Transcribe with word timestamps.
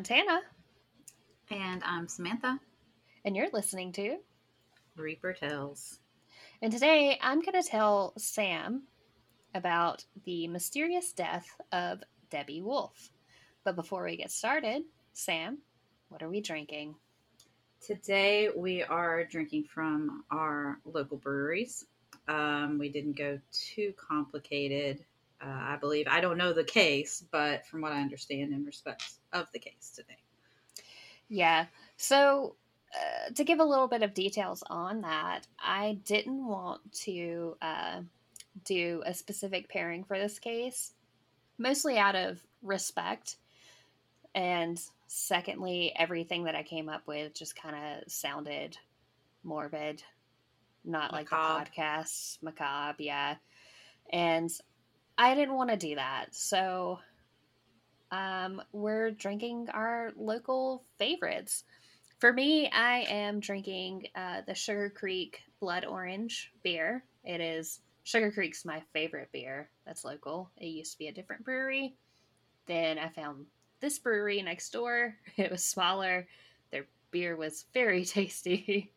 Montana, 0.00 0.40
And 1.50 1.82
I'm 1.84 2.08
Samantha. 2.08 2.58
and 3.22 3.36
you're 3.36 3.50
listening 3.52 3.92
to. 3.92 4.16
Reaper 4.96 5.34
Tales. 5.34 5.98
And 6.62 6.72
today 6.72 7.18
I'm 7.20 7.42
going 7.42 7.62
to 7.62 7.68
tell 7.68 8.14
Sam 8.16 8.84
about 9.54 10.06
the 10.24 10.48
mysterious 10.48 11.12
death 11.12 11.54
of 11.70 12.02
Debbie 12.30 12.62
Wolfe. 12.62 13.10
But 13.62 13.76
before 13.76 14.02
we 14.06 14.16
get 14.16 14.30
started, 14.30 14.84
Sam, 15.12 15.58
what 16.08 16.22
are 16.22 16.30
we 16.30 16.40
drinking? 16.40 16.94
Today 17.86 18.48
we 18.56 18.82
are 18.82 19.24
drinking 19.26 19.64
from 19.64 20.24
our 20.30 20.80
local 20.86 21.18
breweries. 21.18 21.84
Um, 22.26 22.78
we 22.78 22.88
didn't 22.88 23.18
go 23.18 23.38
too 23.52 23.92
complicated, 23.98 25.04
uh, 25.42 25.48
I 25.48 25.76
believe. 25.80 26.06
I 26.08 26.20
don't 26.20 26.38
know 26.38 26.52
the 26.52 26.64
case, 26.64 27.24
but 27.30 27.66
from 27.66 27.80
what 27.80 27.92
I 27.92 28.00
understand 28.00 28.52
in 28.52 28.64
respect 28.64 29.04
of 29.32 29.46
the 29.52 29.58
case 29.58 29.92
today. 29.94 30.18
Yeah, 31.28 31.66
so 31.96 32.56
uh, 32.94 33.30
to 33.34 33.44
give 33.44 33.60
a 33.60 33.64
little 33.64 33.88
bit 33.88 34.02
of 34.02 34.14
details 34.14 34.62
on 34.68 35.02
that, 35.02 35.46
I 35.58 35.98
didn't 36.04 36.46
want 36.46 36.92
to 37.04 37.56
uh, 37.62 38.00
do 38.64 39.02
a 39.06 39.14
specific 39.14 39.68
pairing 39.68 40.04
for 40.04 40.18
this 40.18 40.38
case, 40.38 40.92
mostly 41.58 41.98
out 41.98 42.16
of 42.16 42.40
respect. 42.62 43.36
And 44.34 44.80
secondly, 45.06 45.92
everything 45.96 46.44
that 46.44 46.54
I 46.56 46.62
came 46.62 46.88
up 46.88 47.06
with 47.06 47.34
just 47.34 47.56
kind 47.60 47.76
of 47.76 48.10
sounded 48.12 48.76
morbid, 49.42 50.02
not 50.84 51.12
like 51.12 51.30
the 51.30 51.36
Macabre. 51.36 51.70
podcast, 51.70 52.42
macabre, 52.42 53.02
yeah. 53.02 53.36
And 54.12 54.50
I 55.20 55.34
didn't 55.34 55.54
want 55.54 55.68
to 55.68 55.76
do 55.76 55.96
that. 55.96 56.34
So 56.34 56.98
um, 58.10 58.62
we're 58.72 59.10
drinking 59.10 59.68
our 59.70 60.12
local 60.16 60.82
favorites. 60.98 61.64
For 62.20 62.32
me, 62.32 62.70
I 62.70 63.00
am 63.00 63.38
drinking 63.38 64.06
uh, 64.16 64.40
the 64.46 64.54
Sugar 64.54 64.88
Creek 64.88 65.42
Blood 65.60 65.84
Orange 65.84 66.50
beer. 66.62 67.04
It 67.22 67.42
is 67.42 67.80
Sugar 68.04 68.32
Creek's 68.32 68.64
my 68.64 68.82
favorite 68.94 69.28
beer 69.30 69.68
that's 69.84 70.06
local. 70.06 70.50
It 70.56 70.68
used 70.68 70.92
to 70.92 70.98
be 70.98 71.08
a 71.08 71.12
different 71.12 71.44
brewery. 71.44 71.96
Then 72.64 72.98
I 72.98 73.10
found 73.10 73.44
this 73.80 73.98
brewery 73.98 74.40
next 74.40 74.70
door. 74.70 75.16
It 75.36 75.50
was 75.50 75.62
smaller. 75.62 76.26
Their 76.72 76.86
beer 77.10 77.36
was 77.36 77.66
very 77.74 78.04
tasty. 78.06 78.94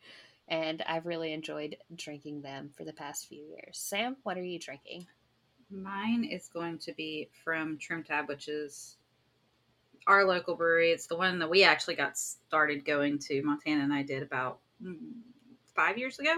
And 0.48 0.80
I've 0.86 1.04
really 1.04 1.34
enjoyed 1.34 1.76
drinking 1.94 2.40
them 2.40 2.70
for 2.74 2.84
the 2.84 2.94
past 2.94 3.26
few 3.26 3.42
years. 3.42 3.76
Sam, 3.76 4.16
what 4.22 4.38
are 4.38 4.42
you 4.42 4.58
drinking? 4.58 5.06
Mine 5.74 6.24
is 6.24 6.48
going 6.48 6.78
to 6.78 6.92
be 6.92 7.28
from 7.44 7.78
Trim 7.78 8.04
Tab, 8.04 8.28
which 8.28 8.48
is 8.48 8.96
our 10.06 10.24
local 10.24 10.54
brewery. 10.54 10.90
It's 10.90 11.06
the 11.06 11.16
one 11.16 11.38
that 11.40 11.50
we 11.50 11.64
actually 11.64 11.96
got 11.96 12.16
started 12.16 12.84
going 12.84 13.18
to. 13.20 13.42
Montana 13.42 13.82
and 13.82 13.92
I 13.92 14.02
did 14.02 14.22
about 14.22 14.58
mm, 14.82 14.96
five 15.74 15.98
years 15.98 16.18
ago, 16.18 16.34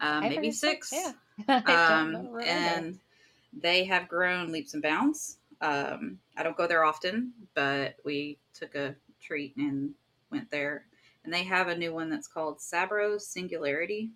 um, 0.00 0.20
maybe 0.20 0.50
six. 0.50 0.92
Yeah. 0.92 1.12
I 1.48 1.60
don't 1.60 2.26
um, 2.26 2.40
and 2.44 2.98
they 3.52 3.84
have 3.84 4.08
grown 4.08 4.52
leaps 4.52 4.74
and 4.74 4.82
bounds. 4.82 5.38
Um, 5.60 6.18
I 6.36 6.42
don't 6.42 6.56
go 6.56 6.66
there 6.66 6.84
often, 6.84 7.32
but 7.54 7.96
we 8.04 8.38
took 8.54 8.74
a 8.74 8.94
treat 9.20 9.56
and 9.56 9.90
went 10.30 10.50
there. 10.50 10.86
And 11.24 11.32
they 11.32 11.44
have 11.44 11.68
a 11.68 11.76
new 11.76 11.92
one 11.92 12.08
that's 12.08 12.28
called 12.28 12.60
Sabro's 12.60 13.26
Singularity. 13.26 14.10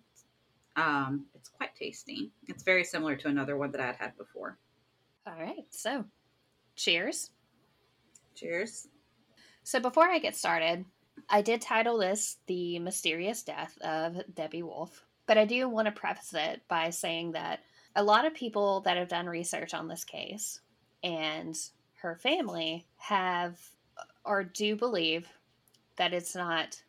Um, 0.75 1.25
it's 1.33 1.49
quite 1.49 1.75
tasty. 1.75 2.31
It's 2.47 2.63
very 2.63 2.83
similar 2.83 3.15
to 3.17 3.27
another 3.27 3.57
one 3.57 3.71
that 3.71 3.81
I'd 3.81 3.95
had 3.95 4.17
before. 4.17 4.57
All 5.27 5.33
right. 5.33 5.65
So, 5.69 6.05
cheers. 6.75 7.31
Cheers. 8.35 8.87
So 9.63 9.79
before 9.79 10.05
I 10.05 10.19
get 10.19 10.35
started, 10.35 10.85
I 11.29 11.41
did 11.41 11.61
title 11.61 11.97
this 11.97 12.37
The 12.45 12.77
Mysterious 12.79 13.41
Death 13.43 13.77
of 13.81 14.21
Debbie 14.35 14.63
Wolfe, 14.63 15.03
but 15.25 15.37
I 15.37 15.45
do 15.45 15.67
want 15.69 15.87
to 15.87 15.91
preface 15.91 16.33
it 16.33 16.61
by 16.67 16.89
saying 16.89 17.31
that 17.31 17.61
a 17.95 18.03
lot 18.03 18.25
of 18.25 18.33
people 18.33 18.81
that 18.81 18.97
have 18.97 19.07
done 19.07 19.25
research 19.25 19.73
on 19.73 19.87
this 19.87 20.03
case 20.03 20.59
and 21.03 21.57
her 22.01 22.15
family 22.15 22.85
have 22.97 23.57
or 24.25 24.43
do 24.43 24.75
believe 24.75 25.27
that 25.95 26.13
it's 26.13 26.35
not 26.35 26.81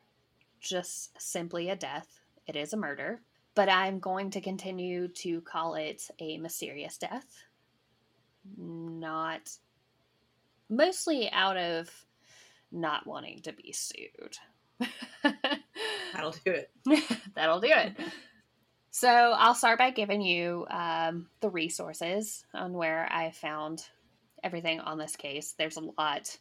just 0.60 1.20
simply 1.20 1.70
a 1.70 1.76
death, 1.76 2.20
it 2.46 2.56
is 2.56 2.72
a 2.72 2.76
murder. 2.76 3.20
But 3.56 3.68
I'm 3.68 3.98
going 3.98 4.30
to 4.30 4.40
continue 4.40 5.08
to 5.08 5.40
call 5.40 5.74
it 5.74 6.08
a 6.20 6.38
mysterious 6.38 6.98
death. 6.98 7.26
Not 8.56 9.50
mostly 10.68 11.28
out 11.32 11.56
of 11.56 11.90
not 12.70 13.06
wanting 13.06 13.40
to 13.42 13.52
be 13.52 13.72
sued. 13.72 14.38
That'll 16.12 16.34
do 16.44 16.52
it. 16.52 16.70
That'll 17.34 17.60
do 17.60 17.70
it. 17.70 17.96
So 18.90 19.08
I'll 19.08 19.54
start 19.54 19.78
by 19.78 19.90
giving 19.90 20.22
you 20.22 20.66
um, 20.70 21.28
the 21.40 21.50
resources 21.50 22.44
on 22.54 22.72
where 22.72 23.06
I 23.10 23.30
found 23.30 23.84
everything 24.42 24.80
on 24.80 24.96
this 24.96 25.16
case. 25.16 25.54
There's 25.58 25.76
a 25.76 25.92
lot 25.98 26.36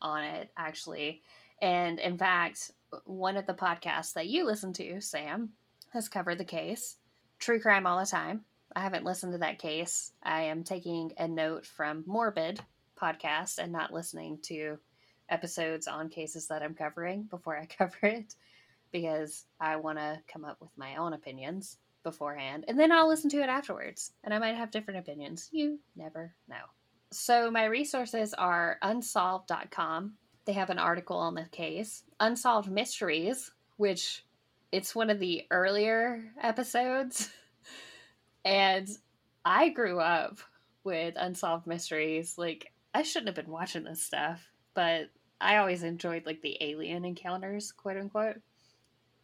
on 0.00 0.24
it, 0.24 0.50
actually. 0.56 1.22
And 1.62 1.98
in 1.98 2.18
fact, 2.18 2.72
one 3.04 3.36
of 3.36 3.46
the 3.46 3.54
podcasts 3.54 4.14
that 4.14 4.28
you 4.28 4.44
listen 4.44 4.72
to, 4.74 5.00
Sam, 5.00 5.50
has 5.90 6.08
covered 6.08 6.38
the 6.38 6.44
case. 6.44 6.96
True 7.38 7.60
Crime 7.60 7.86
All 7.86 7.98
the 7.98 8.06
Time. 8.06 8.44
I 8.74 8.80
haven't 8.80 9.04
listened 9.04 9.32
to 9.32 9.38
that 9.38 9.58
case. 9.58 10.12
I 10.22 10.42
am 10.42 10.62
taking 10.62 11.12
a 11.18 11.26
note 11.26 11.66
from 11.66 12.04
Morbid 12.06 12.60
podcast 13.00 13.58
and 13.58 13.72
not 13.72 13.92
listening 13.92 14.38
to 14.42 14.78
episodes 15.28 15.86
on 15.88 16.08
cases 16.08 16.48
that 16.48 16.62
I'm 16.62 16.74
covering 16.74 17.24
before 17.24 17.56
I 17.56 17.66
cover 17.78 17.98
it 18.02 18.34
because 18.92 19.44
I 19.60 19.76
want 19.76 19.98
to 19.98 20.20
come 20.32 20.44
up 20.44 20.60
with 20.60 20.70
my 20.76 20.96
own 20.96 21.12
opinions 21.12 21.78
beforehand 22.02 22.64
and 22.66 22.78
then 22.78 22.90
I'll 22.90 23.08
listen 23.08 23.30
to 23.30 23.42
it 23.42 23.48
afterwards 23.48 24.12
and 24.24 24.32
I 24.32 24.38
might 24.38 24.56
have 24.56 24.70
different 24.70 25.00
opinions. 25.00 25.48
You 25.52 25.78
never 25.96 26.34
know. 26.48 26.56
So 27.12 27.50
my 27.50 27.64
resources 27.64 28.34
are 28.34 28.78
unsolved.com. 28.82 30.14
They 30.44 30.52
have 30.52 30.70
an 30.70 30.78
article 30.78 31.16
on 31.16 31.34
the 31.34 31.46
case. 31.50 32.04
Unsolved 32.18 32.70
Mysteries, 32.70 33.50
which 33.76 34.24
it's 34.72 34.94
one 34.94 35.10
of 35.10 35.18
the 35.18 35.46
earlier 35.50 36.24
episodes. 36.40 37.30
and 38.44 38.88
I 39.44 39.70
grew 39.70 40.00
up 40.00 40.38
with 40.84 41.14
Unsolved 41.16 41.66
Mysteries. 41.66 42.36
Like 42.38 42.72
I 42.94 43.02
shouldn't 43.02 43.28
have 43.28 43.44
been 43.44 43.52
watching 43.52 43.84
this 43.84 44.02
stuff, 44.02 44.50
but 44.74 45.10
I 45.40 45.56
always 45.56 45.82
enjoyed 45.82 46.26
like 46.26 46.42
the 46.42 46.56
alien 46.60 47.04
encounters, 47.04 47.72
quote 47.72 47.96
unquote. 47.96 48.36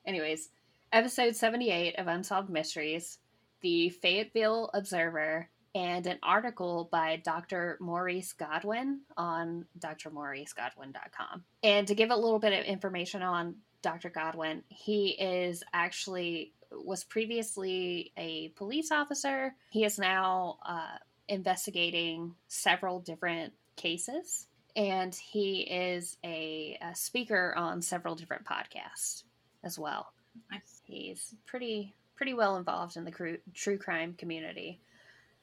Anyways, 0.06 0.50
episode 0.92 1.36
78 1.36 1.96
of 1.98 2.06
Unsolved 2.06 2.48
Mysteries, 2.48 3.18
the 3.60 3.90
Fayetteville 3.90 4.70
Observer, 4.72 5.48
and 5.74 6.06
an 6.06 6.18
article 6.22 6.88
by 6.90 7.20
Dr. 7.22 7.76
Maurice 7.80 8.32
Godwin 8.32 9.00
on 9.16 9.66
drmauricegodwin.com. 9.78 11.44
And 11.62 11.86
to 11.86 11.94
give 11.94 12.10
a 12.10 12.16
little 12.16 12.38
bit 12.38 12.54
of 12.54 12.64
information 12.64 13.22
on 13.22 13.56
Dr. 13.82 14.10
Godwin, 14.10 14.62
he 14.68 15.08
is 15.10 15.62
actually 15.72 16.52
was 16.72 17.04
previously 17.04 18.12
a 18.16 18.48
police 18.56 18.90
officer. 18.90 19.54
He 19.70 19.84
is 19.84 19.98
now 19.98 20.58
uh, 20.66 20.98
investigating 21.28 22.34
several 22.48 23.00
different 23.00 23.52
cases 23.76 24.46
and 24.76 25.14
he 25.14 25.60
is 25.60 26.18
a, 26.22 26.78
a 26.82 26.94
speaker 26.94 27.54
on 27.56 27.80
several 27.80 28.14
different 28.14 28.44
podcasts 28.44 29.22
as 29.64 29.78
well. 29.78 30.12
Nice. 30.50 30.82
He's 30.84 31.34
pretty 31.46 31.94
pretty 32.14 32.34
well 32.34 32.56
involved 32.56 32.96
in 32.96 33.04
the 33.04 33.10
cru- 33.10 33.38
true 33.54 33.78
crime 33.78 34.14
community, 34.16 34.80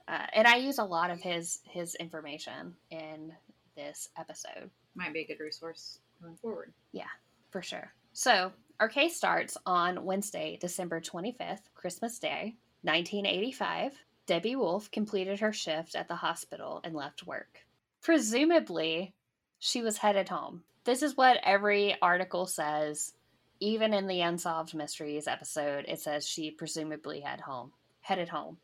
uh, 0.07 0.25
and 0.33 0.47
I 0.47 0.57
use 0.57 0.77
a 0.77 0.83
lot 0.83 1.09
of 1.09 1.19
his 1.19 1.59
his 1.65 1.95
information 1.95 2.75
in 2.91 3.33
this 3.75 4.09
episode 4.17 4.69
Might 4.95 5.13
be 5.13 5.21
a 5.21 5.25
good 5.25 5.43
resource 5.43 5.97
going 6.21 6.35
forward. 6.35 6.71
Yeah, 6.91 7.09
for 7.49 7.63
sure. 7.63 7.91
So 8.13 8.51
our 8.79 8.89
case 8.89 9.17
starts 9.17 9.57
on 9.65 10.05
Wednesday, 10.05 10.57
December 10.61 11.01
twenty 11.01 11.31
fifth, 11.31 11.67
Christmas 11.73 12.19
Day, 12.19 12.55
nineteen 12.83 13.25
eighty 13.25 13.51
five. 13.51 13.93
Debbie 14.27 14.55
Wolfe 14.55 14.89
completed 14.91 15.39
her 15.39 15.51
shift 15.51 15.95
at 15.95 16.07
the 16.07 16.15
hospital 16.15 16.79
and 16.83 16.95
left 16.95 17.25
work. 17.25 17.65
Presumably, 18.01 19.13
she 19.59 19.81
was 19.81 19.97
headed 19.97 20.29
home. 20.29 20.63
This 20.85 21.01
is 21.01 21.17
what 21.17 21.39
every 21.43 21.97
article 22.01 22.45
says. 22.45 23.13
Even 23.59 23.93
in 23.93 24.07
the 24.07 24.21
Unsolved 24.21 24.75
Mysteries 24.75 25.27
episode, 25.27 25.85
it 25.87 25.99
says 25.99 26.27
she 26.27 26.51
presumably 26.51 27.21
had 27.21 27.39
home, 27.39 27.71
headed 28.01 28.29
home. 28.29 28.57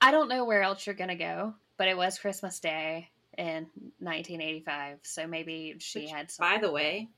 I 0.00 0.10
don't 0.10 0.28
know 0.28 0.44
where 0.44 0.62
else 0.62 0.86
you're 0.86 0.94
gonna 0.94 1.16
go, 1.16 1.54
but 1.76 1.88
it 1.88 1.96
was 1.96 2.18
Christmas 2.18 2.60
Day 2.60 3.08
in 3.36 3.66
1985, 3.98 4.98
so 5.02 5.26
maybe 5.26 5.76
she 5.78 6.00
Which, 6.00 6.10
had 6.10 6.30
some. 6.30 6.46
By 6.46 6.58
the 6.58 6.70
way, 6.70 7.08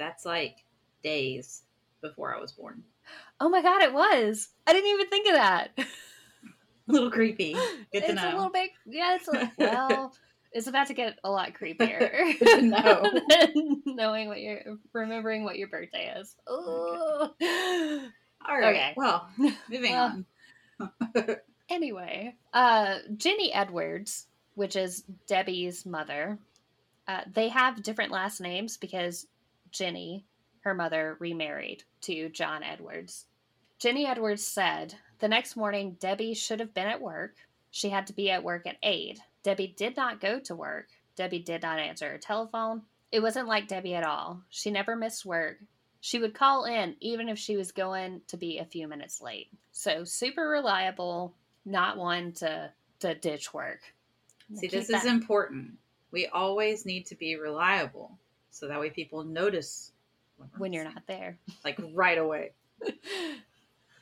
that's 0.00 0.24
like 0.24 0.56
days 1.04 1.62
before 2.00 2.34
I 2.34 2.40
was 2.40 2.52
born. 2.52 2.82
Oh 3.38 3.48
my 3.48 3.62
god, 3.62 3.82
it 3.82 3.92
was. 3.92 4.48
I 4.66 4.72
didn't 4.72 4.90
even 4.90 5.06
think 5.08 5.28
of 5.28 5.34
that. 5.34 5.68
A 5.78 6.92
little 6.92 7.10
creepy. 7.10 7.52
Good 7.52 8.00
to 8.00 8.10
it's 8.10 8.14
know. 8.14 8.30
a 8.30 8.34
little 8.34 8.50
bit. 8.50 8.70
Yeah, 8.84 9.14
it's 9.14 9.28
a, 9.28 9.52
well. 9.58 10.12
It's 10.52 10.66
about 10.66 10.88
to 10.88 10.94
get 10.94 11.16
a 11.22 11.30
lot 11.30 11.52
creepier. 11.54 12.34
Know. 12.60 13.08
Knowing 13.86 14.26
what 14.26 14.40
you're 14.40 14.62
remembering 14.92 15.44
what 15.44 15.56
your 15.56 15.68
birthday 15.68 16.12
is. 16.18 16.34
Ooh. 16.50 16.52
All 16.52 17.30
right. 18.48 18.74
Okay. 18.74 18.94
Well, 18.96 19.28
moving 19.68 19.92
Well, 19.92 20.24
on. 20.80 21.36
Anyway, 21.68 22.34
uh, 22.52 22.96
Jenny 23.16 23.52
Edwards, 23.52 24.26
which 24.56 24.74
is 24.74 25.04
Debbie's 25.28 25.86
mother, 25.86 26.36
uh, 27.06 27.20
they 27.32 27.46
have 27.48 27.84
different 27.84 28.10
last 28.10 28.40
names 28.40 28.76
because 28.76 29.28
Jenny, 29.70 30.24
her 30.60 30.74
mother, 30.74 31.16
remarried 31.18 31.84
to 32.02 32.28
John 32.28 32.62
Edwards. 32.62 33.26
Jenny 33.78 34.06
Edwards 34.06 34.44
said, 34.44 34.94
The 35.18 35.28
next 35.28 35.56
morning, 35.56 35.96
Debbie 35.98 36.34
should 36.34 36.60
have 36.60 36.74
been 36.74 36.86
at 36.86 37.00
work. 37.00 37.36
She 37.70 37.88
had 37.88 38.06
to 38.08 38.12
be 38.12 38.30
at 38.30 38.44
work 38.44 38.66
at 38.66 38.76
8. 38.82 39.18
Debbie 39.42 39.74
did 39.76 39.96
not 39.96 40.20
go 40.20 40.38
to 40.40 40.54
work. 40.54 40.88
Debbie 41.16 41.38
did 41.38 41.62
not 41.62 41.78
answer 41.78 42.10
her 42.10 42.18
telephone. 42.18 42.82
It 43.10 43.20
wasn't 43.20 43.48
like 43.48 43.68
Debbie 43.68 43.94
at 43.94 44.04
all. 44.04 44.42
She 44.50 44.70
never 44.70 44.96
missed 44.96 45.24
work. 45.24 45.58
She 46.00 46.18
would 46.18 46.34
call 46.34 46.64
in 46.64 46.96
even 47.00 47.28
if 47.28 47.38
she 47.38 47.56
was 47.56 47.72
going 47.72 48.22
to 48.28 48.36
be 48.36 48.58
a 48.58 48.64
few 48.64 48.88
minutes 48.88 49.20
late. 49.20 49.48
So 49.72 50.04
super 50.04 50.48
reliable, 50.48 51.34
not 51.64 51.96
one 51.96 52.32
to 52.34 52.70
to 53.00 53.14
ditch 53.14 53.52
work. 53.52 53.80
See, 54.54 54.68
Keep 54.68 54.70
this 54.72 54.90
is 54.90 55.04
important. 55.04 55.72
We 56.10 56.26
always 56.26 56.84
need 56.84 57.06
to 57.06 57.14
be 57.14 57.36
reliable 57.36 58.18
so 58.50 58.68
that 58.68 58.80
way 58.80 58.90
people 58.90 59.24
notice 59.24 59.92
we're 60.38 60.46
when 60.58 60.72
you're 60.72 60.84
not 60.84 61.02
there. 61.06 61.38
like 61.64 61.78
right 61.94 62.18
away. 62.18 62.52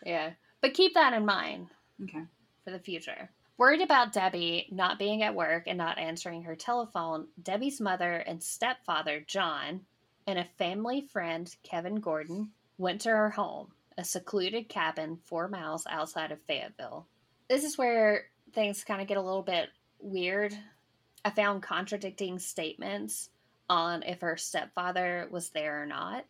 yeah. 0.05 0.31
But 0.61 0.75
keep 0.75 0.95
that 0.95 1.13
in 1.13 1.25
mind 1.27 1.69
Okay. 2.03 2.23
for 2.65 2.71
the 2.71 2.79
future. 2.79 3.31
Worried 3.57 3.81
about 3.81 4.13
Debbie 4.13 4.69
not 4.71 4.99
being 4.99 5.23
at 5.25 5.35
work 5.35 5.65
and 5.67 5.77
not 5.79 5.99
answering 5.99 6.45
her 6.45 6.55
telephone, 6.55 7.27
Debbie's 7.43 7.81
mother 7.81 8.13
and 8.19 8.41
stepfather, 8.43 9.21
John, 9.27 9.81
and 10.29 10.39
a 10.39 10.47
family 10.59 11.01
friend, 11.01 11.53
Kevin 11.65 11.97
Gordon, 11.97 12.51
went 12.77 13.01
to 13.01 13.09
her 13.11 13.31
home, 13.31 13.73
a 13.97 14.05
secluded 14.05 14.69
cabin 14.69 15.19
four 15.25 15.49
miles 15.49 15.87
outside 15.91 16.31
of 16.31 16.41
Fayetteville. 16.43 17.07
This 17.49 17.65
is 17.65 17.77
where 17.77 18.27
things 18.53 18.85
kind 18.85 19.01
of 19.03 19.09
get 19.09 19.17
a 19.17 19.23
little 19.23 19.43
bit 19.43 19.71
weird. 19.99 20.57
I 21.25 21.31
found 21.31 21.63
contradicting 21.65 22.39
statements 22.39 23.31
on 23.69 24.03
if 24.03 24.21
her 24.21 24.37
stepfather 24.37 25.29
was 25.31 25.51
there 25.51 25.83
or 25.83 25.87
not. 25.87 26.25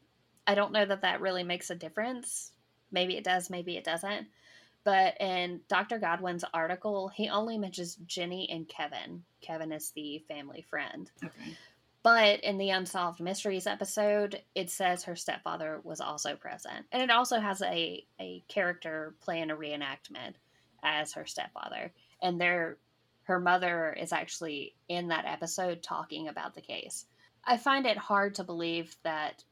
I 0.46 0.54
don't 0.54 0.72
know 0.72 0.84
that 0.84 1.02
that 1.02 1.20
really 1.20 1.44
makes 1.44 1.70
a 1.70 1.74
difference. 1.74 2.52
Maybe 2.90 3.16
it 3.16 3.24
does, 3.24 3.50
maybe 3.50 3.76
it 3.76 3.84
doesn't. 3.84 4.26
But 4.84 5.20
in 5.20 5.60
Dr. 5.68 5.98
Godwin's 5.98 6.44
article, 6.54 7.08
he 7.08 7.28
only 7.28 7.58
mentions 7.58 7.96
Jenny 8.06 8.48
and 8.50 8.66
Kevin. 8.68 9.22
Kevin 9.42 9.72
is 9.72 9.90
the 9.90 10.24
family 10.28 10.62
friend. 10.62 11.10
Okay. 11.22 11.56
But 12.02 12.40
in 12.40 12.56
the 12.56 12.70
Unsolved 12.70 13.20
Mysteries 13.20 13.66
episode, 13.66 14.40
it 14.54 14.70
says 14.70 15.02
her 15.02 15.16
stepfather 15.16 15.80
was 15.82 16.00
also 16.00 16.36
present. 16.36 16.86
And 16.92 17.02
it 17.02 17.10
also 17.10 17.38
has 17.38 17.60
a, 17.60 18.06
a 18.20 18.42
character 18.48 19.14
playing 19.20 19.50
a 19.50 19.56
reenactment 19.56 20.34
as 20.82 21.12
her 21.12 21.26
stepfather. 21.26 21.92
And 22.22 22.40
their 22.40 22.78
her 23.24 23.38
mother 23.38 23.92
is 23.92 24.12
actually 24.12 24.74
in 24.88 25.08
that 25.08 25.26
episode 25.26 25.82
talking 25.82 26.28
about 26.28 26.54
the 26.54 26.62
case. 26.62 27.04
I 27.44 27.56
find 27.56 27.86
it 27.86 27.96
hard 27.96 28.34
to 28.36 28.44
believe 28.44 28.96
that 29.04 29.44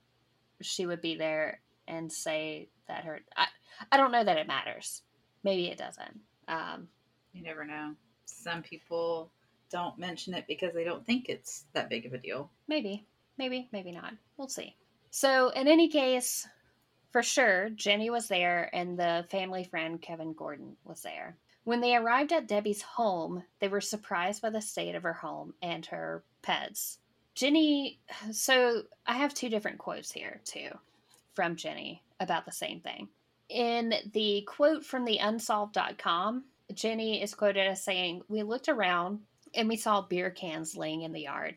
she 0.60 0.86
would 0.86 1.00
be 1.00 1.16
there 1.16 1.60
and 1.88 2.12
say 2.12 2.68
that 2.88 3.04
her 3.04 3.20
I, 3.36 3.46
I 3.92 3.96
don't 3.96 4.12
know 4.12 4.24
that 4.24 4.38
it 4.38 4.46
matters. 4.46 5.02
Maybe 5.42 5.68
it 5.68 5.78
doesn't. 5.78 6.20
Um, 6.48 6.88
You 7.32 7.42
never 7.42 7.64
know. 7.64 7.94
Some 8.24 8.62
people 8.62 9.30
don't 9.70 9.98
mention 9.98 10.34
it 10.34 10.46
because 10.46 10.74
they 10.74 10.84
don't 10.84 11.04
think 11.04 11.28
it's 11.28 11.64
that 11.72 11.90
big 11.90 12.06
of 12.06 12.12
a 12.12 12.18
deal. 12.18 12.50
Maybe, 12.68 13.06
maybe, 13.38 13.68
maybe 13.72 13.92
not. 13.92 14.14
We'll 14.36 14.48
see. 14.48 14.76
So, 15.10 15.50
in 15.50 15.68
any 15.68 15.88
case, 15.88 16.46
for 17.10 17.22
sure, 17.22 17.70
Jenny 17.70 18.10
was 18.10 18.28
there 18.28 18.68
and 18.74 18.98
the 18.98 19.24
family 19.30 19.64
friend 19.64 20.00
Kevin 20.00 20.32
Gordon 20.32 20.76
was 20.84 21.02
there. 21.02 21.36
When 21.64 21.80
they 21.80 21.96
arrived 21.96 22.32
at 22.32 22.46
Debbie's 22.46 22.82
home, 22.82 23.42
they 23.60 23.68
were 23.68 23.80
surprised 23.80 24.42
by 24.42 24.50
the 24.50 24.60
state 24.60 24.94
of 24.94 25.02
her 25.02 25.14
home 25.14 25.54
and 25.62 25.84
her 25.86 26.22
pets. 26.42 26.98
Jenny, 27.36 28.00
so 28.32 28.84
I 29.06 29.18
have 29.18 29.34
two 29.34 29.50
different 29.50 29.76
quotes 29.76 30.10
here, 30.10 30.40
too, 30.46 30.70
from 31.34 31.54
Jenny 31.54 32.02
about 32.18 32.46
the 32.46 32.52
same 32.52 32.80
thing. 32.80 33.08
In 33.50 33.92
the 34.14 34.42
quote 34.48 34.84
from 34.84 35.04
the 35.04 35.18
unsolved.com, 35.18 36.44
Jenny 36.72 37.22
is 37.22 37.34
quoted 37.34 37.66
as 37.66 37.84
saying, 37.84 38.22
We 38.28 38.42
looked 38.42 38.70
around 38.70 39.20
and 39.54 39.68
we 39.68 39.76
saw 39.76 40.00
beer 40.00 40.30
cans 40.30 40.78
laying 40.78 41.02
in 41.02 41.12
the 41.12 41.20
yard. 41.20 41.56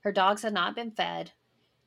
Her 0.00 0.12
dogs 0.12 0.42
had 0.42 0.52
not 0.52 0.76
been 0.76 0.90
fed. 0.90 1.32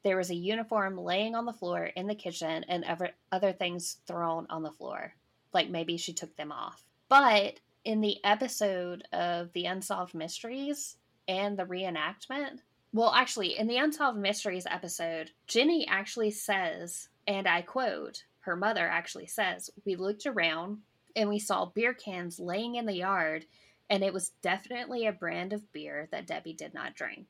There 0.03 0.17
was 0.17 0.31
a 0.31 0.35
uniform 0.35 0.97
laying 0.97 1.35
on 1.35 1.45
the 1.45 1.53
floor 1.53 1.85
in 1.85 2.07
the 2.07 2.15
kitchen 2.15 2.65
and 2.67 2.83
other, 2.85 3.11
other 3.31 3.53
things 3.53 3.97
thrown 4.07 4.47
on 4.49 4.63
the 4.63 4.71
floor. 4.71 5.13
Like 5.53 5.69
maybe 5.69 5.97
she 5.97 6.11
took 6.11 6.35
them 6.37 6.51
off. 6.51 6.83
But 7.07 7.59
in 7.85 8.01
the 8.01 8.17
episode 8.23 9.03
of 9.13 9.53
the 9.53 9.65
Unsolved 9.65 10.15
Mysteries 10.15 10.97
and 11.27 11.55
the 11.55 11.65
reenactment, 11.65 12.61
well, 12.93 13.11
actually, 13.13 13.57
in 13.57 13.67
the 13.67 13.77
Unsolved 13.77 14.17
Mysteries 14.17 14.65
episode, 14.69 15.31
Jenny 15.45 15.87
actually 15.87 16.31
says, 16.31 17.09
and 17.27 17.47
I 17.47 17.61
quote, 17.61 18.23
her 18.41 18.55
mother 18.55 18.87
actually 18.87 19.27
says, 19.27 19.69
We 19.85 19.95
looked 19.95 20.25
around 20.25 20.79
and 21.15 21.29
we 21.29 21.39
saw 21.39 21.65
beer 21.65 21.93
cans 21.93 22.39
laying 22.39 22.75
in 22.75 22.85
the 22.85 22.95
yard, 22.95 23.45
and 23.89 24.03
it 24.03 24.13
was 24.13 24.31
definitely 24.41 25.05
a 25.05 25.11
brand 25.11 25.51
of 25.51 25.71
beer 25.73 26.07
that 26.11 26.27
Debbie 26.27 26.53
did 26.53 26.73
not 26.73 26.95
drink. 26.95 27.27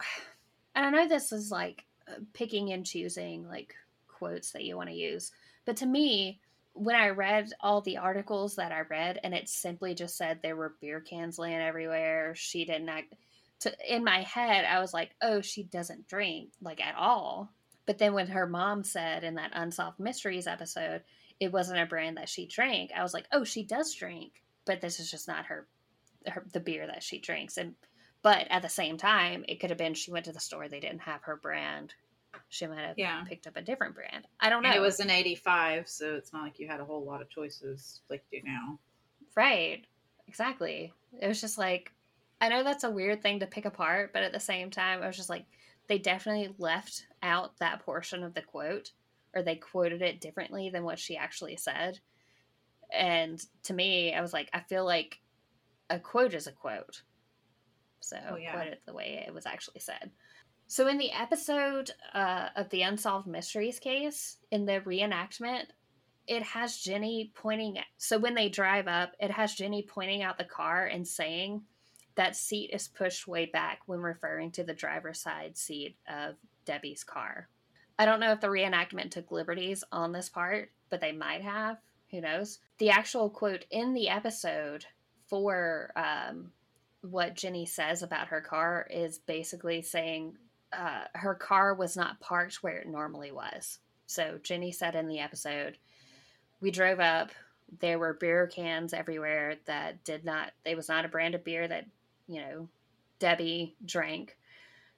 And 0.74 0.86
I 0.86 0.90
know 0.90 1.08
this 1.08 1.32
is 1.32 1.50
like 1.50 1.86
uh, 2.06 2.20
picking 2.34 2.70
and 2.70 2.86
choosing 2.86 3.48
like 3.48 3.74
quotes 4.06 4.52
that 4.52 4.62
you 4.62 4.76
want 4.76 4.90
to 4.90 4.94
use, 4.94 5.32
but 5.64 5.76
to 5.78 5.86
me, 5.86 6.38
when 6.72 6.94
I 6.94 7.08
read 7.08 7.50
all 7.60 7.80
the 7.80 7.96
articles 7.96 8.54
that 8.56 8.70
I 8.70 8.82
read, 8.82 9.18
and 9.24 9.34
it 9.34 9.48
simply 9.48 9.94
just 9.94 10.16
said 10.16 10.38
there 10.40 10.54
were 10.54 10.76
beer 10.80 11.00
cans 11.00 11.36
laying 11.36 11.60
everywhere, 11.60 12.32
she 12.36 12.64
didn't 12.64 12.88
act. 12.90 13.14
To, 13.60 13.94
in 13.96 14.04
my 14.04 14.22
head, 14.22 14.64
I 14.64 14.80
was 14.80 14.94
like, 14.94 15.10
oh, 15.20 15.40
she 15.40 15.64
doesn't 15.64 16.06
drink 16.08 16.50
like 16.60 16.80
at 16.80 16.94
all. 16.94 17.52
But 17.86 17.98
then 17.98 18.12
when 18.14 18.28
her 18.28 18.46
mom 18.46 18.84
said 18.84 19.24
in 19.24 19.34
that 19.36 19.52
Unsolved 19.54 19.98
Mysteries 19.98 20.46
episode, 20.46 21.02
it 21.40 21.52
wasn't 21.52 21.80
a 21.80 21.86
brand 21.86 22.16
that 22.18 22.28
she 22.28 22.46
drank, 22.46 22.90
I 22.94 23.02
was 23.02 23.14
like, 23.14 23.26
oh, 23.32 23.44
she 23.44 23.64
does 23.64 23.94
drink, 23.94 24.42
but 24.64 24.80
this 24.80 25.00
is 25.00 25.10
just 25.10 25.26
not 25.28 25.46
her, 25.46 25.66
her 26.26 26.44
the 26.52 26.60
beer 26.60 26.86
that 26.86 27.02
she 27.02 27.18
drinks. 27.18 27.56
And 27.56 27.74
but 28.22 28.46
at 28.50 28.62
the 28.62 28.68
same 28.68 28.96
time, 28.98 29.44
it 29.48 29.60
could 29.60 29.70
have 29.70 29.78
been 29.78 29.94
she 29.94 30.10
went 30.10 30.24
to 30.26 30.32
the 30.32 30.40
store, 30.40 30.68
they 30.68 30.80
didn't 30.80 31.00
have 31.00 31.22
her 31.22 31.36
brand. 31.36 31.94
She 32.48 32.66
might 32.66 32.80
have 32.80 32.98
Yeah. 32.98 33.24
picked 33.24 33.46
up 33.46 33.56
a 33.56 33.62
different 33.62 33.94
brand. 33.94 34.26
I 34.40 34.50
don't 34.50 34.62
know. 34.62 34.68
And 34.70 34.76
it 34.76 34.80
was 34.80 35.00
an 35.00 35.10
85, 35.10 35.88
so 35.88 36.14
it's 36.14 36.32
not 36.32 36.42
like 36.42 36.58
you 36.58 36.66
had 36.68 36.80
a 36.80 36.84
whole 36.84 37.04
lot 37.04 37.22
of 37.22 37.30
choices 37.30 38.00
like 38.10 38.24
you 38.30 38.42
do 38.42 38.48
now. 38.48 38.78
Right. 39.36 39.84
Exactly. 40.26 40.92
It 41.20 41.28
was 41.28 41.40
just 41.40 41.58
like, 41.58 41.92
I 42.40 42.48
know 42.48 42.62
that's 42.62 42.84
a 42.84 42.90
weird 42.90 43.22
thing 43.22 43.40
to 43.40 43.46
pick 43.46 43.64
apart, 43.64 44.12
but 44.12 44.22
at 44.22 44.32
the 44.32 44.40
same 44.40 44.70
time, 44.70 45.02
I 45.02 45.06
was 45.06 45.16
just 45.16 45.30
like, 45.30 45.46
they 45.88 45.98
definitely 45.98 46.54
left 46.58 47.06
out 47.22 47.58
that 47.58 47.80
portion 47.84 48.22
of 48.22 48.34
the 48.34 48.42
quote, 48.42 48.92
or 49.34 49.42
they 49.42 49.56
quoted 49.56 50.02
it 50.02 50.20
differently 50.20 50.70
than 50.70 50.84
what 50.84 50.98
she 50.98 51.16
actually 51.16 51.56
said. 51.56 51.98
And 52.92 53.40
to 53.64 53.74
me, 53.74 54.14
I 54.14 54.20
was 54.20 54.32
like, 54.32 54.48
I 54.52 54.60
feel 54.60 54.84
like 54.84 55.18
a 55.90 55.98
quote 55.98 56.34
is 56.34 56.46
a 56.46 56.52
quote. 56.52 57.02
So 58.00 58.16
Oh, 58.30 58.36
yeah. 58.36 58.52
quote 58.52 58.68
it 58.68 58.82
the 58.86 58.94
way 58.94 59.24
it 59.26 59.34
was 59.34 59.46
actually 59.46 59.80
said. 59.80 60.10
So 60.66 60.86
in 60.86 60.98
the 60.98 61.12
episode 61.12 61.90
uh, 62.14 62.50
of 62.54 62.68
the 62.68 62.82
Unsolved 62.82 63.26
Mysteries 63.26 63.78
case, 63.78 64.36
in 64.50 64.66
the 64.66 64.80
reenactment, 64.80 65.64
it 66.26 66.42
has 66.42 66.76
Jenny 66.76 67.32
pointing. 67.34 67.78
So 67.96 68.18
when 68.18 68.34
they 68.34 68.50
drive 68.50 68.86
up, 68.86 69.12
it 69.18 69.30
has 69.30 69.54
Jenny 69.54 69.82
pointing 69.82 70.22
out 70.22 70.36
the 70.36 70.44
car 70.44 70.84
and 70.84 71.08
saying 71.08 71.62
that 72.18 72.34
seat 72.34 72.70
is 72.72 72.88
pushed 72.88 73.28
way 73.28 73.46
back 73.46 73.78
when 73.86 74.00
referring 74.00 74.50
to 74.50 74.64
the 74.64 74.74
driver's 74.74 75.20
side 75.20 75.56
seat 75.56 75.96
of 76.08 76.34
Debbie's 76.64 77.04
car. 77.04 77.48
I 77.96 78.06
don't 78.06 78.18
know 78.18 78.32
if 78.32 78.40
the 78.40 78.48
reenactment 78.48 79.12
took 79.12 79.30
liberties 79.30 79.84
on 79.92 80.10
this 80.10 80.28
part, 80.28 80.72
but 80.90 81.00
they 81.00 81.12
might 81.12 81.42
have. 81.42 81.78
Who 82.10 82.20
knows? 82.20 82.58
The 82.78 82.90
actual 82.90 83.30
quote 83.30 83.66
in 83.70 83.94
the 83.94 84.08
episode 84.08 84.84
for 85.28 85.92
um, 85.94 86.50
what 87.02 87.36
Jenny 87.36 87.66
says 87.66 88.02
about 88.02 88.28
her 88.28 88.40
car 88.40 88.88
is 88.90 89.18
basically 89.18 89.80
saying 89.82 90.36
uh, 90.72 91.04
her 91.14 91.36
car 91.36 91.72
was 91.72 91.96
not 91.96 92.18
parked 92.18 92.64
where 92.64 92.78
it 92.78 92.88
normally 92.88 93.30
was. 93.30 93.78
So 94.06 94.40
Jenny 94.42 94.72
said 94.72 94.96
in 94.96 95.06
the 95.06 95.20
episode, 95.20 95.78
we 96.60 96.72
drove 96.72 96.98
up. 96.98 97.30
There 97.78 98.00
were 98.00 98.14
beer 98.14 98.48
cans 98.48 98.92
everywhere 98.92 99.56
that 99.66 100.02
did 100.02 100.24
not. 100.24 100.50
It 100.64 100.76
was 100.76 100.88
not 100.88 101.04
a 101.04 101.08
brand 101.08 101.36
of 101.36 101.44
beer 101.44 101.68
that 101.68 101.84
you 102.28 102.40
know 102.40 102.68
Debbie 103.18 103.74
drank. 103.84 104.36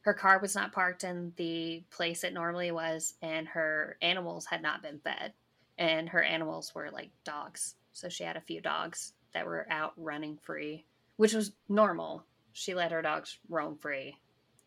her 0.03 0.13
car 0.15 0.39
was 0.41 0.55
not 0.55 0.73
parked 0.73 1.05
in 1.05 1.33
the 1.37 1.83
place 1.91 2.25
it 2.25 2.33
normally 2.35 2.71
was, 2.71 3.15
and 3.23 3.47
her 3.49 3.97
animals 4.03 4.47
had 4.47 4.63
not 4.63 4.83
been 4.83 4.99
fed. 5.01 5.33
And 5.79 6.09
her 6.11 6.23
animals 6.23 6.75
were 6.75 6.91
like 6.91 7.11
dogs. 7.25 7.75
So 7.93 8.09
she 8.11 8.25
had 8.25 8.37
a 8.37 8.41
few 8.43 8.61
dogs 8.61 9.15
that 9.33 9.47
were 9.47 9.67
out 9.71 9.93
running 9.97 10.37
free, 10.43 10.85
which 11.17 11.33
was 11.33 11.53
normal. 11.69 12.25
She 12.53 12.75
let 12.75 12.93
her 12.93 13.01
dogs 13.03 13.39
roam 13.49 13.77
free, 13.79 14.17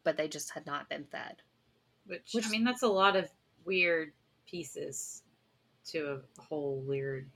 but 0.03 0.17
they 0.17 0.27
just 0.27 0.51
had 0.51 0.65
not 0.65 0.89
been 0.89 1.05
fed. 1.11 1.35
Which, 2.07 2.31
Which- 2.33 2.45
I 2.47 2.49
mean, 2.49 2.63
that's 2.63 2.81
a 2.83 2.87
lot 2.87 3.15
of 3.15 3.29
weird 3.65 4.13
pieces 4.47 5.21
to 5.91 6.19
a 6.37 6.41
whole 6.41 6.81
weird 6.87 7.29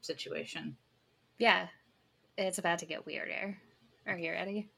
situation. 0.00 0.76
Yeah, 1.38 1.68
it's 2.36 2.58
about 2.58 2.78
to 2.80 2.86
get 2.86 3.04
weirder. 3.06 3.56
Are 4.08 4.16
you 4.16 4.30
ready? 4.30 4.70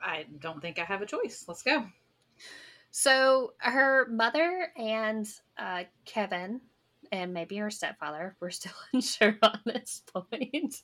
I 0.00 0.26
don't 0.40 0.60
think 0.60 0.78
I 0.78 0.84
have 0.84 1.02
a 1.02 1.06
choice. 1.06 1.44
Let's 1.48 1.62
go. 1.62 1.86
So 2.92 3.54
her 3.58 4.06
mother 4.08 4.68
and 4.76 5.28
uh, 5.58 5.84
Kevin, 6.04 6.60
and 7.10 7.34
maybe 7.34 7.56
her 7.56 7.70
stepfather, 7.70 8.36
we're 8.38 8.50
still 8.50 8.72
unsure 8.92 9.36
on 9.42 9.58
this 9.66 10.02
point, 10.06 10.82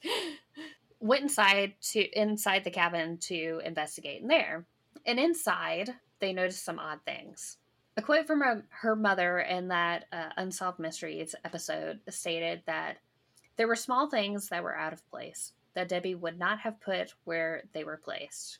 went 0.98 1.22
inside 1.22 1.74
to 1.92 2.20
inside 2.20 2.64
the 2.64 2.70
cabin 2.70 3.18
to 3.18 3.60
investigate 3.64 4.22
in 4.22 4.28
there. 4.28 4.66
And 5.06 5.20
inside, 5.20 5.94
they 6.18 6.32
noticed 6.32 6.64
some 6.64 6.80
odd 6.80 6.98
things. 7.04 7.58
A 7.96 8.02
quote 8.02 8.26
from 8.26 8.40
her, 8.40 8.64
her 8.70 8.96
mother 8.96 9.38
in 9.38 9.68
that 9.68 10.06
uh, 10.12 10.30
Unsolved 10.36 10.80
Mysteries 10.80 11.36
episode 11.44 12.00
stated 12.08 12.62
that 12.66 12.96
there 13.56 13.68
were 13.68 13.76
small 13.76 14.10
things 14.10 14.48
that 14.48 14.64
were 14.64 14.76
out 14.76 14.92
of 14.92 15.08
place 15.10 15.52
that 15.74 15.88
Debbie 15.88 16.14
would 16.14 16.38
not 16.38 16.60
have 16.60 16.80
put 16.80 17.14
where 17.24 17.64
they 17.72 17.84
were 17.84 17.96
placed. 17.96 18.58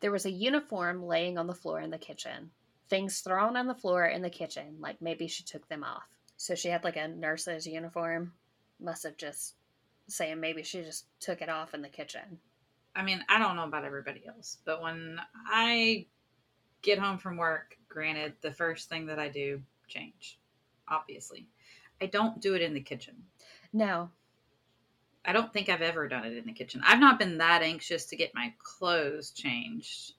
There 0.00 0.12
was 0.12 0.26
a 0.26 0.30
uniform 0.30 1.02
laying 1.04 1.38
on 1.38 1.46
the 1.46 1.54
floor 1.54 1.80
in 1.80 1.90
the 1.90 1.98
kitchen. 1.98 2.50
Things 2.88 3.20
thrown 3.20 3.56
on 3.56 3.66
the 3.66 3.74
floor 3.74 4.06
in 4.06 4.22
the 4.22 4.30
kitchen, 4.30 4.76
like 4.80 5.02
maybe 5.02 5.26
she 5.28 5.44
took 5.44 5.68
them 5.68 5.84
off. 5.84 6.08
So 6.36 6.54
she 6.54 6.68
had 6.68 6.84
like 6.84 6.96
a 6.96 7.08
nurse's 7.08 7.66
uniform. 7.66 8.32
Must 8.80 9.02
have 9.02 9.16
just 9.16 9.54
saying 10.06 10.40
maybe 10.40 10.62
she 10.62 10.82
just 10.82 11.06
took 11.20 11.42
it 11.42 11.48
off 11.48 11.74
in 11.74 11.82
the 11.82 11.88
kitchen. 11.88 12.38
I 12.94 13.02
mean, 13.02 13.22
I 13.28 13.38
don't 13.38 13.56
know 13.56 13.64
about 13.64 13.84
everybody 13.84 14.22
else, 14.26 14.58
but 14.64 14.80
when 14.80 15.20
I 15.46 16.06
get 16.82 16.98
home 16.98 17.18
from 17.18 17.36
work, 17.36 17.76
granted, 17.88 18.34
the 18.40 18.52
first 18.52 18.88
thing 18.88 19.06
that 19.06 19.18
I 19.18 19.28
do 19.28 19.60
change, 19.86 20.38
obviously. 20.88 21.46
I 22.00 22.06
don't 22.06 22.40
do 22.40 22.54
it 22.54 22.62
in 22.62 22.74
the 22.74 22.80
kitchen. 22.80 23.16
No. 23.72 24.10
I 25.28 25.32
don't 25.32 25.52
think 25.52 25.68
I've 25.68 25.82
ever 25.82 26.08
done 26.08 26.24
it 26.24 26.38
in 26.38 26.46
the 26.46 26.54
kitchen. 26.54 26.80
I've 26.82 27.00
not 27.00 27.18
been 27.18 27.36
that 27.36 27.60
anxious 27.60 28.06
to 28.06 28.16
get 28.16 28.34
my 28.34 28.54
clothes 28.62 29.30
changed 29.30 30.14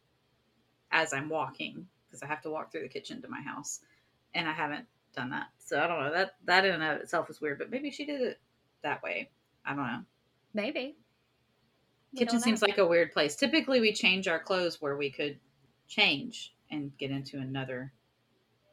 as 0.91 1.13
I'm 1.13 1.29
walking 1.29 1.87
because 2.05 2.21
I 2.21 2.27
have 2.27 2.43
to 2.43 2.51
walk 2.51 2.71
through 2.71 2.83
the 2.83 2.89
kitchen 2.89 3.19
to 3.23 3.27
my 3.27 3.41
house, 3.41 3.79
and 4.35 4.47
I 4.47 4.51
haven't 4.53 4.85
done 5.15 5.31
that. 5.31 5.47
So 5.57 5.79
I 5.79 5.87
don't 5.87 5.99
know 5.99 6.11
that 6.13 6.35
that 6.45 6.63
in 6.63 6.75
and 6.75 6.83
of 6.83 7.01
itself 7.01 7.27
is 7.31 7.41
weird, 7.41 7.57
but 7.57 7.71
maybe 7.71 7.89
she 7.89 8.05
did 8.05 8.21
it 8.21 8.39
that 8.83 9.01
way. 9.01 9.31
I 9.65 9.73
don't 9.73 9.87
know. 9.87 10.01
Maybe. 10.53 10.95
We 12.13 12.19
Kitchen 12.19 12.39
seems 12.39 12.61
like 12.61 12.77
a 12.77 12.85
weird 12.85 13.11
place. 13.11 13.35
Typically, 13.35 13.81
we 13.81 13.93
change 13.93 14.27
our 14.27 14.39
clothes 14.39 14.79
where 14.79 14.95
we 14.95 15.09
could 15.09 15.39
change 15.87 16.53
and 16.69 16.95
get 16.99 17.09
into 17.09 17.39
another 17.39 17.91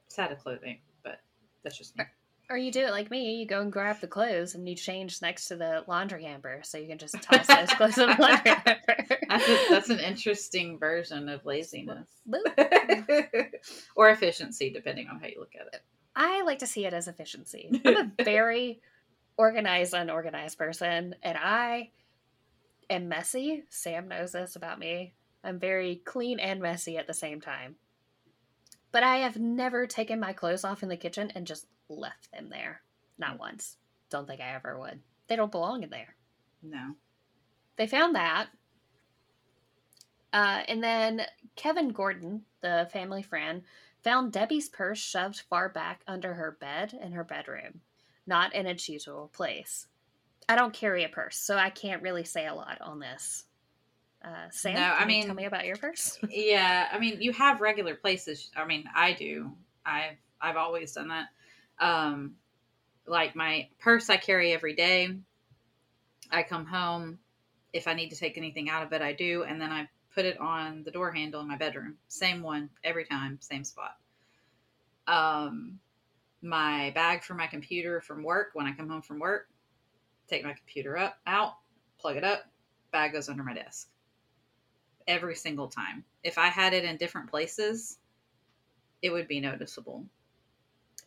set 0.08 0.32
of 0.32 0.38
clothing, 0.38 0.80
but 1.02 1.22
that's 1.62 1.78
just 1.78 1.96
me. 1.96 2.04
Or 2.48 2.56
you 2.56 2.70
do 2.70 2.80
it 2.80 2.90
like 2.90 3.10
me. 3.10 3.34
You 3.36 3.46
go 3.46 3.60
and 3.60 3.72
grab 3.72 4.00
the 4.00 4.06
clothes 4.06 4.54
and 4.54 4.68
you 4.68 4.76
change 4.76 5.20
next 5.20 5.48
to 5.48 5.56
the 5.56 5.82
laundry 5.88 6.22
hamper, 6.22 6.60
so 6.62 6.78
you 6.78 6.86
can 6.86 6.98
just 6.98 7.20
toss 7.20 7.46
those 7.48 7.70
clothes 7.76 7.98
in 7.98 8.08
the 8.08 8.16
laundry 8.20 8.52
hamper. 8.52 9.18
That's, 9.28 9.48
a, 9.48 9.66
that's 9.68 9.90
an 9.90 9.98
interesting 9.98 10.78
version 10.78 11.28
of 11.28 11.44
laziness 11.44 12.08
or 13.96 14.10
efficiency, 14.10 14.70
depending 14.70 15.08
on 15.08 15.18
how 15.18 15.26
you 15.26 15.40
look 15.40 15.54
at 15.60 15.74
it. 15.74 15.82
I 16.14 16.42
like 16.42 16.60
to 16.60 16.66
see 16.66 16.86
it 16.86 16.94
as 16.94 17.08
efficiency. 17.08 17.80
I'm 17.84 17.96
a 17.96 18.10
very 18.24 18.80
organized, 19.36 19.92
unorganized 19.92 20.56
person, 20.56 21.16
and 21.22 21.36
I 21.36 21.90
am 22.88 23.08
messy. 23.08 23.64
Sam 23.70 24.06
knows 24.08 24.32
this 24.32 24.54
about 24.54 24.78
me. 24.78 25.14
I'm 25.42 25.58
very 25.58 25.96
clean 25.96 26.38
and 26.38 26.60
messy 26.60 26.96
at 26.96 27.06
the 27.06 27.14
same 27.14 27.40
time. 27.40 27.74
But 28.92 29.02
I 29.02 29.18
have 29.18 29.36
never 29.36 29.86
taken 29.86 30.20
my 30.20 30.32
clothes 30.32 30.64
off 30.64 30.82
in 30.82 30.88
the 30.88 30.96
kitchen 30.96 31.32
and 31.34 31.46
just 31.46 31.66
left 31.88 32.30
them 32.32 32.48
there. 32.50 32.82
Not 33.18 33.38
once. 33.38 33.76
Don't 34.10 34.26
think 34.26 34.40
I 34.40 34.54
ever 34.54 34.78
would. 34.78 35.00
They 35.28 35.36
don't 35.36 35.50
belong 35.52 35.82
in 35.82 35.90
there. 35.90 36.14
No. 36.62 36.94
They 37.76 37.86
found 37.86 38.14
that. 38.14 38.48
Uh, 40.32 40.62
and 40.68 40.82
then 40.82 41.22
Kevin 41.56 41.88
Gordon, 41.90 42.42
the 42.60 42.88
family 42.92 43.22
friend, 43.22 43.62
found 44.02 44.32
Debbie's 44.32 44.68
purse 44.68 44.98
shoved 44.98 45.42
far 45.48 45.68
back 45.68 46.02
under 46.06 46.34
her 46.34 46.56
bed 46.60 46.98
in 47.00 47.12
her 47.12 47.24
bedroom, 47.24 47.80
not 48.26 48.54
in 48.54 48.66
its 48.66 48.88
usual 48.88 49.30
place. 49.34 49.86
I 50.48 50.54
don't 50.56 50.72
carry 50.74 51.04
a 51.04 51.08
purse, 51.08 51.38
so 51.38 51.56
I 51.56 51.70
can't 51.70 52.02
really 52.02 52.24
say 52.24 52.46
a 52.46 52.54
lot 52.54 52.80
on 52.80 53.00
this. 53.00 53.44
Uh, 54.24 54.48
Sam, 54.50 54.74
No, 54.74 54.80
I 54.94 54.98
can 54.98 55.10
you 55.10 55.16
mean- 55.16 55.26
tell 55.26 55.34
me 55.34 55.44
about 55.46 55.64
your 55.66 55.76
purse. 55.76 56.18
Yeah, 56.30 56.88
I 56.92 56.98
mean, 56.98 57.20
you 57.20 57.32
have 57.32 57.60
regular 57.60 57.94
places. 57.94 58.50
I 58.56 58.64
mean, 58.66 58.84
I 58.94 59.12
do. 59.12 59.52
I've 59.84 60.16
I've 60.40 60.56
always 60.56 60.92
done 60.92 61.08
that. 61.08 61.28
Um, 61.80 62.36
like 63.06 63.36
my 63.36 63.68
purse, 63.78 64.10
I 64.10 64.16
carry 64.16 64.52
every 64.52 64.74
day. 64.74 65.10
I 66.30 66.42
come 66.42 66.66
home. 66.66 67.18
If 67.72 67.86
I 67.88 67.94
need 67.94 68.10
to 68.10 68.16
take 68.16 68.38
anything 68.38 68.68
out 68.68 68.82
of 68.82 68.92
it, 68.92 69.02
I 69.02 69.12
do, 69.12 69.44
and 69.44 69.60
then 69.60 69.70
I 69.70 69.88
put 70.14 70.24
it 70.24 70.38
on 70.40 70.82
the 70.82 70.90
door 70.90 71.12
handle 71.12 71.40
in 71.40 71.48
my 71.48 71.56
bedroom. 71.56 71.96
Same 72.08 72.42
one 72.42 72.70
every 72.82 73.04
time, 73.04 73.38
same 73.40 73.64
spot. 73.64 73.96
Um, 75.06 75.78
my 76.42 76.90
bag 76.94 77.22
for 77.22 77.34
my 77.34 77.46
computer 77.46 78.00
from 78.00 78.22
work. 78.22 78.50
When 78.54 78.66
I 78.66 78.72
come 78.72 78.88
home 78.88 79.02
from 79.02 79.18
work, 79.18 79.48
take 80.28 80.42
my 80.42 80.54
computer 80.54 80.96
up, 80.96 81.18
out, 81.26 81.54
plug 81.98 82.16
it 82.16 82.24
up. 82.24 82.44
Bag 82.92 83.12
goes 83.12 83.28
under 83.28 83.44
my 83.44 83.54
desk 83.54 83.88
every 85.06 85.34
single 85.34 85.68
time. 85.68 86.04
If 86.22 86.38
I 86.38 86.46
had 86.46 86.74
it 86.74 86.84
in 86.84 86.96
different 86.96 87.30
places, 87.30 87.98
it 89.02 89.10
would 89.10 89.28
be 89.28 89.40
noticeable. 89.40 90.04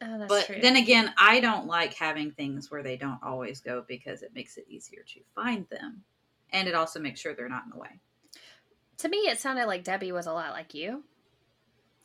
Oh, 0.01 0.17
that's 0.19 0.27
but 0.27 0.45
true. 0.45 0.55
then 0.55 0.75
again, 0.77 1.13
I 1.17 1.39
don't 1.39 1.67
like 1.67 1.93
having 1.93 2.31
things 2.31 2.71
where 2.71 2.83
they 2.83 2.97
don't 2.97 3.21
always 3.23 3.59
go 3.61 3.83
because 3.87 4.21
it 4.23 4.33
makes 4.33 4.57
it 4.57 4.67
easier 4.69 5.03
to 5.03 5.21
find 5.35 5.67
them. 5.69 6.03
And 6.51 6.67
it 6.67 6.75
also 6.75 6.99
makes 6.99 7.19
sure 7.19 7.33
they're 7.35 7.49
not 7.49 7.65
in 7.65 7.71
the 7.71 7.77
way. 7.77 7.99
to 8.97 9.09
me, 9.09 9.17
it 9.27 9.39
sounded 9.39 9.65
like 9.65 9.83
Debbie 9.83 10.11
was 10.11 10.27
a 10.27 10.33
lot 10.33 10.51
like 10.51 10.73
you, 10.75 11.03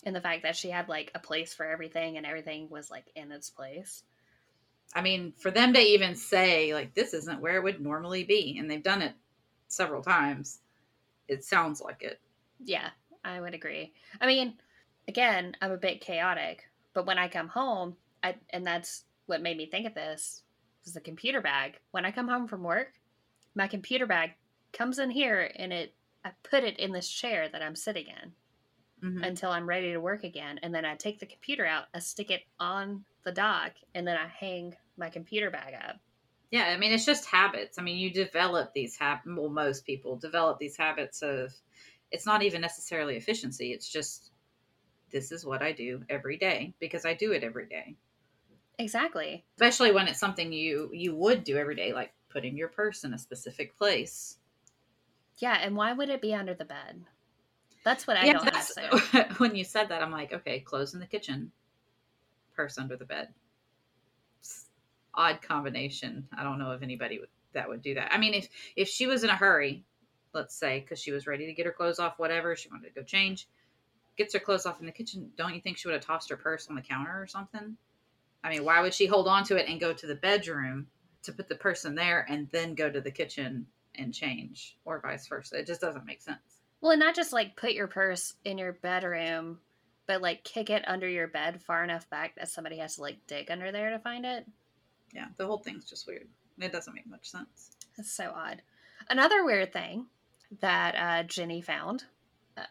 in 0.04 0.14
the 0.14 0.20
fact 0.20 0.42
that 0.42 0.56
she 0.56 0.70
had 0.70 0.88
like 0.88 1.10
a 1.14 1.18
place 1.18 1.52
for 1.54 1.66
everything 1.66 2.16
and 2.16 2.24
everything 2.26 2.68
was 2.70 2.90
like 2.90 3.10
in 3.14 3.32
its 3.32 3.50
place. 3.50 4.04
I 4.94 5.02
mean, 5.02 5.32
for 5.32 5.50
them 5.50 5.72
to 5.74 5.80
even 5.80 6.14
say, 6.14 6.72
like, 6.74 6.94
this 6.94 7.14
isn't 7.14 7.40
where 7.40 7.56
it 7.56 7.62
would 7.64 7.80
normally 7.80 8.24
be, 8.24 8.56
and 8.58 8.70
they've 8.70 8.82
done 8.82 9.02
it 9.02 9.14
several 9.68 10.02
times, 10.02 10.60
it 11.28 11.44
sounds 11.44 11.80
like 11.80 12.02
it. 12.02 12.20
Yeah, 12.64 12.90
I 13.24 13.40
would 13.40 13.54
agree. 13.54 13.92
I 14.20 14.26
mean, 14.26 14.58
again, 15.08 15.56
I'm 15.60 15.70
a 15.72 15.76
bit 15.76 16.00
chaotic, 16.00 16.68
but 16.94 17.06
when 17.06 17.18
I 17.18 17.28
come 17.28 17.48
home, 17.48 17.96
I 18.22 18.36
and 18.50 18.66
that's 18.66 19.04
what 19.26 19.42
made 19.42 19.56
me 19.56 19.66
think 19.66 19.86
of 19.86 19.94
this 19.94 20.42
was 20.84 20.94
the 20.94 21.00
computer 21.00 21.40
bag. 21.40 21.78
When 21.90 22.04
I 22.04 22.10
come 22.10 22.28
home 22.28 22.46
from 22.48 22.62
work, 22.62 22.92
my 23.54 23.66
computer 23.66 24.06
bag 24.06 24.30
comes 24.72 24.98
in 24.98 25.10
here 25.10 25.50
and 25.56 25.72
it 25.72 25.94
I 26.24 26.32
put 26.42 26.64
it 26.64 26.78
in 26.78 26.92
this 26.92 27.08
chair 27.08 27.48
that 27.50 27.62
I'm 27.62 27.76
sitting 27.76 28.06
in 28.06 28.32
Mhm. 29.02 29.26
until 29.26 29.50
I'm 29.50 29.68
ready 29.68 29.92
to 29.92 30.00
work 30.00 30.24
again, 30.24 30.58
and 30.62 30.74
then 30.74 30.86
I 30.86 30.96
take 30.96 31.18
the 31.18 31.26
computer 31.26 31.66
out, 31.66 31.86
I 31.92 31.98
stick 31.98 32.30
it 32.30 32.42
on 32.58 33.04
the 33.24 33.32
dock, 33.32 33.72
and 33.94 34.06
then 34.06 34.16
I 34.16 34.26
hang 34.28 34.74
my 34.96 35.10
computer 35.10 35.50
bag 35.50 35.74
up. 35.74 36.00
Yeah, 36.50 36.68
I 36.68 36.76
mean, 36.76 36.92
it's 36.92 37.04
just 37.04 37.26
habits. 37.26 37.78
I 37.78 37.82
mean, 37.82 37.98
you 37.98 38.10
develop 38.10 38.72
these 38.72 38.96
habits. 38.96 39.26
Well, 39.26 39.50
most 39.50 39.84
people 39.84 40.16
develop 40.16 40.58
these 40.58 40.76
habits 40.76 41.20
of. 41.22 41.52
It's 42.10 42.26
not 42.26 42.42
even 42.44 42.60
necessarily 42.60 43.16
efficiency. 43.16 43.72
It's 43.72 43.88
just 43.88 44.30
this 45.14 45.30
is 45.30 45.46
what 45.46 45.62
I 45.62 45.72
do 45.72 46.02
every 46.10 46.36
day 46.36 46.74
because 46.80 47.06
I 47.06 47.14
do 47.14 47.32
it 47.32 47.44
every 47.44 47.66
day. 47.66 47.94
Exactly. 48.80 49.44
Especially 49.56 49.92
when 49.92 50.08
it's 50.08 50.18
something 50.18 50.52
you 50.52 50.90
you 50.92 51.14
would 51.14 51.44
do 51.44 51.56
every 51.56 51.76
day, 51.76 51.92
like 51.94 52.12
putting 52.28 52.56
your 52.56 52.68
purse 52.68 53.04
in 53.04 53.14
a 53.14 53.18
specific 53.18 53.78
place. 53.78 54.38
Yeah, 55.38 55.56
and 55.62 55.76
why 55.76 55.92
would 55.92 56.08
it 56.08 56.20
be 56.20 56.34
under 56.34 56.52
the 56.52 56.64
bed? 56.64 57.04
That's 57.84 58.06
what 58.06 58.16
I 58.16 58.26
yeah, 58.26 58.32
don't 58.32 58.48
understand. 58.48 59.32
when 59.38 59.54
you 59.54 59.62
said 59.62 59.88
that, 59.88 60.02
I'm 60.02 60.10
like, 60.10 60.32
okay, 60.32 60.58
clothes 60.58 60.94
in 60.94 61.00
the 61.00 61.06
kitchen, 61.06 61.52
purse 62.56 62.76
under 62.76 62.96
the 62.96 63.04
bed. 63.04 63.28
Odd 65.14 65.42
combination. 65.42 66.26
I 66.36 66.42
don't 66.42 66.58
know 66.58 66.72
if 66.72 66.82
anybody 66.82 67.20
would, 67.20 67.28
that 67.52 67.68
would 67.68 67.82
do 67.82 67.94
that. 67.94 68.12
I 68.12 68.18
mean, 68.18 68.34
if 68.34 68.48
if 68.74 68.88
she 68.88 69.06
was 69.06 69.22
in 69.22 69.30
a 69.30 69.36
hurry, 69.36 69.84
let's 70.32 70.56
say, 70.56 70.80
because 70.80 71.00
she 71.00 71.12
was 71.12 71.28
ready 71.28 71.46
to 71.46 71.52
get 71.52 71.66
her 71.66 71.72
clothes 71.72 72.00
off, 72.00 72.18
whatever, 72.18 72.56
she 72.56 72.68
wanted 72.68 72.88
to 72.88 73.00
go 73.00 73.04
change, 73.04 73.46
gets 74.16 74.32
her 74.34 74.40
clothes 74.40 74.66
off 74.66 74.80
in 74.80 74.86
the 74.86 74.92
kitchen. 74.92 75.30
Don't 75.36 75.54
you 75.54 75.60
think 75.60 75.76
she 75.76 75.88
would 75.88 75.94
have 75.94 76.04
tossed 76.04 76.30
her 76.30 76.36
purse 76.36 76.68
on 76.68 76.76
the 76.76 76.82
counter 76.82 77.20
or 77.20 77.26
something? 77.26 77.76
I 78.42 78.50
mean, 78.50 78.64
why 78.64 78.80
would 78.80 78.94
she 78.94 79.06
hold 79.06 79.26
on 79.26 79.44
to 79.44 79.56
it 79.56 79.68
and 79.68 79.80
go 79.80 79.92
to 79.92 80.06
the 80.06 80.14
bedroom 80.14 80.86
to 81.22 81.32
put 81.32 81.48
the 81.48 81.54
purse 81.54 81.84
in 81.84 81.94
there 81.94 82.26
and 82.28 82.48
then 82.50 82.74
go 82.74 82.90
to 82.90 83.00
the 83.00 83.10
kitchen 83.10 83.66
and 83.94 84.12
change, 84.12 84.76
or 84.84 85.00
vice 85.00 85.26
versa? 85.26 85.58
It 85.58 85.66
just 85.66 85.80
doesn't 85.80 86.04
make 86.04 86.20
sense. 86.20 86.38
Well, 86.80 86.92
and 86.92 87.00
not 87.00 87.14
just 87.14 87.32
like 87.32 87.56
put 87.56 87.72
your 87.72 87.86
purse 87.86 88.34
in 88.44 88.58
your 88.58 88.72
bedroom, 88.72 89.60
but 90.06 90.20
like 90.20 90.44
kick 90.44 90.68
it 90.68 90.84
under 90.86 91.08
your 91.08 91.28
bed 91.28 91.62
far 91.62 91.82
enough 91.82 92.08
back 92.10 92.34
that 92.36 92.48
somebody 92.50 92.76
has 92.78 92.96
to 92.96 93.00
like 93.00 93.26
dig 93.26 93.50
under 93.50 93.72
there 93.72 93.90
to 93.90 93.98
find 93.98 94.26
it. 94.26 94.44
Yeah, 95.14 95.28
the 95.38 95.46
whole 95.46 95.58
thing's 95.58 95.88
just 95.88 96.06
weird. 96.06 96.28
It 96.58 96.72
doesn't 96.72 96.94
make 96.94 97.06
much 97.06 97.30
sense. 97.30 97.70
That's 97.96 98.12
so 98.12 98.32
odd. 98.34 98.60
Another 99.08 99.44
weird 99.44 99.72
thing 99.72 100.06
that 100.60 100.94
uh, 100.94 101.22
Jenny 101.26 101.62
found 101.62 102.04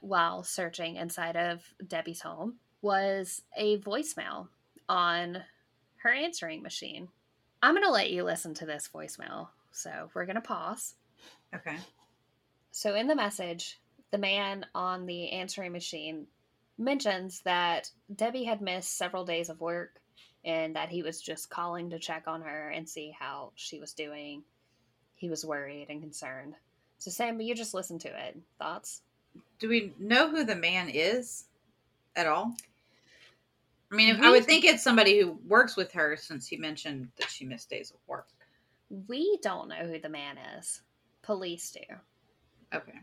while 0.01 0.43
searching 0.43 0.95
inside 0.95 1.35
of 1.35 1.61
Debbie's 1.85 2.21
home 2.21 2.55
was 2.81 3.41
a 3.57 3.79
voicemail 3.79 4.47
on 4.89 5.43
her 5.97 6.13
answering 6.13 6.61
machine. 6.61 7.07
I'm 7.61 7.73
going 7.73 7.85
to 7.85 7.91
let 7.91 8.11
you 8.11 8.23
listen 8.23 8.53
to 8.55 8.65
this 8.65 8.89
voicemail. 8.93 9.47
So 9.71 10.09
we're 10.13 10.25
going 10.25 10.35
to 10.35 10.41
pause. 10.41 10.95
Okay. 11.55 11.77
So 12.71 12.95
in 12.95 13.07
the 13.07 13.15
message, 13.15 13.79
the 14.11 14.17
man 14.17 14.65
on 14.75 15.05
the 15.05 15.31
answering 15.31 15.71
machine 15.71 16.27
mentions 16.77 17.41
that 17.41 17.89
Debbie 18.13 18.43
had 18.43 18.61
missed 18.61 18.97
several 18.97 19.25
days 19.25 19.49
of 19.49 19.61
work 19.61 20.01
and 20.43 20.75
that 20.75 20.89
he 20.89 21.03
was 21.03 21.21
just 21.21 21.49
calling 21.49 21.91
to 21.91 21.99
check 21.99 22.23
on 22.27 22.41
her 22.41 22.69
and 22.69 22.87
see 22.87 23.15
how 23.17 23.53
she 23.55 23.79
was 23.79 23.93
doing. 23.93 24.43
He 25.15 25.29
was 25.29 25.45
worried 25.45 25.87
and 25.89 26.01
concerned. 26.01 26.55
So, 26.97 27.11
Sam, 27.11 27.39
you 27.39 27.55
just 27.55 27.73
listen 27.73 27.99
to 27.99 28.09
it. 28.09 28.37
Thoughts? 28.59 29.01
Do 29.59 29.69
we 29.69 29.93
know 29.97 30.29
who 30.29 30.43
the 30.43 30.55
man 30.55 30.89
is 30.89 31.45
at 32.15 32.27
all? 32.27 32.55
I 33.91 33.95
mean, 33.95 34.19
We- 34.19 34.27
I 34.27 34.31
would 34.31 34.45
think 34.45 34.65
it's 34.65 34.83
somebody 34.83 35.19
who 35.19 35.33
works 35.47 35.75
with 35.75 35.91
her 35.93 36.17
since 36.17 36.47
he 36.47 36.57
mentioned 36.57 37.11
that 37.17 37.29
she 37.29 37.45
missed 37.45 37.69
days 37.69 37.91
of 37.91 37.97
work. 38.07 38.27
We 39.07 39.37
don't 39.41 39.67
know 39.69 39.87
who 39.87 39.99
the 39.99 40.09
man 40.09 40.37
is. 40.37 40.81
Police 41.21 41.71
do. 41.71 41.95
Okay. 42.73 42.99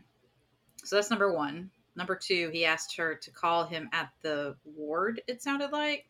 So 0.83 0.95
that's 0.97 1.09
number 1.09 1.31
one. 1.33 1.71
Number 1.95 2.15
two, 2.15 2.49
he 2.49 2.65
asked 2.65 2.95
her 2.97 3.15
to 3.15 3.31
call 3.31 3.65
him 3.65 3.89
at 3.91 4.09
the 4.21 4.55
ward, 4.63 5.21
it 5.27 5.41
sounded 5.41 5.71
like, 5.71 6.07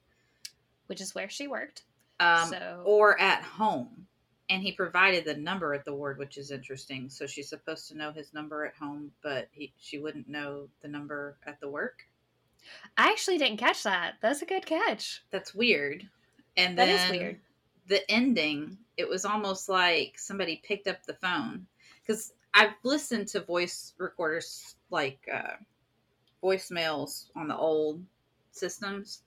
which 0.87 1.01
is 1.01 1.15
where 1.15 1.29
she 1.29 1.47
worked. 1.47 1.83
um, 2.19 2.49
so, 2.49 2.83
or 2.85 3.19
at 3.19 3.41
home. 3.43 4.05
And 4.51 4.61
he 4.61 4.73
provided 4.73 5.23
the 5.23 5.35
number 5.35 5.73
at 5.73 5.85
the 5.85 5.93
ward, 5.95 6.19
which 6.19 6.37
is 6.37 6.51
interesting. 6.51 7.09
So 7.09 7.25
she's 7.25 7.47
supposed 7.47 7.87
to 7.87 7.97
know 7.97 8.11
his 8.11 8.33
number 8.33 8.65
at 8.65 8.75
home, 8.75 9.11
but 9.23 9.47
he, 9.53 9.71
she 9.79 9.97
wouldn't 9.97 10.27
know 10.27 10.67
the 10.81 10.89
number 10.89 11.37
at 11.47 11.61
the 11.61 11.69
work. 11.69 12.03
I 12.97 13.09
actually 13.09 13.37
didn't 13.37 13.57
catch 13.57 13.83
that. 13.83 14.15
That's 14.21 14.41
a 14.41 14.45
good 14.45 14.65
catch. 14.65 15.23
That's 15.31 15.55
weird. 15.55 16.05
And 16.57 16.77
That 16.77 16.89
is 16.89 17.09
weird. 17.09 17.39
the 17.87 18.11
ending, 18.11 18.77
it 18.97 19.07
was 19.07 19.23
almost 19.23 19.69
like 19.69 20.19
somebody 20.19 20.61
picked 20.63 20.87
up 20.87 21.03
the 21.05 21.13
phone. 21.13 21.65
Because 22.05 22.33
I've 22.53 22.73
listened 22.83 23.29
to 23.29 23.39
voice 23.39 23.93
recorders, 23.97 24.75
like 24.89 25.25
uh, 25.33 25.53
voicemails 26.43 27.27
on 27.37 27.47
the 27.47 27.55
old 27.55 28.03
systems, 28.51 29.21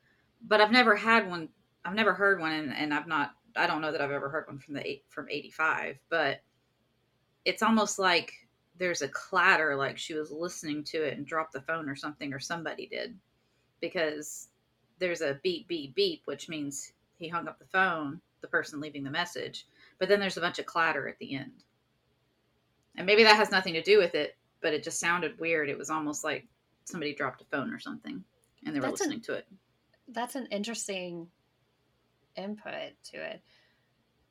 but 0.47 0.61
I've 0.61 0.71
never 0.71 0.95
had 0.95 1.29
one. 1.31 1.49
I've 1.83 1.95
never 1.95 2.13
heard 2.13 2.41
one, 2.41 2.53
and, 2.53 2.75
and 2.75 2.93
I've 2.93 3.07
not. 3.07 3.33
I 3.57 3.67
don't 3.67 3.81
know 3.81 3.93
that 3.93 4.01
I've 4.01 4.11
ever 4.11 4.29
heard 4.29 4.47
one 4.47 4.59
from 4.59 4.75
the 4.75 4.87
eight 4.87 5.05
from 5.09 5.29
eighty 5.31 5.51
five, 5.51 5.99
but 6.09 6.43
it's 7.45 7.63
almost 7.63 7.99
like 7.99 8.33
there's 8.77 9.03
a 9.03 9.09
clatter, 9.09 9.77
like 9.77 9.99
she 9.99 10.15
was 10.15 10.31
listening 10.31 10.83
to 10.85 11.03
it 11.03 11.17
and 11.17 11.27
dropped 11.27 11.53
the 11.53 11.61
phone 11.61 11.89
or 11.89 11.97
something, 11.97 12.33
or 12.33 12.41
somebody 12.41 12.87
did, 12.87 13.17
because 13.81 14.49
there's 14.99 15.21
a 15.21 15.39
beep 15.43 15.69
beep 15.69 15.95
beep, 15.95 16.23
which 16.25 16.49
means 16.49 16.93
he 17.19 17.29
hung 17.29 17.47
up 17.47 17.59
the 17.59 17.67
phone, 17.67 18.21
the 18.41 18.49
person 18.49 18.81
leaving 18.81 19.05
the 19.05 19.11
message, 19.11 19.67
but 19.99 20.09
then 20.09 20.21
there's 20.21 20.37
a 20.37 20.41
bunch 20.41 20.59
of 20.59 20.67
clatter 20.67 21.09
at 21.09 21.19
the 21.19 21.35
end. 21.37 21.65
And 22.97 23.07
maybe 23.07 23.25
that 23.25 23.37
has 23.37 23.51
nothing 23.51 23.75
to 23.75 23.83
do 23.83 23.99
with 23.99 24.15
it, 24.15 24.37
but 24.61 24.73
it 24.73 24.83
just 24.85 25.01
sounded 25.01 25.39
weird. 25.39 25.69
It 25.69 25.79
was 25.79 25.91
almost 25.91 26.25
like 26.25 26.47
somebody 26.85 27.15
dropped 27.15 27.43
a 27.43 27.45
phone 27.45 27.73
or 27.73 27.79
something 27.79 28.23
and 28.65 28.75
they 28.75 28.81
were 28.81 28.87
That's 28.87 29.01
an- 29.01 29.09
listening 29.09 29.23
to 29.23 29.35
it. 29.35 29.47
That's 30.09 30.35
an 30.35 30.47
interesting 30.51 31.29
input 32.37 32.93
to 33.13 33.17
it. 33.17 33.43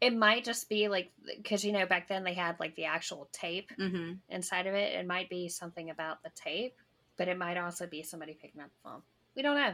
It 0.01 0.15
might 0.15 0.43
just 0.43 0.67
be 0.67 0.89
like, 0.89 1.11
because, 1.37 1.63
you 1.63 1.71
know, 1.71 1.85
back 1.85 2.07
then 2.09 2.23
they 2.23 2.33
had 2.33 2.59
like 2.59 2.75
the 2.75 2.85
actual 2.85 3.29
tape 3.31 3.71
Mm-hmm. 3.79 4.13
inside 4.29 4.67
of 4.67 4.73
it. 4.75 4.93
It 4.93 5.07
might 5.07 5.29
be 5.29 5.47
something 5.47 5.89
about 5.89 6.21
the 6.23 6.31
tape, 6.35 6.75
but 7.17 7.27
it 7.29 7.37
might 7.37 7.57
also 7.57 7.87
be 7.87 8.03
somebody 8.03 8.33
picking 8.33 8.61
up 8.61 8.67
the 8.69 8.89
phone. 8.89 9.01
We 9.35 9.41
don't 9.41 9.55
know. 9.55 9.73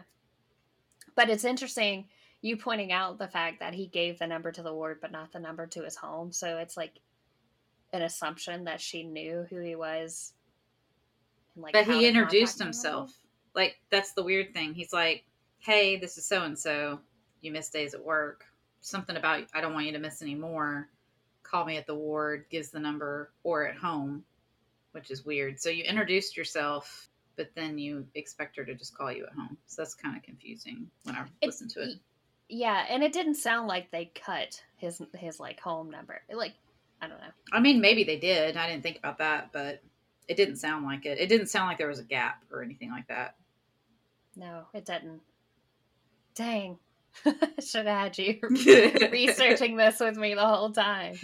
But 1.15 1.29
it's 1.29 1.45
interesting 1.45 2.05
you 2.41 2.55
pointing 2.57 2.91
out 2.91 3.17
the 3.17 3.27
fact 3.27 3.59
that 3.59 3.73
he 3.73 3.87
gave 3.87 4.19
the 4.19 4.27
number 4.27 4.51
to 4.51 4.61
the 4.63 4.73
ward, 4.73 4.99
but 5.01 5.11
not 5.11 5.31
the 5.33 5.39
number 5.39 5.65
to 5.67 5.83
his 5.83 5.95
home. 5.95 6.31
So 6.31 6.57
it's 6.57 6.77
like 6.77 6.93
an 7.91 8.01
assumption 8.03 8.65
that 8.65 8.79
she 8.79 9.03
knew 9.03 9.45
who 9.49 9.59
he 9.59 9.75
was. 9.75 10.33
and, 11.55 11.63
like, 11.63 11.73
But 11.73 11.85
he 11.85 12.07
introduced 12.07 12.59
contact 12.59 12.61
him. 12.61 12.67
himself. 12.67 13.13
Like, 13.55 13.77
that's 13.89 14.13
the 14.13 14.23
weird 14.23 14.53
thing. 14.53 14.73
He's 14.75 14.93
like, 14.93 15.25
hey, 15.57 15.97
this 15.97 16.17
is 16.17 16.25
so 16.27 16.43
and 16.43 16.57
so. 16.57 16.99
You 17.41 17.52
missed 17.52 17.73
days 17.73 17.93
at 17.93 18.04
work. 18.04 18.45
Something 18.82 19.17
about, 19.17 19.43
I 19.54 19.62
don't 19.62 19.73
want 19.73 19.86
you 19.86 19.91
to 19.93 19.99
miss 19.99 20.21
any 20.21 20.36
more. 20.36 20.88
Call 21.43 21.65
me 21.65 21.78
at 21.78 21.88
the 21.88 21.95
ward, 21.95 22.45
gives 22.49 22.69
the 22.69 22.80
number, 22.80 23.32
or 23.43 23.67
at 23.67 23.75
home, 23.75 24.23
which 24.91 25.12
is 25.12 25.25
weird. 25.25 25.60
So 25.60 25.69
you 25.69 25.84
introduced 25.84 26.38
yourself, 26.38 27.10
but 27.36 27.49
then 27.56 27.78
you 27.78 28.06
expect 28.15 28.56
her 28.58 28.65
to 28.65 28.75
just 28.75 28.95
call 28.95 29.12
you 29.12 29.25
at 29.25 29.34
home. 29.34 29.58
So 29.67 29.82
that's 29.82 29.95
kind 29.95 30.15
of 30.15 30.23
confusing 30.23 30.89
when 31.04 31.15
I 31.15 31.23
It- 31.41 31.47
listen 31.47 31.67
to 31.69 31.82
it. 31.82 31.99
Yeah, 32.52 32.86
and 32.89 33.04
it 33.04 33.13
didn't 33.13 33.36
sound 33.36 33.67
like 33.67 33.91
they 33.91 34.06
cut 34.15 34.63
his 34.78 35.02
his 35.15 35.39
like 35.39 35.60
home 35.60 35.91
number. 35.91 36.21
Like 36.32 36.54
I 36.99 37.08
don't 37.08 37.19
know. 37.19 37.32
I 37.52 37.60
mean, 37.60 37.80
maybe 37.80 38.04
they 38.04 38.17
did. 38.17 38.58
I 38.58 38.67
didn't 38.67 38.82
think 38.84 38.97
about 38.97 39.19
that, 39.19 39.52
but 39.52 39.84
it 40.28 40.36
didn't 40.36 40.56
sound 40.58 40.84
like 40.84 41.06
it. 41.06 41.19
It 41.19 41.28
didn't 41.30 41.47
sound 41.47 41.67
like 41.67 41.78
there 41.78 41.88
was 41.88 41.99
a 41.99 42.04
gap 42.04 42.43
or 42.52 42.63
anything 42.63 42.89
like 42.89 43.08
that. 43.08 43.36
No, 44.36 44.65
it 44.73 44.86
didn't. 44.86 45.21
Dang. 46.34 46.80
Should 47.59 47.85
have 47.85 48.15
had 48.15 48.17
you 48.17 48.39
researching 49.11 49.75
this 49.75 49.99
with 49.99 50.17
me 50.17 50.33
the 50.35 50.45
whole 50.45 50.71
time. 50.71 51.15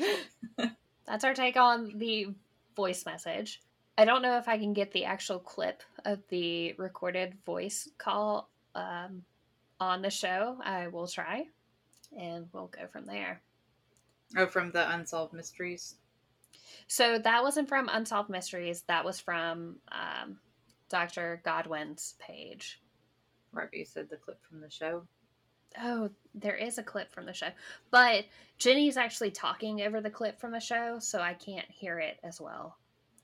That's 1.06 1.24
our 1.24 1.34
take 1.34 1.58
on 1.58 1.94
the 1.98 2.28
voice 2.76 3.06
message. 3.06 3.62
I 3.98 4.06
don't 4.06 4.22
know 4.22 4.38
if 4.38 4.48
I 4.48 4.58
can 4.58 4.74
get 4.74 4.92
the 4.92 5.06
actual 5.06 5.40
clip 5.40 5.82
of 6.04 6.20
the 6.30 6.74
recorded 6.74 7.36
voice 7.46 7.90
call 7.98 8.50
um, 8.74 9.24
on 9.80 10.02
the 10.02 10.10
show. 10.10 10.58
I 10.62 10.88
will 10.88 11.08
try, 11.08 11.46
and 12.18 12.48
we'll 12.52 12.68
go 12.68 12.88
from 12.92 13.06
there. 13.06 13.42
Oh, 14.36 14.48
from 14.48 14.72
the 14.72 14.92
Unsolved 14.92 15.34
Mysteries. 15.34 15.96
So 16.88 17.18
that 17.20 17.44
wasn't 17.44 17.70
from 17.70 17.90
Unsolved 17.90 18.30
Mysteries. 18.30 18.84
That 18.88 19.06
was 19.06 19.20
from 19.20 19.78
um, 19.92 20.38
Dr. 20.90 21.42
Godwin's 21.46 22.16
page. 22.20 22.82
Right, 23.54 23.70
you 23.72 23.86
said 23.86 24.10
the 24.10 24.18
clip 24.18 24.40
from 24.44 24.60
the 24.60 24.70
show. 24.70 25.08
Oh, 25.82 26.10
there 26.34 26.56
is 26.56 26.78
a 26.78 26.84
clip 26.84 27.14
from 27.14 27.26
the 27.26 27.34
show. 27.34 27.50
But 27.92 28.26
Jenny's 28.58 28.98
actually 28.98 29.32
talking 29.32 29.82
over 29.82 30.02
the 30.02 30.10
clip 30.10 30.40
from 30.40 30.52
the 30.52 30.60
show, 30.60 31.00
so 31.00 31.20
I 31.20 31.34
can't 31.34 31.70
hear 31.70 32.00
it 32.00 32.20
as 32.24 32.40
well 32.40 32.78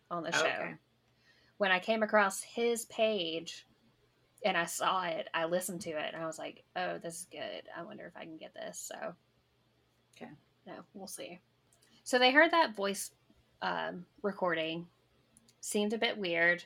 on 0.09 0.23
the 0.23 0.31
show. 0.31 0.45
Okay. 0.45 0.73
When 1.57 1.71
I 1.71 1.79
came 1.79 2.03
across 2.03 2.41
his 2.41 2.85
page 2.85 3.65
and 4.43 4.57
I 4.57 4.65
saw 4.65 5.03
it, 5.03 5.27
I 5.33 5.45
listened 5.45 5.81
to 5.81 5.91
it 5.91 6.13
and 6.13 6.21
I 6.21 6.25
was 6.25 6.39
like, 6.39 6.63
oh, 6.75 6.97
this 6.97 7.19
is 7.19 7.27
good. 7.31 7.63
I 7.77 7.83
wonder 7.83 8.05
if 8.05 8.17
I 8.17 8.25
can 8.25 8.37
get 8.37 8.53
this. 8.53 8.79
So, 8.79 9.13
Okay. 10.21 10.31
No, 10.67 10.73
we'll 10.93 11.07
see. 11.07 11.39
So 12.03 12.19
they 12.19 12.31
heard 12.31 12.51
that 12.51 12.75
voice 12.75 13.11
um, 13.61 14.05
recording. 14.21 14.87
Seemed 15.61 15.93
a 15.93 15.97
bit 15.97 16.17
weird. 16.17 16.63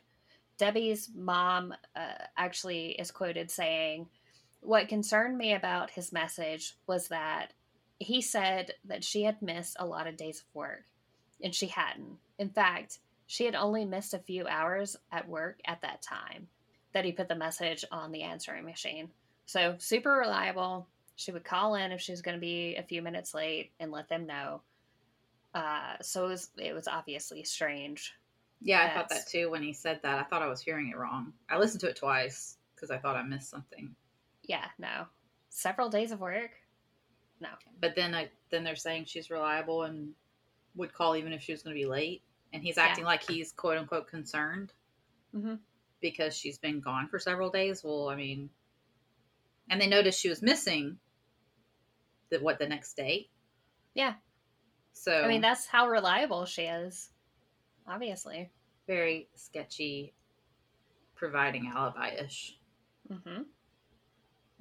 Debbie's 0.57 1.09
mom 1.13 1.73
uh, 1.95 2.23
actually 2.37 2.91
is 2.91 3.11
quoted 3.11 3.51
saying, 3.51 4.07
What 4.65 4.87
concerned 4.87 5.37
me 5.37 5.53
about 5.53 5.91
his 5.91 6.11
message 6.11 6.75
was 6.87 7.09
that 7.09 7.53
he 7.99 8.19
said 8.19 8.73
that 8.85 9.03
she 9.03 9.21
had 9.21 9.39
missed 9.39 9.77
a 9.79 9.85
lot 9.85 10.07
of 10.07 10.17
days 10.17 10.39
of 10.39 10.55
work, 10.55 10.85
and 11.43 11.53
she 11.53 11.67
hadn't. 11.67 12.17
In 12.39 12.49
fact, 12.49 12.97
she 13.27 13.45
had 13.45 13.53
only 13.53 13.85
missed 13.85 14.15
a 14.15 14.19
few 14.19 14.47
hours 14.47 14.97
at 15.11 15.29
work 15.29 15.59
at 15.65 15.81
that 15.83 16.01
time 16.01 16.47
that 16.93 17.05
he 17.05 17.11
put 17.11 17.27
the 17.27 17.35
message 17.35 17.85
on 17.91 18.11
the 18.11 18.23
answering 18.23 18.65
machine. 18.65 19.09
So, 19.45 19.75
super 19.77 20.13
reliable. 20.13 20.87
She 21.15 21.31
would 21.31 21.43
call 21.43 21.75
in 21.75 21.91
if 21.91 22.01
she 22.01 22.11
was 22.11 22.23
going 22.23 22.35
to 22.35 22.41
be 22.41 22.75
a 22.75 22.83
few 22.83 23.03
minutes 23.03 23.35
late 23.35 23.71
and 23.79 23.91
let 23.91 24.09
them 24.09 24.25
know. 24.25 24.61
Uh, 25.53 25.93
so 26.01 26.25
it 26.25 26.29
was, 26.29 26.49
it 26.57 26.73
was 26.73 26.87
obviously 26.87 27.43
strange. 27.43 28.15
Yeah, 28.61 28.83
I 28.83 28.95
thought 28.95 29.09
that 29.09 29.27
too 29.27 29.51
when 29.51 29.61
he 29.61 29.73
said 29.73 29.99
that. 30.01 30.17
I 30.17 30.23
thought 30.23 30.41
I 30.41 30.47
was 30.47 30.59
hearing 30.59 30.89
it 30.89 30.97
wrong. 30.97 31.33
I 31.49 31.59
listened 31.59 31.81
to 31.81 31.89
it 31.89 31.95
twice 31.95 32.57
because 32.73 32.89
I 32.89 32.97
thought 32.97 33.15
I 33.15 33.21
missed 33.21 33.51
something. 33.51 33.95
Yeah, 34.47 34.65
no. 34.77 35.05
Several 35.49 35.89
days 35.89 36.11
of 36.11 36.19
work? 36.19 36.51
No. 37.39 37.49
But 37.81 37.95
then 37.95 38.13
I 38.15 38.29
then 38.49 38.63
they're 38.63 38.75
saying 38.75 39.05
she's 39.05 39.29
reliable 39.29 39.83
and 39.83 40.13
would 40.75 40.93
call 40.93 41.15
even 41.15 41.33
if 41.33 41.41
she 41.41 41.51
was 41.51 41.63
going 41.63 41.75
to 41.75 41.79
be 41.79 41.85
late, 41.87 42.21
and 42.53 42.61
he's 42.63 42.77
Yeah. 42.77 42.83
acting 42.83 43.05
like 43.05 43.23
he's 43.23 43.51
quote 43.51 43.77
unquote 43.77 44.07
concerned 44.07 44.73
Mhm. 45.33 45.59
because 46.01 46.35
she's 46.37 46.57
been 46.57 46.79
gone 46.81 47.07
for 47.07 47.19
several 47.19 47.49
days. 47.49 47.83
Well, 47.83 48.09
I 48.09 48.15
mean, 48.15 48.49
and 49.69 49.79
they 49.81 49.87
noticed 49.87 50.19
she 50.19 50.29
was 50.29 50.41
missing. 50.41 50.99
The 52.29 52.39
what 52.39 52.57
the 52.59 52.67
next 52.67 52.93
day? 52.95 53.29
Yeah. 53.93 54.15
So 54.93 55.21
I 55.23 55.27
mean, 55.27 55.41
that's 55.41 55.67
how 55.67 55.87
reliable 55.89 56.45
she 56.45 56.63
is. 56.63 57.11
Obviously. 57.87 58.51
very 58.87 59.27
sketchy 59.35 60.13
providing 61.15 61.67
alibi 61.67 62.09
ish. 62.15 62.59
hmm 63.07 63.43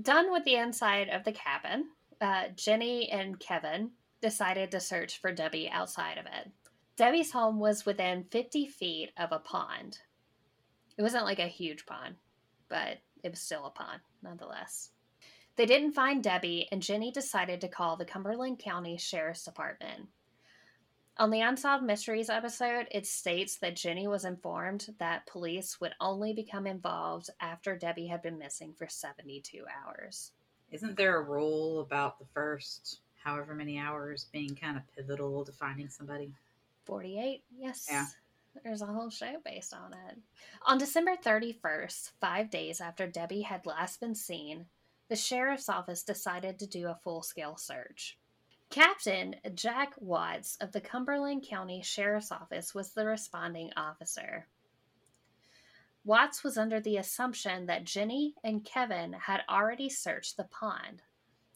Done 0.00 0.33
with 0.33 0.44
the 0.44 0.57
inside 0.57 1.09
of 1.09 1.24
the 1.24 1.33
cabin, 1.33 1.90
uh, 2.20 2.48
Jenny 2.57 3.11
and 3.11 3.38
Kevin 3.38 3.92
decided 4.20 4.70
to 4.70 4.80
search 4.80 5.20
for 5.20 5.33
Debbie 5.33 5.68
outside 5.70 6.18
of 6.18 6.26
it. 6.26 6.50
Debbie's 6.96 7.33
home 7.33 7.59
was 7.59 7.87
within 7.87 8.24
50 8.30 8.66
feet 8.66 9.12
of 9.16 9.33
a 9.33 9.38
pond. 9.38 9.98
It 10.96 11.02
wasn't 11.02 11.24
like 11.24 11.38
a 11.38 11.46
huge 11.46 11.87
pond, 11.87 12.16
but 12.68 12.98
it 13.22 13.30
was 13.30 13.40
still 13.40 13.66
a 13.66 13.70
pond 13.70 14.00
nonetheless. 14.22 14.90
They 15.57 15.66
didn't 15.66 15.92
find 15.92 16.22
Debbie, 16.22 16.68
and 16.72 16.83
Jenny 16.83 17.12
decided 17.12 17.61
to 17.61 17.68
call 17.68 17.96
the 17.96 18.04
Cumberland 18.04 18.59
County 18.59 18.96
Sheriff's 18.96 19.44
Department. 19.44 20.09
On 21.16 21.31
the 21.31 21.42
Unsolved 21.42 21.85
Mysteries 21.85 22.29
episode, 22.29 22.88
it 22.90 23.07
states 23.07 23.57
that 23.59 23.77
Jenny 23.77 24.09
was 24.09 24.24
informed 24.24 24.92
that 24.98 25.27
police 25.27 25.81
would 25.81 25.92
only 26.00 26.33
become 26.33 26.66
involved 26.66 27.31
after 27.40 27.77
Debbie 27.77 28.09
had 28.09 28.20
been 28.20 28.37
missing 28.37 28.74
for 28.77 28.88
72 28.88 29.64
hours. 29.87 30.33
Isn't 30.72 30.96
there 30.96 31.16
a 31.18 31.22
rule 31.22 31.81
about 31.81 32.18
the 32.18 32.24
first 32.35 32.98
however 33.22 33.55
many 33.55 33.79
hours 33.79 34.27
being 34.33 34.57
kind 34.57 34.77
of 34.77 34.83
pivotal 34.96 35.44
to 35.44 35.53
finding 35.53 35.88
somebody? 35.88 36.33
48, 36.85 37.44
yes. 37.57 37.87
Yeah. 37.88 38.07
There's 38.64 38.83
a 38.83 38.87
whole 38.87 39.11
show 39.11 39.37
based 39.44 39.72
on 39.72 39.92
it. 40.09 40.18
On 40.66 40.79
December 40.79 41.12
31st, 41.24 42.11
five 42.20 42.50
days 42.50 42.81
after 42.81 43.07
Debbie 43.07 43.42
had 43.42 43.66
last 43.66 44.00
been 44.00 44.16
seen, 44.16 44.66
the 45.09 45.16
sheriff's 45.16 45.68
office 45.68 46.03
decided 46.03 46.59
to 46.59 46.66
do 46.66 46.88
a 46.88 46.98
full 47.05 47.22
scale 47.22 47.57
search. 47.57 48.18
Captain 48.74 49.37
Jack 49.54 49.94
Watts 50.00 50.56
of 50.60 50.72
the 50.72 50.80
Cumberland 50.80 51.46
County 51.48 51.80
Sheriff's 51.80 52.32
Office 52.32 52.74
was 52.74 52.90
the 52.90 53.06
responding 53.06 53.70
officer. 53.76 54.48
Watts 56.04 56.42
was 56.42 56.58
under 56.58 56.80
the 56.80 56.96
assumption 56.96 57.66
that 57.66 57.84
Jenny 57.84 58.34
and 58.42 58.64
Kevin 58.64 59.12
had 59.12 59.42
already 59.48 59.88
searched 59.88 60.37
the 60.37 60.48
pond, 60.50 61.02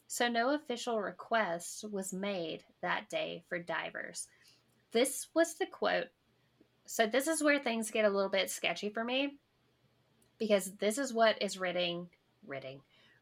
so 0.07 0.29
no 0.29 0.55
official 0.55 1.01
request 1.01 1.83
was 1.91 2.13
made 2.13 2.63
that 2.81 3.09
day 3.09 3.43
for 3.49 3.59
divers. 3.59 4.27
This 4.93 5.27
was 5.33 5.55
the 5.55 5.65
quote. 5.65 6.07
So, 6.85 7.05
this 7.05 7.27
is 7.27 7.43
where 7.43 7.59
things 7.59 7.91
get 7.91 8.05
a 8.05 8.09
little 8.09 8.31
bit 8.31 8.49
sketchy 8.49 8.91
for 8.91 9.03
me 9.03 9.35
because 10.37 10.71
this 10.77 10.97
is 10.97 11.13
what 11.13 11.41
is 11.41 11.59
written, 11.59 12.07
written, 12.47 12.79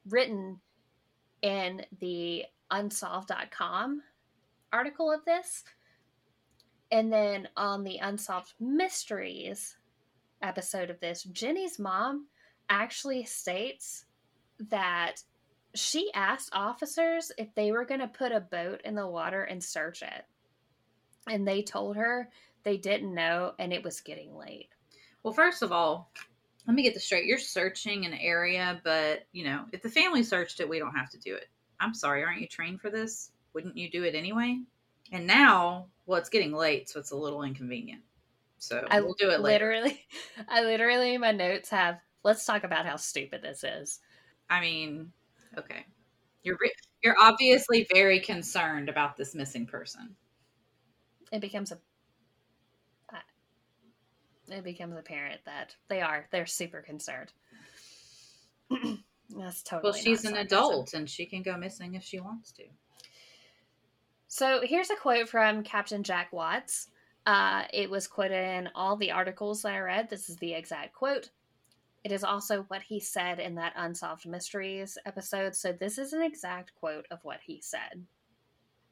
written 0.08 0.62
in 1.42 1.84
the 2.00 2.46
unsolved.com 2.72 4.02
article 4.72 5.12
of 5.12 5.26
this. 5.26 5.64
And 6.92 7.12
then 7.12 7.50
on 7.58 7.84
the 7.84 7.98
Unsolved 7.98 8.54
Mysteries 8.60 9.76
episode 10.42 10.90
of 10.90 11.00
this, 11.00 11.24
Jenny's 11.24 11.80
mom 11.80 12.28
actually 12.70 13.26
states 13.26 14.06
that 14.70 15.22
she 15.76 16.12
asked 16.14 16.50
officers 16.54 17.32
if 17.38 17.54
they 17.56 17.72
were 17.72 17.86
going 17.86 18.00
to 18.00 18.08
put 18.08 18.32
a 18.32 18.40
boat 18.40 18.82
in 18.86 18.96
the 18.96 19.08
water 19.08 19.44
and 19.44 19.64
search 19.64 20.02
it. 20.02 20.26
And 21.28 21.48
they 21.48 21.62
told 21.62 21.98
her 21.98 22.30
they 22.64 22.78
didn't 22.78 23.14
know 23.14 23.54
and 23.60 23.74
it 23.74 23.84
was 23.84 24.02
getting 24.02 24.36
late. 24.36 24.70
Well, 25.24 25.34
first 25.34 25.62
of 25.62 25.72
all, 25.72 26.10
let 26.66 26.76
me 26.76 26.84
get 26.84 26.94
this 26.94 27.06
straight. 27.06 27.26
You're 27.26 27.38
searching 27.38 28.06
an 28.06 28.14
area, 28.14 28.82
but 28.84 29.26
you 29.32 29.44
know, 29.44 29.66
if 29.72 29.82
the 29.82 29.90
family 29.90 30.24
searched 30.24 30.60
it, 30.60 30.70
we 30.70 30.80
don't 30.80 30.96
have 30.96 31.10
to 31.12 31.20
do 31.20 31.36
it. 31.36 31.48
I'm 31.80 31.94
sorry, 31.94 32.24
aren't 32.24 32.42
you 32.42 32.48
trained 32.48 32.82
for 32.82 32.90
this? 32.90 33.32
Wouldn't 33.54 33.78
you 33.78 33.90
do 33.90 34.04
it 34.04 34.16
anyway? 34.16 34.60
And 35.12 35.26
now, 35.26 35.88
well, 36.06 36.20
it's 36.20 36.30
getting 36.30 36.54
late, 36.54 36.90
so 36.90 37.00
it's 37.00 37.12
a 37.12 37.16
little 37.16 37.44
inconvenient. 37.44 38.02
So 38.60 38.86
I 38.90 39.02
we'll 39.02 39.14
do 39.14 39.30
it 39.30 39.42
later. 39.42 39.70
literally, 39.72 40.06
I 40.48 40.64
literally, 40.64 41.18
my 41.18 41.32
notes 41.32 41.70
have, 41.70 42.00
let's 42.24 42.46
talk 42.46 42.64
about 42.64 42.86
how 42.86 42.96
stupid 42.96 43.42
this 43.42 43.64
is. 43.64 44.00
I 44.50 44.62
mean, 44.62 45.12
okay, 45.58 45.86
you're 46.44 46.58
you're 47.04 47.18
obviously 47.20 47.88
very 47.94 48.20
concerned 48.20 48.90
about 48.90 49.16
this 49.18 49.36
missing 49.36 49.68
person. 49.68 50.16
It 51.32 51.42
becomes 51.42 51.72
a, 51.72 51.78
it 54.50 54.64
becomes 54.64 54.98
apparent 54.98 55.42
that 55.46 55.76
they 55.90 56.02
are, 56.02 56.28
they're 56.32 56.46
super 56.46 56.82
concerned. 56.82 57.32
That's 59.38 59.64
totally. 59.64 59.92
Well, 59.92 60.00
she's 60.00 60.26
an 60.26 60.34
sarcasm. 60.34 60.46
adult 60.46 60.94
and 60.94 61.10
she 61.10 61.26
can 61.26 61.44
go 61.44 61.58
missing 61.58 61.96
if 61.96 62.04
she 62.04 62.20
wants 62.20 62.52
to. 62.54 62.64
So 64.28 64.62
here's 64.64 64.90
a 64.90 64.96
quote 64.96 65.30
from 65.30 65.64
Captain 65.64 66.04
Jack 66.04 66.34
Watts. 66.34 66.88
Uh, 67.26 67.64
it 67.74 67.90
was 67.90 68.08
quoted 68.08 68.58
in 68.58 68.70
all 68.76 68.96
the 68.96 69.12
articles 69.12 69.62
that 69.62 69.74
I 69.74 69.80
read. 69.80 70.10
This 70.10 70.30
is 70.30 70.38
the 70.38 70.54
exact 70.54 70.94
quote. 70.94 71.30
It 72.04 72.12
is 72.12 72.24
also 72.24 72.64
what 72.70 72.82
he 72.82 73.00
said 73.00 73.40
in 73.40 73.56
that 73.56 73.74
Unsolved 73.76 74.28
Mysteries 74.28 74.98
episode. 75.06 75.56
So 75.56 75.74
this 75.74 75.98
is 75.98 76.14
an 76.14 76.22
exact 76.22 76.74
quote 76.76 77.06
of 77.12 77.20
what 77.24 77.40
he 77.46 77.60
said. 77.62 78.06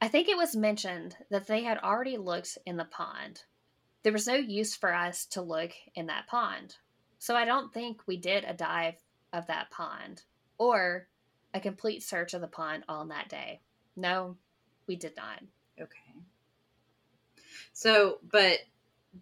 I 0.01 0.09
think 0.09 0.27
it 0.27 0.37
was 0.37 0.55
mentioned 0.55 1.15
that 1.31 1.47
they 1.47 1.63
had 1.63 1.77
already 1.77 2.17
looked 2.17 2.57
in 2.65 2.75
the 2.75 2.85
pond. 2.85 3.43
There 4.03 4.13
was 4.13 4.27
no 4.27 4.35
use 4.35 4.75
for 4.75 4.93
us 4.93 5.25
to 5.27 5.41
look 5.41 5.71
in 5.95 6.07
that 6.07 6.27
pond. 6.27 6.75
So 7.19 7.35
I 7.35 7.45
don't 7.45 7.73
think 7.73 8.01
we 8.05 8.17
did 8.17 8.43
a 8.43 8.53
dive 8.53 9.01
of 9.31 9.47
that 9.47 9.71
pond 9.71 10.23
or 10.57 11.07
a 11.53 11.59
complete 11.59 12.03
search 12.03 12.33
of 12.33 12.41
the 12.41 12.47
pond 12.47 12.83
on 12.87 13.09
that 13.09 13.29
day. 13.29 13.61
No, 13.95 14.35
we 14.87 14.95
did 14.95 15.15
not. 15.15 15.39
Okay. 15.79 16.15
So, 17.73 18.19
but 18.31 18.59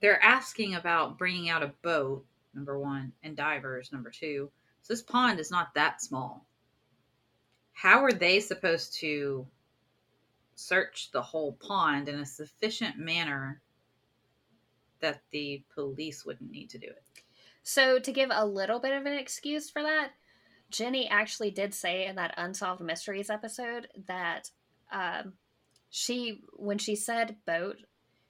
they're 0.02 0.22
asking 0.22 0.76
about 0.76 1.18
bringing 1.18 1.50
out 1.50 1.64
a 1.64 1.74
boat, 1.82 2.26
number 2.54 2.78
one, 2.80 3.14
and 3.24 3.36
divers, 3.36 3.92
number 3.92 4.10
two. 4.10 4.50
So 4.82 4.94
this 4.94 5.02
pond 5.02 5.40
is 5.40 5.52
not 5.52 5.74
that 5.76 6.02
small. 6.02 6.46
How 7.74 8.04
are 8.04 8.12
they 8.12 8.40
supposed 8.40 8.96
to 9.00 9.48
search 10.56 11.10
the 11.12 11.22
whole 11.22 11.54
pond 11.54 12.10
in 12.10 12.20
a 12.20 12.26
sufficient 12.26 12.98
manner 12.98 13.62
that 15.00 15.22
the 15.32 15.64
police 15.74 16.26
wouldn't 16.26 16.52
need 16.52 16.70
to 16.72 16.78
do 16.78 16.88
it? 16.88 17.04
So, 17.64 17.98
to 17.98 18.12
give 18.12 18.30
a 18.32 18.46
little 18.46 18.80
bit 18.80 18.92
of 18.92 19.06
an 19.06 19.14
excuse 19.14 19.70
for 19.70 19.82
that, 19.82 20.12
Jenny 20.74 21.08
actually 21.08 21.52
did 21.52 21.74
say 21.74 22.08
in 22.08 22.16
that 22.16 22.34
Unsolved 22.36 22.82
Mysteries 22.82 23.30
episode 23.30 23.88
that 24.08 24.50
um, 24.92 25.34
she, 25.90 26.42
when 26.54 26.80
she 26.80 26.96
said 26.96 27.38
boat, 27.46 27.78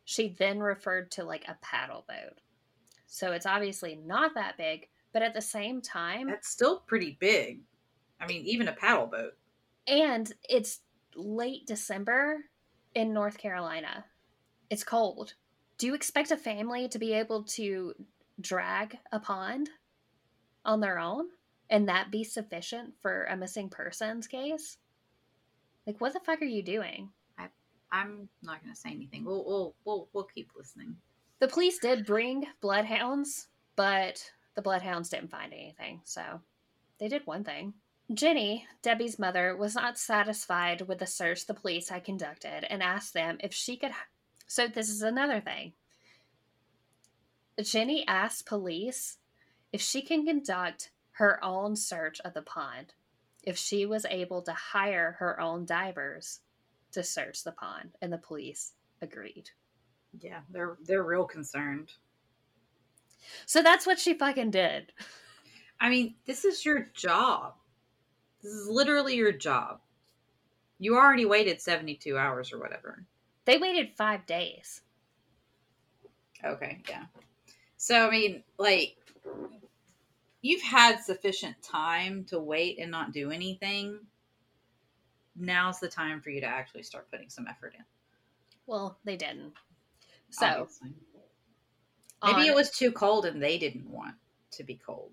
she 0.04 0.28
then 0.38 0.60
referred 0.60 1.10
to 1.12 1.24
like 1.24 1.46
a 1.48 1.58
paddle 1.62 2.06
boat. 2.08 2.38
So, 3.08 3.32
it's 3.32 3.46
obviously 3.46 3.96
not 3.96 4.36
that 4.36 4.58
big, 4.58 4.90
but 5.14 5.22
at 5.22 5.34
the 5.34 5.42
same 5.42 5.82
time, 5.82 6.28
That's 6.28 6.50
still 6.50 6.80
pretty 6.80 7.18
big. 7.20 7.62
I 8.20 8.28
mean, 8.28 8.44
even 8.46 8.68
a 8.68 8.74
paddle 8.74 9.08
boat. 9.08 9.34
and 9.88 10.32
it's 10.50 10.82
late 11.16 11.66
December 11.66 12.40
in 12.94 13.14
North 13.14 13.38
Carolina. 13.38 14.04
It's 14.70 14.84
cold. 14.84 15.36
Do 15.78 15.88
you 15.88 15.94
expect 15.96 16.32
a 16.32 16.38
family 16.38 16.88
to 16.90 17.00
be 17.00 17.14
able 17.14 17.44
to 17.44 17.94
drag 18.42 18.98
a 19.12 19.20
pond 19.20 19.70
on 20.66 20.80
their 20.80 21.00
own 21.00 21.28
and 21.70 21.88
that 21.88 22.12
be 22.12 22.24
sufficient 22.24 22.94
for 23.02 23.26
a 23.26 23.38
missing 23.38 23.70
persons 23.70 24.28
case? 24.28 24.78
Like 25.88 26.00
what 26.00 26.14
the 26.14 26.20
fuck 26.20 26.42
are 26.42 26.46
you 26.46 26.64
doing? 26.64 27.10
I'm 27.94 28.28
not 28.42 28.62
going 28.64 28.74
to 28.74 28.80
say 28.80 28.90
anything. 28.90 29.24
We'll, 29.24 29.46
we'll 29.46 29.76
we'll 29.86 30.10
we'll 30.14 30.24
keep 30.24 30.50
listening. 30.58 30.96
The 31.40 31.48
police 31.48 31.78
did 31.78 32.08
bring 32.08 32.46
bloodhounds, 32.60 33.48
but 33.76 34.32
the 34.56 34.64
bloodhounds 34.64 35.10
didn't 35.10 35.30
find 35.30 35.54
anything. 35.54 36.02
So 36.04 36.42
they 37.00 37.08
did 37.08 37.28
one 37.28 37.44
thing. 37.44 37.76
Jenny, 38.12 38.66
Debbie's 38.82 39.20
mother, 39.20 39.56
was 39.56 39.76
not 39.76 39.98
satisfied 39.98 40.82
with 40.82 41.00
the 41.00 41.06
search 41.06 41.46
the 41.46 41.54
police 41.54 41.90
had 41.90 42.04
conducted 42.04 42.66
and 42.70 42.84
asked 42.84 43.14
them 43.14 43.38
if 43.40 43.54
she 43.54 43.78
could. 43.78 43.92
So, 44.48 44.68
this 44.68 44.90
is 44.90 45.02
another 45.02 45.40
thing. 45.40 45.74
Jenny 47.62 48.06
asked 48.08 48.46
police 48.46 49.18
if 49.72 49.82
she 49.82 50.02
can 50.02 50.26
conduct 50.26 50.92
her 51.14 51.44
own 51.44 51.76
search 51.76 52.20
of 52.22 52.34
the 52.34 52.42
pond, 52.42 52.94
if 53.44 53.58
she 53.58 53.86
was 53.86 54.06
able 54.10 54.42
to 54.42 54.54
hire 54.54 55.16
her 55.20 55.40
own 55.40 55.66
divers 55.66 56.40
to 56.92 57.04
search 57.04 57.44
the 57.44 57.52
pond, 57.52 57.92
and 58.02 58.12
the 58.12 58.18
police 58.18 58.74
agreed. 59.02 59.50
Yeah, 60.20 60.42
they're 60.50 60.78
they're 60.86 61.04
real 61.04 61.26
concerned. 61.26 61.92
So, 63.46 63.64
that's 63.64 63.88
what 63.88 64.00
she 64.00 64.14
fucking 64.14 64.52
did. 64.52 64.92
I 65.80 65.90
mean, 65.90 66.16
this 66.26 66.46
is 66.46 66.66
your 66.66 66.90
job. 66.94 67.54
This 68.42 68.52
is 68.52 68.68
literally 68.68 69.16
your 69.16 69.32
job. 69.32 69.80
You 70.80 70.98
already 70.98 71.26
waited 71.26 71.62
72 71.62 72.18
hours 72.18 72.52
or 72.52 72.60
whatever. 72.60 73.06
They 73.46 73.58
waited 73.58 73.96
five 73.98 74.26
days. 74.26 74.82
Okay, 76.44 76.82
yeah. 76.90 77.06
So, 77.78 78.08
I 78.08 78.10
mean, 78.10 78.44
like, 78.58 78.98
you've 80.44 80.62
had 80.62 81.00
sufficient 81.00 81.56
time 81.64 82.24
to 82.26 82.38
wait 82.40 82.78
and 82.78 82.92
not 82.92 83.12
do 83.14 83.32
anything. 83.32 83.98
Now's 85.36 85.80
the 85.80 85.88
time 85.88 86.22
for 86.22 86.30
you 86.30 86.40
to 86.42 86.46
actually 86.48 86.84
start 86.84 87.10
putting 87.10 87.30
some 87.30 87.48
effort 87.48 87.74
in. 87.76 87.84
Well, 88.68 89.00
they 89.04 89.16
didn't. 89.18 89.54
So 90.30 90.46
obviously. 90.46 90.90
maybe 92.24 92.48
it 92.48 92.54
was 92.56 92.70
too 92.70 92.92
cold 92.92 93.26
and 93.26 93.42
they 93.42 93.58
didn't 93.58 93.90
want 93.90 94.16
to 94.52 94.64
be 94.64 94.76
cold. 94.76 95.12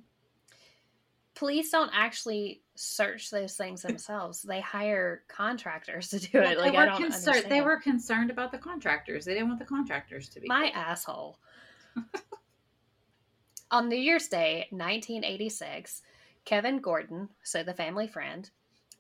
police 1.35 1.71
don't 1.71 1.91
actually 1.95 2.61
search 2.75 3.31
those 3.31 3.57
things 3.57 3.83
themselves. 3.89 4.43
they 4.43 4.61
hire 4.61 5.23
contractors 5.29 6.09
to 6.11 6.19
do 6.19 6.39
it. 6.39 6.57
Well, 6.57 6.59
like 6.59 6.73
they 6.73 6.79
I 6.79 6.81
were 6.81 6.87
don't 6.91 7.03
concerned. 7.03 7.29
understand. 7.29 7.53
They 7.53 7.61
were 7.63 7.79
concerned 7.81 8.31
about 8.31 8.53
the 8.53 8.59
contractors. 8.59 9.25
They 9.25 9.33
didn't 9.35 9.49
want 9.49 9.61
the 9.61 9.65
contractors 9.67 10.29
to 10.31 10.41
be 10.41 10.49
my 10.49 10.65
killed. 10.71 10.75
asshole. 10.77 11.39
On 13.73 13.89
New 13.89 13.97
Year's 13.97 14.27
Day, 14.27 14.67
1986, 14.71 16.03
Kevin 16.45 16.81
Gordon, 16.81 17.29
so 17.45 17.63
the 17.63 17.73
family 17.73 18.09
friend, 18.09 18.51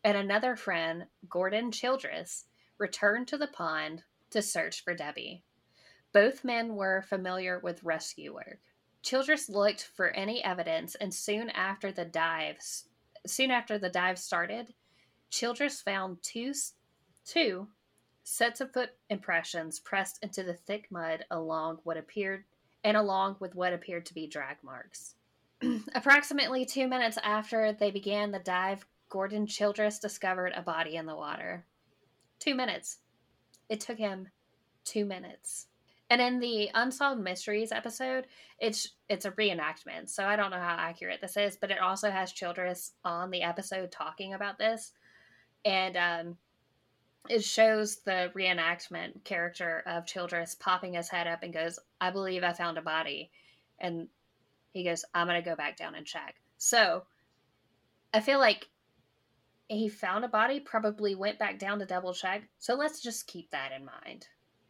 and 0.04 0.16
another 0.16 0.54
friend, 0.54 1.06
Gordon 1.28 1.72
Childress, 1.72 2.44
returned 2.78 3.26
to 3.28 3.36
the 3.36 3.48
pond 3.48 4.04
to 4.30 4.40
search 4.40 4.84
for 4.84 4.94
Debbie. 4.94 5.42
Both 6.12 6.44
men 6.44 6.76
were 6.76 7.02
familiar 7.02 7.58
with 7.58 7.82
rescue 7.82 8.32
work. 8.32 8.60
Childress 9.02 9.48
looked 9.48 9.90
for 9.96 10.10
any 10.10 10.44
evidence, 10.44 10.94
and 10.94 11.12
soon 11.12 11.50
after 11.50 11.90
the 11.90 12.04
dives, 12.04 12.84
soon 13.26 13.50
after 13.50 13.76
the 13.76 13.90
dive 13.90 14.20
started, 14.20 14.72
Childress 15.30 15.80
found 15.80 16.22
two, 16.22 16.52
two 17.24 17.66
sets 18.22 18.60
of 18.60 18.72
foot 18.72 18.90
impressions 19.08 19.80
pressed 19.80 20.22
into 20.22 20.44
the 20.44 20.54
thick 20.54 20.86
mud 20.92 21.24
along 21.28 21.80
what 21.82 21.96
appeared 21.96 22.44
and 22.84 22.96
along 22.96 23.36
with 23.40 23.54
what 23.54 23.72
appeared 23.72 24.06
to 24.06 24.14
be 24.14 24.26
drag 24.26 24.56
marks. 24.62 25.14
Approximately 25.94 26.64
two 26.64 26.88
minutes 26.88 27.18
after 27.22 27.72
they 27.72 27.90
began 27.90 28.30
the 28.30 28.38
dive, 28.38 28.86
Gordon 29.08 29.46
Childress 29.46 29.98
discovered 29.98 30.52
a 30.54 30.62
body 30.62 30.96
in 30.96 31.06
the 31.06 31.16
water. 31.16 31.64
Two 32.38 32.54
minutes. 32.54 32.98
It 33.68 33.80
took 33.80 33.98
him 33.98 34.28
two 34.84 35.04
minutes. 35.04 35.66
And 36.08 36.20
in 36.20 36.40
the 36.40 36.70
Unsolved 36.74 37.20
Mysteries 37.20 37.70
episode, 37.70 38.26
it's 38.58 38.94
it's 39.08 39.26
a 39.26 39.30
reenactment, 39.32 40.08
so 40.08 40.24
I 40.24 40.34
don't 40.34 40.50
know 40.50 40.58
how 40.58 40.76
accurate 40.76 41.20
this 41.20 41.36
is, 41.36 41.56
but 41.56 41.70
it 41.70 41.78
also 41.78 42.10
has 42.10 42.32
Childress 42.32 42.92
on 43.04 43.30
the 43.30 43.42
episode 43.42 43.92
talking 43.92 44.34
about 44.34 44.58
this, 44.58 44.92
and 45.64 45.96
um, 45.96 46.36
it 47.28 47.44
shows 47.44 47.96
the 47.98 48.32
reenactment 48.34 49.24
character 49.24 49.82
of 49.86 50.06
Childress 50.06 50.54
popping 50.54 50.94
his 50.94 51.08
head 51.08 51.26
up 51.26 51.42
and 51.42 51.52
goes, 51.52 51.78
"I 52.00 52.10
believe 52.10 52.42
I 52.42 52.52
found 52.52 52.78
a 52.78 52.82
body," 52.82 53.30
and 53.78 54.08
he 54.72 54.84
goes, 54.84 55.04
"I'm 55.14 55.26
gonna 55.26 55.42
go 55.42 55.56
back 55.56 55.76
down 55.76 55.94
and 55.94 56.06
check." 56.06 56.40
So 56.58 57.06
I 58.12 58.20
feel 58.20 58.38
like 58.38 58.68
he 59.68 59.88
found 59.88 60.24
a 60.24 60.28
body, 60.28 60.58
probably 60.58 61.14
went 61.14 61.38
back 61.38 61.58
down 61.58 61.78
to 61.78 61.86
double 61.86 62.12
check. 62.12 62.42
So 62.58 62.74
let's 62.74 63.00
just 63.00 63.28
keep 63.28 63.50
that 63.50 63.70
in 63.70 63.84
mind 63.84 64.26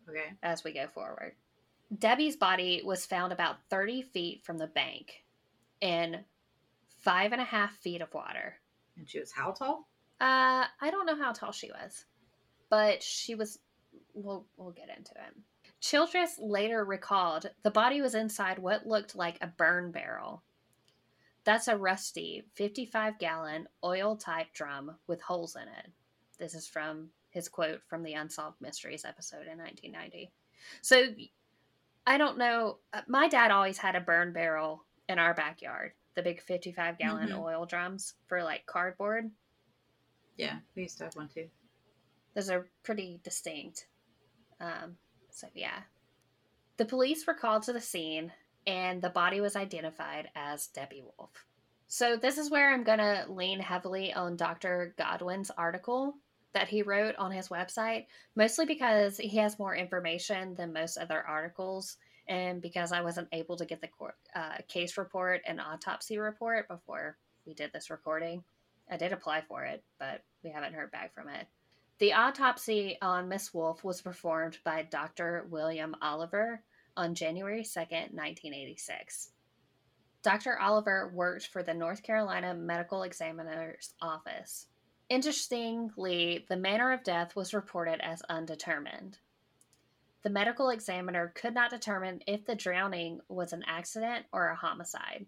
Okay. 0.09 0.35
as 0.43 0.63
we 0.63 0.73
go 0.73 0.87
forward. 0.89 1.37
Debbie's 1.99 2.37
body 2.37 2.83
was 2.85 3.07
found 3.07 3.33
about 3.33 3.63
30 3.71 4.03
feet 4.03 4.45
from 4.45 4.59
the 4.59 4.67
bank 4.67 5.25
in 5.81 6.25
five 6.99 7.33
and 7.33 7.41
a 7.41 7.45
half 7.45 7.73
feet 7.79 8.03
of 8.03 8.13
water. 8.13 8.61
And 8.97 9.09
she 9.09 9.19
was 9.19 9.33
how 9.33 9.53
tall? 9.53 9.89
Uh, 10.21 10.67
I 10.81 10.91
don't 10.91 11.07
know 11.07 11.17
how 11.17 11.33
tall 11.33 11.53
she 11.53 11.71
was, 11.71 12.05
but 12.71 13.03
she 13.03 13.35
was. 13.35 13.59
We'll 14.15 14.47
we'll 14.57 14.71
get 14.73 14.89
into 14.97 15.13
it. 15.13 15.37
Childress 15.81 16.39
later 16.39 16.85
recalled 16.85 17.51
the 17.63 17.71
body 17.71 18.01
was 18.03 18.15
inside 18.15 18.59
what 18.59 18.87
looked 18.87 19.15
like 19.17 19.39
a 19.41 19.47
burn 19.47 19.91
barrel. 19.93 20.43
That's 21.45 21.69
a 21.69 21.77
rusty 21.77 22.45
55 22.55 23.19
gallon 23.19 23.67
oil 23.83 24.17
type 24.17 24.53
drum 24.53 24.97
with 25.07 25.23
holes 25.23 25.57
in 25.57 25.63
it. 25.63 25.91
This 26.39 26.55
is 26.55 26.67
from 26.69 27.09
his 27.31 27.49
quote 27.49 27.81
from 27.89 28.03
the 28.03 28.13
Unsolved 28.15 28.61
Mysteries 28.61 29.05
episode 29.07 29.47
in 29.47 29.57
1990. 29.59 30.31
So 30.83 31.15
I 32.07 32.19
don't 32.19 32.37
know. 32.39 32.79
uh, 32.93 33.03
My 33.07 33.29
dad 33.29 33.51
always 33.51 33.79
had 33.79 33.97
a 33.97 34.01
burn 34.01 34.33
barrel 34.33 34.85
in 35.09 35.19
our 35.19 35.33
backyard, 35.35 35.93
the 36.15 36.23
big 36.23 36.43
55 36.43 36.99
gallon 36.99 37.31
Mhm. 37.31 37.39
oil 37.39 37.65
drums 37.65 38.15
for 38.27 38.43
like 38.43 38.67
cardboard. 38.67 39.31
Yeah, 40.37 40.59
we 40.75 40.83
used 40.83 40.99
to 40.99 41.05
have 41.05 41.17
one 41.17 41.29
too. 41.29 41.49
Those 42.35 42.51
are 42.51 42.69
pretty 42.83 43.21
distinct. 43.23 43.87
Um, 44.61 44.97
so, 45.31 45.47
yeah. 45.55 45.81
The 46.77 46.85
police 46.85 47.27
were 47.27 47.35
called 47.35 47.65
to 47.65 47.73
the 47.73 47.81
scene 47.81 48.33
and 48.67 49.03
the 49.03 49.11
body 49.11 49.41
was 49.41 49.57
identified 49.57 50.29
as 50.35 50.69
Debbie 50.69 51.03
Wolfe. 51.03 51.47
So, 51.89 52.17
this 52.17 52.39
is 52.39 52.51
where 52.51 52.73
I'm 52.73 52.85
going 52.85 52.99
to 52.99 53.27
lean 53.29 53.61
heavily 53.61 54.13
on 54.13 54.37
Dr. 54.37 54.95
Godwin's 54.97 55.51
article 55.51 56.15
that 56.53 56.69
he 56.69 56.83
wrote 56.83 57.17
on 57.17 57.31
his 57.31 57.49
website, 57.49 58.07
mostly 58.37 58.67
because 58.67 59.17
he 59.17 59.37
has 59.39 59.59
more 59.59 59.75
information 59.75 60.55
than 60.55 60.73
most 60.73 60.99
other 60.99 61.25
articles, 61.27 61.97
and 62.29 62.61
because 62.61 62.93
I 62.93 63.03
wasn't 63.03 63.29
able 63.33 63.57
to 63.57 63.65
get 63.65 63.81
the 63.81 63.89
court, 63.89 64.17
uh, 64.35 64.59
case 64.69 64.97
report 64.99 65.43
and 65.47 65.61
autopsy 65.61 66.19
report 66.19 66.69
before 66.69 67.17
we 67.47 67.55
did 67.55 67.73
this 67.73 67.91
recording. 67.91 68.45
I 68.91 68.97
did 68.97 69.13
apply 69.13 69.43
for 69.43 69.65
it, 69.65 69.83
but 69.99 70.23
we 70.43 70.51
haven't 70.51 70.75
heard 70.75 70.91
back 70.91 71.15
from 71.15 71.29
it. 71.29 71.47
The 72.01 72.15
autopsy 72.15 72.97
on 73.03 73.29
Miss 73.29 73.53
Wolfe 73.53 73.85
was 73.85 74.01
performed 74.01 74.57
by 74.65 74.85
Dr. 74.85 75.47
William 75.51 75.95
Oliver 76.01 76.63
on 76.97 77.15
January 77.15 77.63
2nd, 77.63 78.15
1986. 78.15 79.33
Dr. 80.23 80.59
Oliver 80.59 81.13
worked 81.15 81.49
for 81.49 81.63
the 81.63 81.75
North 81.75 82.03
Carolina 82.03 82.55
Medical 82.55 83.03
Examiner's 83.03 83.93
Office. 84.01 84.69
Interestingly, 85.11 86.47
the 86.49 86.57
manner 86.57 86.91
of 86.91 87.05
death 87.05 87.37
was 87.37 87.53
reported 87.53 88.01
as 88.01 88.23
undetermined. 88.31 89.19
The 90.23 90.31
medical 90.31 90.71
examiner 90.71 91.35
could 91.35 91.53
not 91.53 91.69
determine 91.69 92.23
if 92.27 92.47
the 92.47 92.55
drowning 92.55 93.21
was 93.29 93.53
an 93.53 93.65
accident 93.67 94.25
or 94.33 94.49
a 94.49 94.57
homicide. 94.57 95.27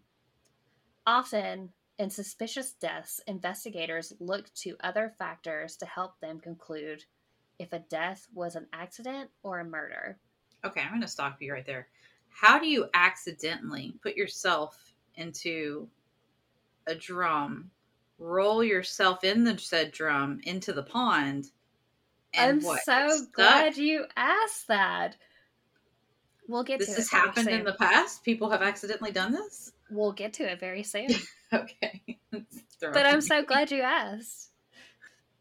Often, 1.07 1.75
in 1.99 2.11
suspicious 2.11 2.73
deaths, 2.73 3.21
investigators 3.27 4.13
look 4.19 4.53
to 4.55 4.77
other 4.81 5.13
factors 5.19 5.77
to 5.77 5.87
help 5.87 6.19
them 6.21 6.41
conclude 6.41 7.05
if 7.59 7.73
a 7.73 7.79
death 7.79 8.27
was 8.35 8.57
an 8.57 8.67
accident 8.73 9.31
or 9.43 9.61
a 9.61 9.65
murder. 9.65 10.19
Okay, 10.65 10.81
I'm 10.81 10.91
going 10.91 11.03
to 11.03 11.09
stop 11.09 11.41
you 11.41 11.53
right 11.53 11.67
there. 11.67 11.89
How 12.29 12.59
do 12.59 12.67
you 12.67 12.87
accidentally 12.95 13.95
put 14.03 14.17
yourself 14.17 14.95
into 15.17 15.89
a 16.87 16.95
drum, 16.95 17.71
roll 18.19 18.65
yourself 18.65 19.23
in 19.23 19.45
the 19.45 19.59
said 19.59 19.93
drum 19.93 20.41
into 20.45 20.73
the 20.73 20.83
pond? 20.83 21.51
I'm 22.35 22.63
what, 22.63 22.81
so 22.85 23.09
stuck? 23.09 23.33
glad 23.33 23.77
you 23.77 24.07
asked 24.17 24.69
that. 24.69 25.17
We'll 26.49 26.65
get 26.65 26.79
This 26.79 26.89
to 26.89 26.95
has 26.95 27.07
it 27.07 27.11
very 27.11 27.23
happened 27.23 27.49
in 27.49 27.65
the 27.65 27.75
past. 27.75 28.25
People 28.25 28.51
have 28.51 28.63
accidentally 28.63 29.13
done 29.13 29.33
this. 29.33 29.73
We'll 29.91 30.13
get 30.13 30.33
to 30.35 30.51
it 30.51 30.59
very 30.59 30.83
soon. 30.83 31.09
Okay, 31.55 32.19
but 32.81 33.07
I'm 33.07 33.21
so 33.21 33.43
glad 33.45 33.71
you 33.71 33.83
asked. 33.83 34.51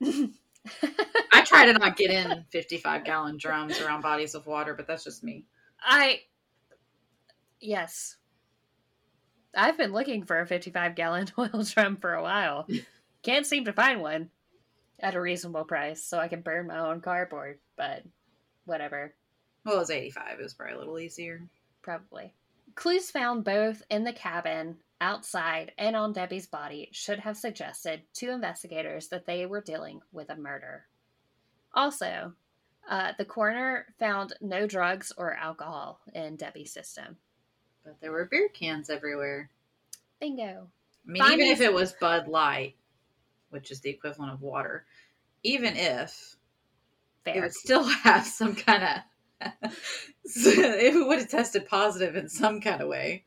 I 0.03 1.41
try 1.45 1.65
to 1.65 1.73
not 1.73 1.95
get 1.97 2.11
in 2.11 2.45
55 2.51 3.03
gallon 3.05 3.37
drums 3.37 3.79
around 3.79 4.01
bodies 4.01 4.35
of 4.35 4.45
water, 4.45 4.73
but 4.73 4.87
that's 4.87 5.03
just 5.03 5.23
me. 5.23 5.45
I 5.81 6.19
yes. 7.59 8.17
I've 9.55 9.77
been 9.77 9.91
looking 9.91 10.23
for 10.25 10.39
a 10.39 10.45
55 10.47 10.95
gallon 10.95 11.27
oil 11.37 11.63
drum 11.63 11.97
for 11.97 12.13
a 12.13 12.21
while. 12.23 12.67
Can't 13.23 13.45
seem 13.45 13.65
to 13.65 13.73
find 13.73 14.01
one 14.01 14.29
at 14.99 15.15
a 15.15 15.21
reasonable 15.21 15.65
price 15.65 16.03
so 16.03 16.19
I 16.19 16.27
can 16.27 16.41
burn 16.41 16.67
my 16.67 16.77
own 16.79 17.01
cardboard, 17.01 17.59
but 17.75 18.03
whatever, 18.65 19.13
Well, 19.65 19.75
it 19.75 19.79
was 19.79 19.89
85. 19.89 20.39
It 20.39 20.43
was 20.43 20.53
probably 20.53 20.75
a 20.75 20.77
little 20.79 20.99
easier. 20.99 21.41
probably. 21.81 22.33
Clues 22.75 23.11
found 23.11 23.43
both 23.43 23.81
in 23.89 24.03
the 24.05 24.13
cabin, 24.13 24.77
outside, 25.01 25.73
and 25.77 25.95
on 25.95 26.13
Debbie's 26.13 26.47
body 26.47 26.87
should 26.93 27.19
have 27.19 27.35
suggested 27.35 28.03
to 28.13 28.31
investigators 28.31 29.07
that 29.09 29.25
they 29.25 29.45
were 29.45 29.59
dealing 29.59 30.01
with 30.13 30.29
a 30.29 30.35
murder. 30.37 30.85
Also, 31.73 32.33
uh, 32.89 33.13
the 33.17 33.25
coroner 33.25 33.87
found 33.99 34.33
no 34.41 34.67
drugs 34.67 35.11
or 35.17 35.33
alcohol 35.33 35.99
in 36.13 36.35
Debbie's 36.35 36.71
system. 36.71 37.17
But 37.83 37.99
there 37.99 38.11
were 38.11 38.25
beer 38.25 38.47
cans 38.49 38.89
everywhere. 38.89 39.49
Bingo. 40.19 40.67
I 41.07 41.11
mean, 41.11 41.23
even 41.23 41.47
if 41.47 41.61
it 41.61 41.73
was 41.73 41.93
Bud 41.93 42.27
Light, 42.27 42.75
which 43.49 43.71
is 43.71 43.81
the 43.81 43.89
equivalent 43.89 44.33
of 44.33 44.41
water, 44.41 44.85
even 45.43 45.75
if 45.75 46.35
it 47.25 47.41
would 47.41 47.53
still 47.53 47.83
have 48.03 48.25
some 48.25 48.55
kind 48.55 48.83
of, 48.83 49.51
it 50.23 51.07
would 51.07 51.19
have 51.19 51.29
tested 51.29 51.67
positive 51.67 52.15
in 52.15 52.29
some 52.29 52.61
kind 52.61 52.81
of 52.81 52.87
way. 52.87 53.25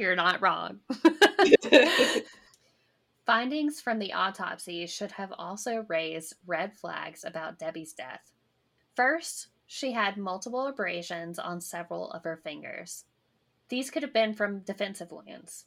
You're 0.00 0.16
not 0.16 0.40
wrong. 0.40 0.80
Findings 3.26 3.82
from 3.82 3.98
the 3.98 4.14
autopsy 4.14 4.86
should 4.86 5.12
have 5.12 5.30
also 5.36 5.84
raised 5.88 6.36
red 6.46 6.72
flags 6.72 7.22
about 7.22 7.58
Debbie's 7.58 7.92
death. 7.92 8.32
First, 8.96 9.48
she 9.66 9.92
had 9.92 10.16
multiple 10.16 10.68
abrasions 10.68 11.38
on 11.38 11.60
several 11.60 12.10
of 12.12 12.24
her 12.24 12.40
fingers. 12.42 13.04
These 13.68 13.90
could 13.90 14.02
have 14.02 14.14
been 14.14 14.32
from 14.32 14.60
defensive 14.60 15.12
wounds. 15.12 15.66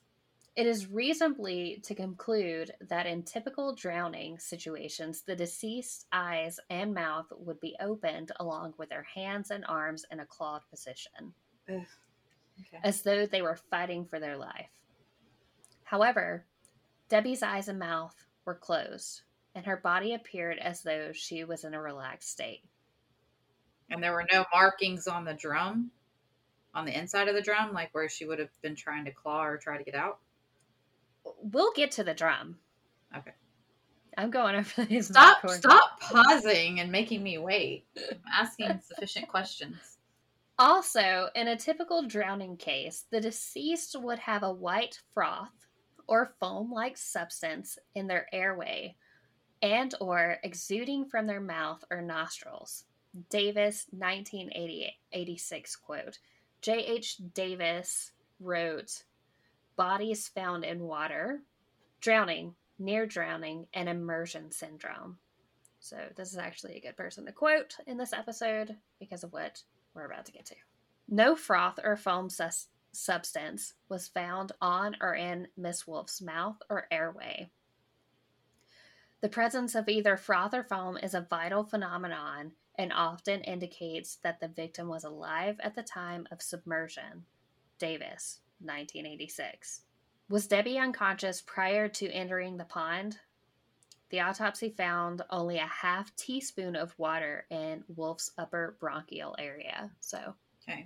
It 0.55 0.65
is 0.65 0.89
reasonably 0.89 1.79
to 1.83 1.93
conclude 1.93 2.71
that 2.89 3.05
in 3.05 3.21
typical 3.21 3.75
drowning 3.75 4.39
situations, 4.39 5.21
the 5.21 5.35
deceased's 5.35 6.07
eyes 6.11 6.59
and 6.71 6.91
mouth 6.91 7.27
would 7.37 7.59
be 7.59 7.75
opened 7.79 8.31
along 8.39 8.73
with 8.79 8.89
their 8.89 9.05
hands 9.13 9.51
and 9.51 9.63
arms 9.69 10.07
in 10.11 10.21
a 10.21 10.25
clawed 10.25 10.63
position. 10.71 11.35
Okay. 12.59 12.79
as 12.83 13.01
though 13.01 13.25
they 13.25 13.41
were 13.41 13.57
fighting 13.69 14.05
for 14.05 14.19
their 14.19 14.37
life. 14.37 14.69
However, 15.83 16.45
Debbie's 17.09 17.43
eyes 17.43 17.67
and 17.67 17.79
mouth 17.79 18.15
were 18.45 18.55
closed, 18.55 19.21
and 19.55 19.65
her 19.65 19.77
body 19.77 20.13
appeared 20.13 20.57
as 20.57 20.81
though 20.81 21.11
she 21.13 21.43
was 21.43 21.63
in 21.63 21.73
a 21.73 21.81
relaxed 21.81 22.31
state. 22.31 22.63
And 23.89 24.01
there 24.01 24.13
were 24.13 24.25
no 24.31 24.45
markings 24.53 25.07
on 25.07 25.25
the 25.25 25.33
drum, 25.33 25.91
on 26.73 26.85
the 26.85 26.97
inside 26.97 27.27
of 27.27 27.35
the 27.35 27.41
drum, 27.41 27.73
like 27.73 27.93
where 27.93 28.09
she 28.09 28.25
would 28.25 28.39
have 28.39 28.49
been 28.61 28.75
trying 28.75 29.05
to 29.05 29.11
claw 29.11 29.45
or 29.45 29.57
try 29.57 29.77
to 29.77 29.83
get 29.83 29.95
out. 29.95 30.19
We'll 31.41 31.71
get 31.73 31.91
to 31.91 32.03
the 32.03 32.13
drum. 32.13 32.57
Okay. 33.15 33.33
I'm 34.17 34.29
going 34.31 34.55
over 34.55 34.85
these. 34.85 35.07
Stop! 35.07 35.47
Stop 35.49 35.99
pausing 35.99 36.79
and 36.79 36.91
making 36.91 37.23
me 37.23 37.37
wait. 37.37 37.85
I'm 37.97 38.19
asking 38.31 38.79
sufficient 38.85 39.27
questions. 39.27 39.92
Also, 40.59 41.29
in 41.35 41.47
a 41.47 41.57
typical 41.57 42.05
drowning 42.05 42.57
case, 42.57 43.05
the 43.09 43.19
deceased 43.19 43.95
would 43.99 44.19
have 44.19 44.43
a 44.43 44.53
white 44.53 44.99
froth 45.13 45.67
or 46.07 46.35
foam-like 46.39 46.97
substance 46.97 47.79
in 47.95 48.07
their 48.07 48.27
airway 48.33 48.95
and 49.63 49.95
or 49.99 50.37
exuding 50.43 51.05
from 51.05 51.25
their 51.25 51.41
mouth 51.41 51.83
or 51.89 52.01
nostrils. 52.01 52.83
Davis 53.29 53.87
1986 53.91 55.75
quote. 55.77 56.19
J.H. 56.61 57.17
Davis 57.33 58.11
wrote 58.39 59.03
bodies 59.75 60.27
found 60.27 60.63
in 60.63 60.81
water, 60.81 61.41
drowning, 61.99 62.55
near 62.77 63.05
drowning, 63.05 63.67
and 63.73 63.89
immersion 63.89 64.51
syndrome. 64.51 65.17
So, 65.79 65.97
this 66.15 66.31
is 66.31 66.37
actually 66.37 66.77
a 66.77 66.81
good 66.81 66.95
person 66.95 67.25
to 67.25 67.31
quote 67.31 67.75
in 67.87 67.97
this 67.97 68.13
episode 68.13 68.77
because 68.99 69.23
of 69.23 69.33
what 69.33 69.63
we're 69.93 70.05
about 70.05 70.25
to 70.25 70.31
get 70.31 70.45
to. 70.47 70.55
No 71.07 71.35
froth 71.35 71.79
or 71.83 71.95
foam 71.95 72.29
sus- 72.29 72.67
substance 72.91 73.73
was 73.89 74.07
found 74.07 74.51
on 74.61 74.95
or 75.01 75.15
in 75.15 75.47
Miss 75.57 75.87
Wolfe's 75.87 76.21
mouth 76.21 76.57
or 76.69 76.87
airway. 76.91 77.49
The 79.21 79.29
presence 79.29 79.73
of 79.75 79.87
either 79.87 80.17
froth 80.17 80.53
or 80.53 80.63
foam 80.63 80.97
is 80.97 81.13
a 81.13 81.27
vital 81.29 81.63
phenomenon 81.63 82.53
and 82.75 82.91
often 82.91 83.41
indicates 83.41 84.17
that 84.17 84.39
the 84.39 84.47
victim 84.47 84.87
was 84.87 85.03
alive 85.03 85.57
at 85.61 85.75
the 85.75 85.83
time 85.83 86.27
of 86.31 86.41
submersion. 86.41 87.25
Davis, 87.79 88.39
1986. 88.59 89.81
Was 90.29 90.47
Debbie 90.47 90.77
unconscious 90.77 91.41
prior 91.41 91.87
to 91.89 92.11
entering 92.11 92.57
the 92.57 92.65
pond? 92.65 93.19
The 94.13 94.19
autopsy 94.19 94.69
found 94.69 95.23
only 95.31 95.57
a 95.57 95.65
half 95.65 96.15
teaspoon 96.15 96.75
of 96.75 96.93
water 96.99 97.47
in 97.49 97.83
Wolfe's 97.87 98.31
upper 98.37 98.77
bronchial 98.79 99.35
area. 99.39 99.89
So, 100.01 100.35
Okay. 100.61 100.85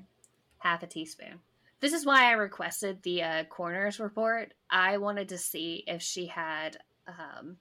half 0.59 0.81
a 0.81 0.87
teaspoon. 0.87 1.41
This 1.81 1.91
is 1.91 2.05
why 2.05 2.29
I 2.29 2.31
requested 2.31 3.03
the 3.03 3.23
uh, 3.23 3.43
coroner's 3.43 3.99
report. 3.99 4.53
I 4.69 4.97
wanted 4.99 5.27
to 5.27 5.37
see 5.37 5.83
if 5.87 6.01
she 6.01 6.27
had 6.27 6.77
um, 7.05 7.57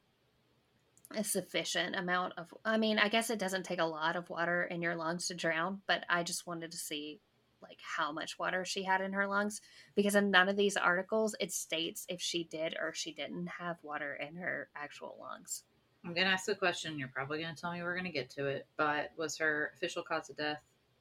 a 1.10 1.24
sufficient 1.24 1.96
amount 1.96 2.34
of. 2.38 2.54
I 2.64 2.78
mean, 2.78 3.00
I 3.00 3.08
guess 3.08 3.28
it 3.30 3.40
doesn't 3.40 3.64
take 3.64 3.80
a 3.80 3.84
lot 3.84 4.14
of 4.14 4.30
water 4.30 4.62
in 4.62 4.82
your 4.82 4.94
lungs 4.94 5.26
to 5.26 5.34
drown, 5.34 5.82
but 5.88 6.04
I 6.08 6.22
just 6.22 6.46
wanted 6.46 6.70
to 6.70 6.78
see 6.78 7.18
like 7.62 7.78
how 7.80 8.12
much 8.12 8.38
water 8.38 8.64
she 8.64 8.82
had 8.82 9.00
in 9.00 9.12
her 9.12 9.26
lungs 9.26 9.60
because 9.94 10.14
in 10.14 10.30
none 10.30 10.48
of 10.48 10.56
these 10.56 10.76
articles 10.76 11.34
it 11.40 11.52
states 11.52 12.06
if 12.08 12.20
she 12.20 12.44
did 12.44 12.76
or 12.80 12.92
she 12.92 13.12
didn't 13.12 13.46
have 13.46 13.76
water 13.82 14.14
in 14.14 14.36
her 14.36 14.68
actual 14.76 15.16
lungs. 15.20 15.64
I'm 16.04 16.14
gonna 16.14 16.28
ask 16.28 16.48
a 16.48 16.54
question. 16.54 16.98
You're 16.98 17.08
probably 17.08 17.40
gonna 17.40 17.56
tell 17.56 17.72
me 17.72 17.82
we're 17.82 17.96
gonna 17.96 18.10
get 18.12 18.30
to 18.30 18.46
it, 18.46 18.66
but 18.76 19.10
was 19.16 19.36
her 19.38 19.72
official 19.74 20.02
cause 20.02 20.30
of 20.30 20.36
death 20.36 20.60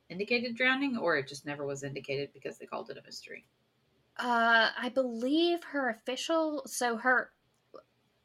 indicated 0.10 0.56
drowning, 0.56 0.98
or 0.98 1.18
it 1.18 1.28
just 1.28 1.46
never 1.46 1.66
was 1.66 1.84
indicated 1.84 2.30
because 2.34 2.58
they 2.58 2.66
called 2.66 2.90
it 2.90 2.98
a 2.98 3.04
mystery? 3.04 3.46
Uh, 4.18 4.70
I 4.78 4.90
believe 4.90 5.64
her 5.66 5.90
official. 5.90 6.64
So 6.66 6.98
her, 6.98 7.32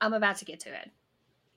I'm 0.01 0.13
about 0.13 0.37
to 0.37 0.45
get 0.45 0.61
to 0.61 0.71
it, 0.71 0.91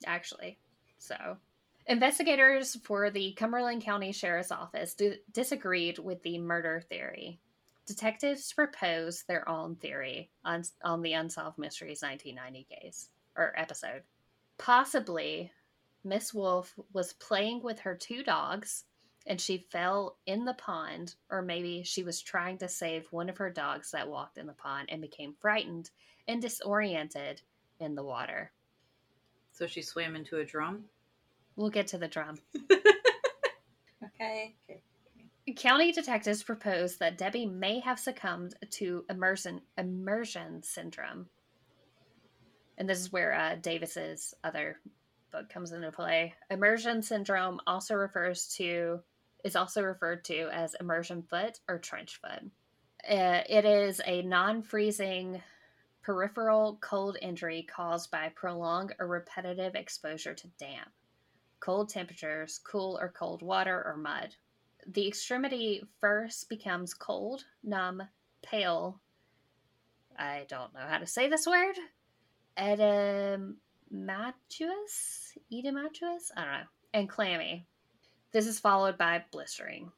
actually. 0.06 0.58
So, 0.98 1.38
investigators 1.88 2.76
for 2.84 3.10
the 3.10 3.34
Cumberland 3.34 3.84
County 3.84 4.12
Sheriff's 4.12 4.52
Office 4.52 4.96
disagreed 5.32 6.00
with 6.00 6.22
the 6.24 6.40
murder 6.40 6.82
theory. 6.90 7.40
Detectives 7.86 8.54
proposed 8.54 9.28
their 9.28 9.48
own 9.50 9.76
theory 9.76 10.30
on 10.46 10.64
on 10.84 11.02
the 11.02 11.14
Unsolved 11.14 11.58
Mysteries 11.58 12.02
1990 12.02 12.68
case 12.70 13.10
or 13.36 13.54
episode. 13.58 14.04
Possibly, 14.58 15.52
Miss 16.04 16.34
Wolfe 16.34 16.74
was 16.94 17.14
playing 17.14 17.62
with 17.62 17.80
her 17.80 17.96
two 17.96 18.24
dogs 18.24 18.86
and 19.26 19.40
she 19.40 19.58
fell 19.72 20.18
in 20.26 20.44
the 20.46 20.54
pond, 20.54 21.16
or 21.30 21.42
maybe 21.42 21.84
she 21.84 22.04
was 22.04 22.22
trying 22.22 22.58
to 22.58 22.68
save 22.68 23.12
one 23.12 23.30
of 23.30 23.38
her 23.38 23.50
dogs 23.50 23.92
that 23.92 24.10
walked 24.10 24.38
in 24.38 24.48
the 24.48 24.54
pond 24.54 24.90
and 24.92 25.02
became 25.02 25.34
frightened 25.40 25.90
and 26.28 26.42
disoriented 26.42 27.42
in 27.80 27.96
the 27.96 28.04
water. 28.04 28.52
So 29.54 29.66
she 29.66 29.82
swam 29.82 30.16
into 30.16 30.38
a 30.38 30.46
drum. 30.46 30.86
We'll 31.56 31.70
get 31.70 31.88
to 31.88 31.98
the 31.98 32.08
drum. 32.08 32.38
Okay. 34.16 34.56
Okay. 34.70 34.82
County 35.56 35.92
detectives 35.92 36.44
propose 36.44 36.98
that 36.98 37.18
Debbie 37.18 37.46
may 37.46 37.80
have 37.80 38.00
succumbed 38.00 38.56
to 38.72 39.04
immersion 39.10 39.62
immersion 39.78 40.64
syndrome, 40.64 41.28
and 42.78 42.88
this 42.88 43.00
is 43.00 43.12
where 43.12 43.34
uh, 43.34 43.56
Davis's 43.56 44.34
other 44.44 44.80
book 45.32 45.50
comes 45.50 45.74
into 45.74 45.92
play. 45.92 46.34
Immersion 46.50 47.02
syndrome 47.02 47.60
also 47.68 47.96
refers 47.96 48.48
to 48.56 49.02
is 49.44 49.58
also 49.58 49.82
referred 49.82 50.24
to 50.26 50.48
as 50.54 50.76
immersion 50.80 51.24
foot 51.24 51.60
or 51.68 51.78
trench 51.78 52.22
foot. 52.22 52.44
Uh, 53.10 53.42
it 53.50 53.66
is 53.66 54.00
a 54.06 54.22
non-freezing 54.22 55.42
peripheral 56.02 56.78
cold 56.82 57.18
injury 57.22 57.68
caused 57.70 58.10
by 58.12 58.30
prolonged 58.30 58.96
or 59.00 59.08
repetitive 59.08 59.76
exposure 59.76 60.34
to 60.34 60.48
damp, 60.58 60.92
cold 61.64 61.90
temperatures, 61.90 62.60
cool 62.64 62.98
or 63.02 63.10
cold 63.10 63.42
water, 63.42 63.84
or 63.86 63.96
mud 63.96 64.36
the 64.88 65.08
extremity 65.08 65.84
first 66.00 66.50
becomes 66.50 66.94
cold, 66.94 67.46
numb, 67.64 68.04
pale. 68.42 69.00
I 70.18 70.46
don't 70.48 70.74
know 70.74 70.82
how 70.88 70.98
to 70.98 71.08
say 71.08 71.30
this 71.30 71.48
word. 71.48 71.76
Edematuous? 72.58 73.56
Edematuous? 75.52 76.32
I 76.36 76.42
don't 76.44 76.52
know. 76.52 76.68
And 76.94 77.10
clammy. 77.10 77.66
This 78.32 78.48
is 78.48 78.60
followed 78.60 78.98
by 78.98 79.24
blistering. 79.32 79.92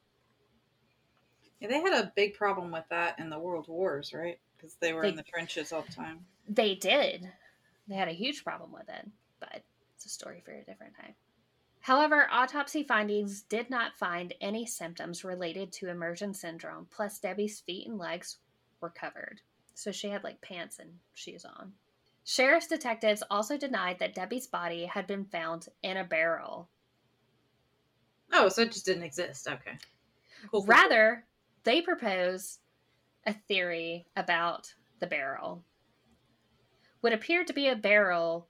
Yeah, 1.60 1.68
they 1.68 1.80
had 1.80 2.04
a 2.04 2.12
big 2.14 2.34
problem 2.34 2.70
with 2.70 2.84
that 2.90 3.18
in 3.18 3.30
the 3.30 3.38
World 3.38 3.66
Wars, 3.68 4.12
right? 4.12 4.38
Because 4.56 4.74
they 4.76 4.92
were 4.92 5.02
They- 5.02 5.08
in 5.08 5.16
the 5.16 5.22
trenches 5.22 5.72
all 5.72 5.82
the 5.82 5.92
time. 5.92 6.26
They 6.48 6.74
did. 6.74 7.32
They 7.88 7.94
had 7.94 8.08
a 8.08 8.12
huge 8.12 8.44
problem 8.44 8.72
with 8.72 8.88
it, 8.88 9.08
but 9.40 9.62
it's 9.94 10.06
a 10.06 10.08
story 10.08 10.40
for 10.44 10.52
a 10.52 10.64
different 10.64 10.94
time. 10.96 11.14
However, 11.86 12.26
autopsy 12.32 12.82
findings 12.82 13.42
did 13.42 13.70
not 13.70 13.94
find 13.94 14.34
any 14.40 14.66
symptoms 14.66 15.22
related 15.22 15.70
to 15.74 15.88
immersion 15.88 16.34
syndrome, 16.34 16.88
plus, 16.90 17.20
Debbie's 17.20 17.60
feet 17.60 17.86
and 17.86 17.96
legs 17.96 18.38
were 18.80 18.90
covered. 18.90 19.40
So 19.74 19.92
she 19.92 20.08
had 20.08 20.24
like 20.24 20.40
pants 20.40 20.80
and 20.80 20.90
shoes 21.14 21.44
on. 21.44 21.74
Sheriff's 22.24 22.66
detectives 22.66 23.22
also 23.30 23.56
denied 23.56 24.00
that 24.00 24.16
Debbie's 24.16 24.48
body 24.48 24.84
had 24.86 25.06
been 25.06 25.26
found 25.26 25.68
in 25.84 25.96
a 25.96 26.02
barrel. 26.02 26.68
Oh, 28.32 28.48
so 28.48 28.62
it 28.62 28.72
just 28.72 28.86
didn't 28.86 29.04
exist. 29.04 29.46
Okay. 29.46 29.78
Cool. 30.50 30.64
Rather, 30.66 31.24
they 31.62 31.82
propose 31.82 32.58
a 33.26 33.32
theory 33.32 34.06
about 34.16 34.74
the 34.98 35.06
barrel. 35.06 35.62
What 37.00 37.12
appeared 37.12 37.46
to 37.46 37.52
be 37.52 37.68
a 37.68 37.76
barrel 37.76 38.48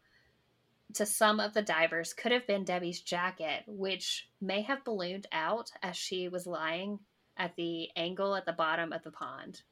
to 0.94 1.06
some 1.06 1.40
of 1.40 1.52
the 1.52 1.62
divers 1.62 2.12
could 2.12 2.32
have 2.32 2.46
been 2.46 2.64
Debbie's 2.64 3.00
jacket, 3.00 3.64
which 3.66 4.28
may 4.40 4.62
have 4.62 4.84
ballooned 4.84 5.26
out 5.32 5.70
as 5.82 5.96
she 5.96 6.28
was 6.28 6.46
lying 6.46 6.98
at 7.36 7.54
the 7.56 7.88
angle 7.96 8.34
at 8.34 8.46
the 8.46 8.52
bottom 8.52 8.92
of 8.92 9.02
the 9.02 9.10
pond. 9.10 9.62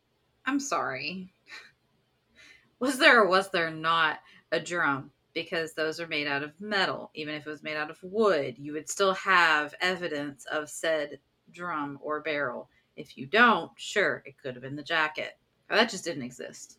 I'm 0.44 0.60
sorry. 0.60 1.32
Was 2.80 2.98
there 2.98 3.22
or 3.22 3.28
was 3.28 3.50
there 3.50 3.70
not 3.70 4.18
a 4.52 4.60
drum? 4.60 5.10
Because 5.32 5.72
those 5.72 6.00
are 6.00 6.06
made 6.06 6.26
out 6.26 6.42
of 6.42 6.60
metal. 6.60 7.10
Even 7.14 7.34
if 7.34 7.46
it 7.46 7.50
was 7.50 7.62
made 7.62 7.76
out 7.76 7.90
of 7.90 7.96
wood, 8.02 8.56
you 8.58 8.72
would 8.74 8.90
still 8.90 9.14
have 9.14 9.74
evidence 9.80 10.44
of 10.52 10.68
said 10.68 11.18
drum 11.50 11.98
or 12.02 12.20
barrel. 12.20 12.68
If 12.96 13.16
you 13.16 13.26
don't, 13.26 13.70
sure, 13.76 14.22
it 14.26 14.36
could 14.36 14.54
have 14.54 14.62
been 14.62 14.76
the 14.76 14.82
jacket. 14.82 15.38
Oh, 15.70 15.76
that 15.76 15.88
just 15.88 16.04
didn't 16.04 16.24
exist. 16.24 16.78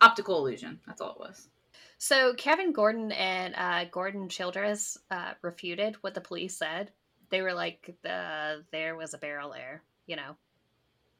Optical 0.00 0.38
illusion. 0.38 0.80
That's 0.86 1.00
all 1.00 1.12
it 1.12 1.20
was. 1.20 1.48
So 2.02 2.32
Kevin 2.32 2.72
Gordon 2.72 3.12
and 3.12 3.54
uh, 3.54 3.84
Gordon 3.90 4.30
Childress 4.30 4.96
uh, 5.10 5.34
refuted 5.42 5.96
what 6.00 6.14
the 6.14 6.22
police 6.22 6.56
said. 6.56 6.92
They 7.28 7.42
were 7.42 7.52
like, 7.52 7.94
the, 8.02 8.64
there 8.72 8.96
was 8.96 9.12
a 9.12 9.18
barrel 9.18 9.50
there, 9.50 9.82
you 10.06 10.16
know, 10.16 10.34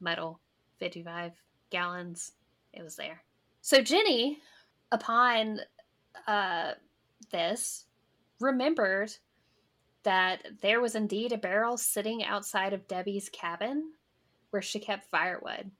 metal, 0.00 0.40
55 0.78 1.32
gallons. 1.68 2.32
It 2.72 2.82
was 2.82 2.96
there. 2.96 3.22
So 3.60 3.82
Jenny, 3.82 4.38
upon 4.90 5.60
uh, 6.26 6.72
this, 7.30 7.84
remembered 8.40 9.14
that 10.04 10.46
there 10.62 10.80
was 10.80 10.94
indeed 10.94 11.32
a 11.32 11.38
barrel 11.38 11.76
sitting 11.76 12.24
outside 12.24 12.72
of 12.72 12.88
Debbie's 12.88 13.28
cabin 13.28 13.92
where 14.48 14.62
she 14.62 14.78
kept 14.78 15.10
firewood. 15.10 15.72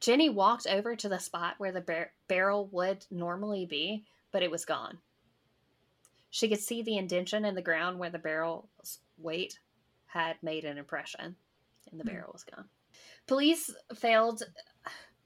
Jenny 0.00 0.28
walked 0.30 0.66
over 0.66 0.94
to 0.96 1.08
the 1.08 1.18
spot 1.18 1.54
where 1.58 1.72
the 1.72 1.80
bar- 1.80 2.12
barrel 2.28 2.66
would 2.68 3.04
normally 3.10 3.66
be, 3.66 4.04
but 4.30 4.42
it 4.42 4.50
was 4.50 4.64
gone. 4.64 4.98
She 6.30 6.48
could 6.48 6.60
see 6.60 6.82
the 6.82 6.98
indention 6.98 7.44
in 7.44 7.54
the 7.54 7.62
ground 7.62 7.98
where 7.98 8.10
the 8.10 8.18
barrel's 8.18 9.00
weight 9.16 9.58
had 10.06 10.36
made 10.42 10.64
an 10.64 10.78
impression, 10.78 11.36
and 11.90 11.98
the 12.00 12.04
Hmm. 12.04 12.10
barrel 12.10 12.32
was 12.32 12.44
gone. 12.44 12.68
Police 13.26 13.74
failed 13.94 14.42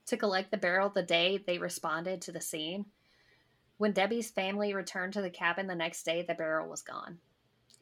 to 0.07 0.17
collect 0.17 0.51
the 0.51 0.57
barrel 0.57 0.89
the 0.89 1.03
day 1.03 1.37
they 1.37 1.57
responded 1.57 2.21
to 2.21 2.31
the 2.31 2.41
scene. 2.41 2.85
When 3.77 3.93
Debbie's 3.93 4.31
family 4.31 4.73
returned 4.73 5.13
to 5.13 5.21
the 5.21 5.29
cabin 5.29 5.67
the 5.67 5.75
next 5.75 6.03
day, 6.03 6.21
the 6.21 6.33
barrel 6.35 6.69
was 6.69 6.81
gone. 6.81 7.19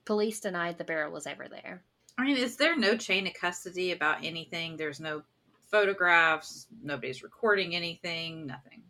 Police 0.06 0.40
denied 0.40 0.78
the 0.78 0.84
barrel 0.84 1.12
was 1.12 1.28
ever 1.28 1.48
there. 1.48 1.84
I 2.18 2.26
mean, 2.26 2.38
is 2.38 2.58
there 2.58 2.76
no 2.76 2.98
chain 2.98 3.28
of 3.28 3.34
custody 3.34 3.92
about 3.92 4.24
anything? 4.24 4.78
There's 4.78 5.00
no 5.00 5.24
photographs. 5.72 6.68
Nobody's 6.84 7.24
recording 7.24 7.76
anything. 7.76 8.48
Nothing. 8.48 8.84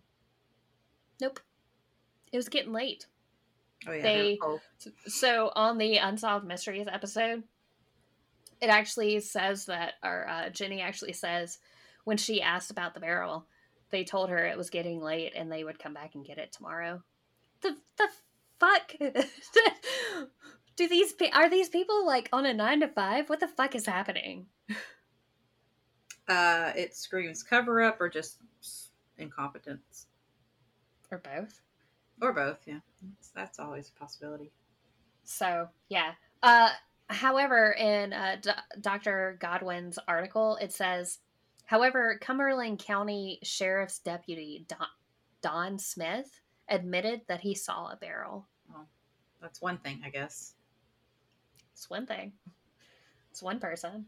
Nope. 1.22 1.40
It 2.32 2.38
was 2.38 2.50
getting 2.50 2.74
late. 2.74 3.06
Oh 3.88 3.92
yeah. 3.92 4.02
They- 4.02 4.40
So 5.08 5.52
on 5.56 5.78
the 5.78 5.98
Unsolved 5.98 6.46
Mysteries 6.46 6.88
episode, 6.92 7.44
it 8.62 8.70
actually 8.70 9.20
says 9.22 9.66
that, 9.66 9.94
or 10.04 10.28
uh, 10.28 10.50
Jenny 10.50 10.82
actually 10.82 11.14
says, 11.14 11.60
when 12.04 12.18
she 12.18 12.42
asked 12.42 12.72
about 12.72 12.94
the 12.94 13.00
barrel, 13.00 13.46
they 13.90 14.04
told 14.04 14.30
her 14.30 14.46
it 14.46 14.58
was 14.58 14.70
getting 14.70 15.02
late 15.02 15.34
and 15.36 15.52
they 15.52 15.64
would 15.64 15.80
come 15.80 15.94
back 15.94 16.16
and 16.16 16.26
get 16.26 16.38
it 16.38 16.52
tomorrow. 16.52 17.02
The 17.62 17.76
the 17.98 18.08
fuck? 18.60 18.94
Do 20.78 20.88
these 20.88 21.14
are 21.34 21.50
these 21.50 21.70
people 21.70 22.06
like 22.08 22.30
on 22.34 22.46
a 22.46 22.54
nine 22.54 22.80
to 22.80 22.88
five? 22.88 23.30
What 23.30 23.40
the 23.40 23.48
fuck 23.48 23.76
is 23.76 23.86
happening? 23.86 24.48
uh, 26.32 26.72
it 26.76 26.96
screams 26.96 27.44
cover 27.44 27.82
up 27.82 28.00
or 28.00 28.10
just 28.10 28.38
incompetence 29.18 30.08
Or 31.12 31.18
both? 31.20 31.62
or 32.22 32.32
both. 32.34 32.60
Yeah, 32.68 32.80
that's, 33.04 33.30
that's 33.30 33.60
always 33.60 33.90
a 33.96 34.00
possibility. 34.00 34.52
So 35.24 35.68
yeah. 35.90 36.14
Uh, 36.44 36.70
however, 37.08 37.72
in 37.74 38.14
uh, 38.14 38.38
D- 38.42 38.52
Dr. 38.80 39.38
Godwin's 39.40 40.00
article, 40.08 40.58
it 40.62 40.72
says, 40.72 41.20
however, 41.66 42.18
Cumberland 42.22 42.80
County 42.80 43.40
Sheriff's 43.44 44.00
Deputy 44.00 44.66
Don, 44.68 44.88
Don 45.42 45.80
Smith 45.80 46.42
admitted 46.70 47.22
that 47.28 47.42
he 47.42 47.54
saw 47.56 47.92
a 47.92 47.96
barrel. 47.96 48.48
Well, 48.70 48.88
That's 49.42 49.62
one 49.62 49.78
thing, 49.80 50.02
I 50.06 50.10
guess. 50.10 50.54
It's 51.74 51.90
one 51.90 52.06
thing. 52.06 52.32
It's 53.32 53.42
one 53.44 53.60
person 53.60 54.06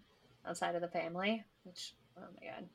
outside 0.48 0.76
of 0.76 0.82
the 0.82 0.88
family. 0.88 1.44
Which, 1.64 1.94
oh 2.18 2.28
my 2.41 2.47
god. 2.47 2.68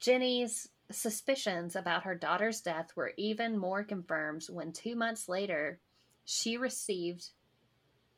Jenny's 0.00 0.68
suspicions 0.90 1.76
about 1.76 2.04
her 2.04 2.14
daughter's 2.14 2.60
death 2.60 2.92
were 2.96 3.12
even 3.16 3.58
more 3.58 3.84
confirmed 3.84 4.44
when 4.48 4.72
two 4.72 4.96
months 4.96 5.28
later 5.28 5.80
she 6.24 6.56
received 6.56 7.30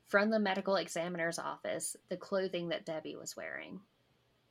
from 0.07 0.31
the 0.31 0.39
medical 0.39 0.77
examiner's 0.77 1.39
office 1.39 1.97
the 2.09 2.17
clothing 2.17 2.69
that 2.69 2.85
Debbie 2.85 3.17
was 3.17 3.37
wearing. 3.37 3.81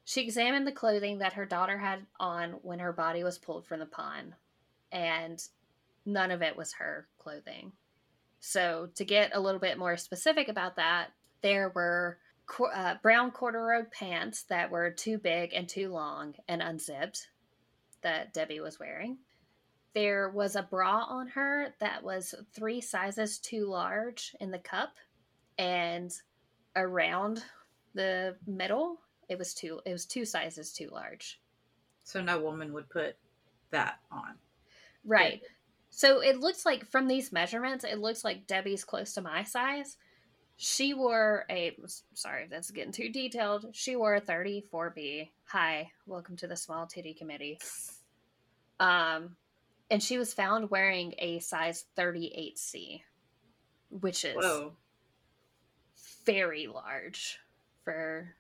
She 0.06 0.22
examined 0.22 0.66
the 0.66 0.72
clothing 0.72 1.20
that 1.20 1.34
her 1.34 1.46
daughter 1.46 1.78
had 1.78 2.06
on 2.20 2.54
when 2.64 2.80
her 2.80 2.94
body 2.94 3.24
was 3.24 3.38
pulled 3.38 3.68
from 3.68 3.80
the 3.80 3.86
pond, 3.86 4.34
and 4.92 5.42
none 6.06 6.32
of 6.32 6.42
it 6.42 6.58
was 6.58 6.74
her 6.74 7.08
clothing. 7.20 7.74
So, 8.40 8.90
to 8.96 9.06
get 9.06 9.36
a 9.36 9.40
little 9.40 9.60
bit 9.60 9.78
more 9.78 9.98
specific 9.98 10.48
about 10.48 10.78
that, 10.78 11.10
there 11.42 11.70
were 11.76 12.18
uh, 12.74 12.96
brown 13.02 13.32
corduroy 13.32 13.84
pants 13.92 14.44
that 14.44 14.72
were 14.72 14.92
too 14.92 15.18
big 15.18 15.54
and 15.54 15.68
too 15.68 15.90
long 15.90 16.36
and 16.48 16.62
unzipped 16.62 17.28
that 18.02 18.34
Debbie 18.34 18.60
was 18.60 18.80
wearing. 18.80 19.18
There 19.94 20.30
was 20.30 20.56
a 20.56 20.64
bra 20.64 21.04
on 21.10 21.28
her 21.30 21.74
that 21.80 22.04
was 22.04 22.36
three 22.54 22.82
sizes 22.82 23.40
too 23.40 23.66
large 23.66 24.36
in 24.40 24.52
the 24.52 24.60
cup, 24.60 24.94
and 25.58 26.12
around 26.76 27.44
the 27.96 28.36
middle, 28.46 29.00
it 29.30 29.38
was 29.38 29.54
two. 29.54 29.80
It 29.86 29.92
was 29.92 30.06
two 30.06 30.26
sizes 30.26 30.72
too 30.72 30.90
large. 30.92 31.40
So 32.04 32.22
no 32.22 32.40
woman 32.40 32.74
would 32.74 32.90
put 32.90 33.16
that 33.72 34.00
on. 34.12 34.36
Right. 35.06 35.42
So 35.90 36.22
it 36.22 36.40
looks 36.40 36.66
like 36.66 36.86
from 36.86 37.08
these 37.08 37.32
measurements, 37.32 37.84
it 37.84 38.00
looks 38.00 38.24
like 38.24 38.48
Debbie's 38.48 38.84
close 38.84 39.14
to 39.14 39.22
my 39.22 39.44
size. 39.44 39.98
She 40.62 40.94
wore 40.94 41.46
a 41.50 41.74
sorry, 42.14 42.48
that's 42.52 42.70
getting 42.70 42.92
too 42.92 43.08
detailed. 43.08 43.68
She 43.72 43.96
wore 43.96 44.16
a 44.16 44.22
34B. 44.22 45.30
Hi, 45.46 45.90
welcome 46.06 46.36
to 46.36 46.48
the 46.48 46.58
small 46.58 46.86
titty 46.86 47.14
committee. 47.14 47.62
Um 48.78 49.38
and 49.90 50.04
she 50.04 50.18
was 50.18 50.34
found 50.34 50.70
wearing 50.70 51.14
a 51.18 51.40
size 51.40 51.86
38C, 51.98 53.00
which 54.02 54.26
is 54.26 54.36
Whoa. 54.36 54.74
very 56.26 56.68
large 56.68 57.40
for 57.86 58.36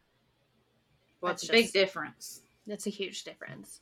Well, 1.21 1.31
That's 1.31 1.43
it's 1.43 1.49
a 1.51 1.53
big 1.53 1.71
difference. 1.71 2.41
That's 2.67 2.85
a 2.85 2.91
huge 2.91 3.23
difference. 3.23 3.79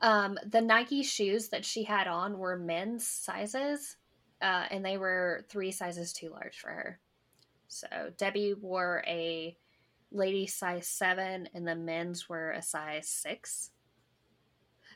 Um, 0.00 0.38
the 0.46 0.62
Nike 0.62 1.02
shoes 1.02 1.50
that 1.50 1.66
she 1.66 1.82
had 1.82 2.08
on 2.08 2.38
were 2.38 2.56
men's 2.56 3.06
sizes, 3.06 3.96
uh, 4.40 4.64
and 4.70 4.82
they 4.82 4.96
were 4.96 5.44
three 5.50 5.72
sizes 5.72 6.14
too 6.14 6.30
large 6.30 6.58
for 6.58 6.70
her. 6.70 7.00
So 7.68 8.12
Debbie 8.16 8.54
wore 8.54 9.02
a 9.06 9.56
lady 10.12 10.46
size 10.46 10.88
seven, 10.88 11.48
and 11.54 11.66
the 11.66 11.74
men's 11.74 12.28
were 12.28 12.52
a 12.52 12.62
size 12.62 13.08
six. 13.08 13.70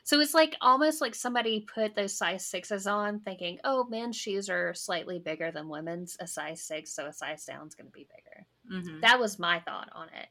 So 0.03 0.19
it's 0.19 0.33
like 0.33 0.55
almost 0.61 0.99
like 0.99 1.13
somebody 1.13 1.61
put 1.61 1.95
those 1.95 2.17
size 2.17 2.45
sixes 2.45 2.87
on, 2.87 3.19
thinking, 3.19 3.59
"Oh, 3.63 3.83
men's 3.83 4.15
shoes 4.15 4.49
are 4.49 4.73
slightly 4.73 5.19
bigger 5.19 5.51
than 5.51 5.69
women's, 5.69 6.17
a 6.19 6.27
size 6.27 6.63
six, 6.63 6.93
so 6.93 7.05
a 7.05 7.13
size 7.13 7.45
down 7.45 7.67
is 7.67 7.75
going 7.75 7.87
to 7.87 7.91
be 7.91 8.07
bigger." 8.09 8.81
hmm 8.83 9.01
That 9.01 9.19
was 9.19 9.37
my 9.37 9.59
thought 9.59 9.89
on 9.93 10.07
it. 10.09 10.27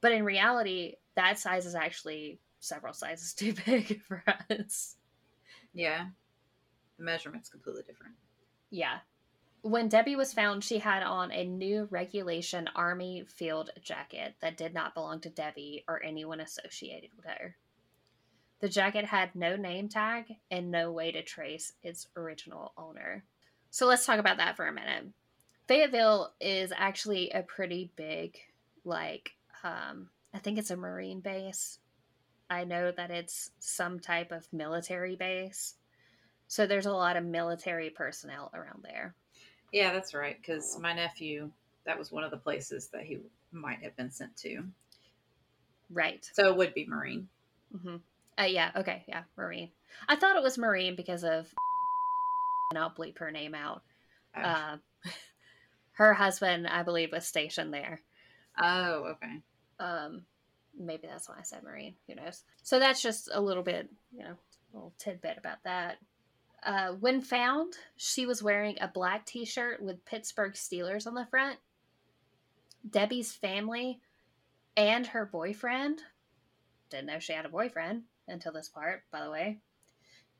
But 0.00 0.12
in 0.12 0.24
reality, 0.24 0.96
that 1.14 1.38
size 1.38 1.66
is 1.66 1.74
actually 1.74 2.40
several 2.58 2.92
sizes 2.92 3.32
too 3.34 3.54
big 3.64 4.02
for 4.02 4.24
us. 4.50 4.96
Yeah. 5.72 6.06
The 6.98 7.04
measurement's 7.04 7.48
completely 7.48 7.82
different. 7.86 8.14
Yeah. 8.70 8.98
When 9.62 9.88
Debbie 9.88 10.16
was 10.16 10.34
found, 10.34 10.64
she 10.64 10.78
had 10.78 11.04
on 11.04 11.30
a 11.30 11.44
new 11.44 11.86
regulation 11.88 12.68
army 12.74 13.24
field 13.28 13.70
jacket 13.80 14.34
that 14.40 14.56
did 14.56 14.74
not 14.74 14.92
belong 14.92 15.20
to 15.20 15.30
Debbie 15.30 15.84
or 15.86 16.02
anyone 16.02 16.40
associated 16.40 17.10
with 17.16 17.26
her. 17.26 17.54
The 18.58 18.68
jacket 18.68 19.04
had 19.04 19.36
no 19.36 19.54
name 19.54 19.88
tag 19.88 20.36
and 20.50 20.72
no 20.72 20.90
way 20.90 21.12
to 21.12 21.22
trace 21.22 21.74
its 21.82 22.08
original 22.16 22.72
owner. 22.76 23.24
So 23.70 23.86
let's 23.86 24.04
talk 24.04 24.18
about 24.18 24.38
that 24.38 24.56
for 24.56 24.66
a 24.66 24.72
minute. 24.72 25.06
Fayetteville 25.68 26.32
is 26.40 26.72
actually 26.76 27.30
a 27.30 27.42
pretty 27.42 27.92
big, 27.94 28.38
like, 28.84 29.30
um, 29.62 30.10
I 30.34 30.38
think 30.38 30.58
it's 30.58 30.72
a 30.72 30.76
Marine 30.76 31.20
base. 31.20 31.78
I 32.50 32.64
know 32.64 32.90
that 32.90 33.12
it's 33.12 33.50
some 33.60 34.00
type 34.00 34.32
of 34.32 34.52
military 34.52 35.14
base. 35.14 35.74
So 36.48 36.66
there's 36.66 36.86
a 36.86 36.92
lot 36.92 37.16
of 37.16 37.24
military 37.24 37.90
personnel 37.90 38.50
around 38.52 38.82
there. 38.82 39.14
Yeah, 39.72 39.92
that's 39.92 40.14
right. 40.14 40.36
Because 40.40 40.78
my 40.78 40.92
nephew, 40.92 41.50
that 41.86 41.98
was 41.98 42.12
one 42.12 42.24
of 42.24 42.30
the 42.30 42.36
places 42.36 42.88
that 42.88 43.02
he 43.02 43.18
might 43.52 43.82
have 43.82 43.96
been 43.96 44.10
sent 44.10 44.36
to. 44.38 44.62
Right. 45.90 46.28
So 46.34 46.48
it 46.48 46.56
would 46.56 46.74
be 46.74 46.86
Marine. 46.86 47.28
hmm 47.80 47.96
Uh, 48.38 48.44
yeah. 48.44 48.70
Okay. 48.76 49.04
Yeah. 49.08 49.22
Marine. 49.36 49.70
I 50.08 50.16
thought 50.16 50.36
it 50.36 50.42
was 50.42 50.58
Marine 50.58 50.96
because 50.96 51.24
of, 51.24 51.46
and 52.70 52.78
I'll 52.78 52.90
bleep 52.90 53.18
her 53.18 53.30
name 53.30 53.54
out. 53.54 53.82
Oh, 54.36 54.40
Uh, 54.40 54.76
her 55.92 56.14
husband, 56.14 56.66
I 56.66 56.82
believe, 56.82 57.12
was 57.12 57.26
stationed 57.26 57.72
there. 57.74 58.00
oh 58.60 59.14
okay. 59.14 59.40
Um, 59.78 60.22
maybe 60.78 61.06
that's 61.06 61.28
why 61.28 61.36
I 61.38 61.42
said 61.42 61.62
Marine. 61.62 61.94
Who 62.08 62.14
knows? 62.14 62.42
So 62.62 62.78
that's 62.78 63.02
just 63.02 63.28
a 63.32 63.40
little 63.40 63.62
bit, 63.62 63.90
you 64.12 64.22
know, 64.24 64.30
a 64.72 64.74
little 64.76 64.94
tidbit 64.98 65.36
about 65.38 65.58
that. 65.64 65.98
Uh, 66.64 66.92
when 66.92 67.20
found, 67.20 67.74
she 67.96 68.24
was 68.24 68.42
wearing 68.42 68.76
a 68.80 68.88
black 68.88 69.26
t 69.26 69.44
shirt 69.44 69.82
with 69.82 70.04
Pittsburgh 70.04 70.52
Steelers 70.52 71.06
on 71.06 71.14
the 71.14 71.26
front. 71.26 71.58
Debbie's 72.88 73.32
family 73.32 74.00
and 74.76 75.06
her 75.08 75.26
boyfriend 75.26 76.00
didn't 76.90 77.06
know 77.06 77.18
she 77.18 77.32
had 77.32 77.46
a 77.46 77.50
boyfriend 77.50 78.02
until 78.28 78.52
this 78.52 78.68
part, 78.68 79.02
by 79.10 79.24
the 79.24 79.30
way. 79.30 79.58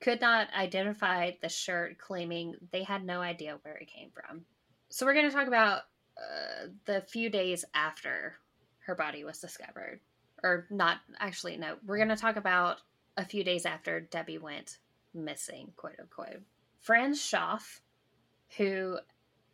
Could 0.00 0.20
not 0.20 0.48
identify 0.56 1.32
the 1.40 1.48
shirt, 1.48 1.98
claiming 1.98 2.54
they 2.70 2.82
had 2.82 3.04
no 3.04 3.20
idea 3.20 3.58
where 3.62 3.76
it 3.76 3.88
came 3.88 4.10
from. 4.10 4.44
So, 4.90 5.06
we're 5.06 5.14
going 5.14 5.28
to 5.28 5.34
talk 5.34 5.46
about 5.48 5.82
uh, 6.18 6.66
the 6.84 7.02
few 7.02 7.30
days 7.30 7.64
after 7.74 8.36
her 8.86 8.94
body 8.94 9.24
was 9.24 9.38
discovered. 9.38 10.00
Or 10.42 10.66
not, 10.70 10.98
actually, 11.18 11.56
no. 11.56 11.76
We're 11.86 11.98
going 11.98 12.08
to 12.08 12.16
talk 12.16 12.36
about 12.36 12.78
a 13.16 13.24
few 13.24 13.44
days 13.44 13.64
after 13.64 14.00
Debbie 14.00 14.38
went 14.38 14.78
missing, 15.14 15.72
quote 15.76 15.96
unquote. 16.00 16.42
Franz 16.80 17.20
Schaff, 17.22 17.80
who 18.56 18.98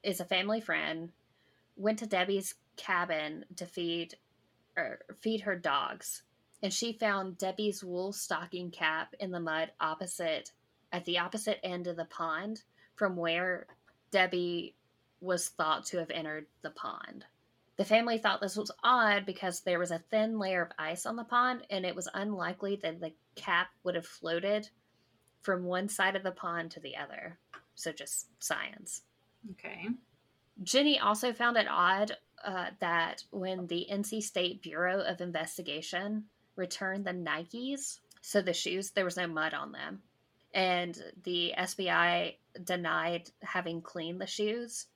is 0.02 0.20
a 0.20 0.24
family 0.24 0.60
friend, 0.60 1.12
went 1.76 1.98
to 2.00 2.06
Debbie's 2.06 2.54
cabin 2.76 3.44
to 3.56 3.66
feed 3.66 4.16
or 4.76 5.00
feed 5.20 5.40
her 5.42 5.56
dogs. 5.56 6.22
and 6.62 6.72
she 6.72 6.92
found 6.92 7.38
Debbie's 7.38 7.84
wool 7.84 8.12
stocking 8.12 8.70
cap 8.70 9.14
in 9.20 9.30
the 9.30 9.40
mud 9.40 9.70
opposite 9.80 10.52
at 10.92 11.04
the 11.04 11.18
opposite 11.18 11.60
end 11.62 11.86
of 11.86 11.96
the 11.96 12.06
pond 12.06 12.62
from 12.96 13.16
where 13.16 13.66
Debbie 14.10 14.74
was 15.20 15.48
thought 15.48 15.84
to 15.86 15.98
have 15.98 16.10
entered 16.10 16.46
the 16.62 16.70
pond. 16.70 17.24
The 17.76 17.84
family 17.84 18.18
thought 18.18 18.40
this 18.40 18.56
was 18.56 18.72
odd 18.82 19.24
because 19.24 19.60
there 19.60 19.78
was 19.78 19.92
a 19.92 20.02
thin 20.10 20.38
layer 20.38 20.62
of 20.62 20.72
ice 20.78 21.06
on 21.06 21.14
the 21.14 21.24
pond, 21.24 21.64
and 21.70 21.86
it 21.86 21.94
was 21.94 22.08
unlikely 22.12 22.80
that 22.82 23.00
the 23.00 23.12
cap 23.36 23.68
would 23.84 23.94
have 23.94 24.06
floated 24.06 24.68
from 25.42 25.64
one 25.64 25.88
side 25.88 26.16
of 26.16 26.22
the 26.22 26.32
pond 26.32 26.70
to 26.72 26.80
the 26.80 26.96
other. 26.96 27.38
So, 27.74 27.92
just 27.92 28.26
science. 28.40 29.02
Okay. 29.52 29.88
Jenny 30.62 30.98
also 30.98 31.32
found 31.32 31.56
it 31.56 31.66
odd 31.68 32.16
uh, 32.44 32.70
that 32.80 33.24
when 33.30 33.66
the 33.66 33.86
NC 33.90 34.22
State 34.22 34.62
Bureau 34.62 35.00
of 35.00 35.20
Investigation 35.20 36.24
returned 36.56 37.04
the 37.04 37.12
Nikes, 37.12 38.00
so 38.20 38.42
the 38.42 38.52
shoes, 38.52 38.90
there 38.90 39.04
was 39.04 39.16
no 39.16 39.26
mud 39.26 39.54
on 39.54 39.72
them. 39.72 40.02
And 40.52 40.98
the 41.22 41.54
SBI 41.56 42.34
denied 42.64 43.30
having 43.42 43.80
cleaned 43.80 44.20
the 44.20 44.26
shoes, 44.26 44.86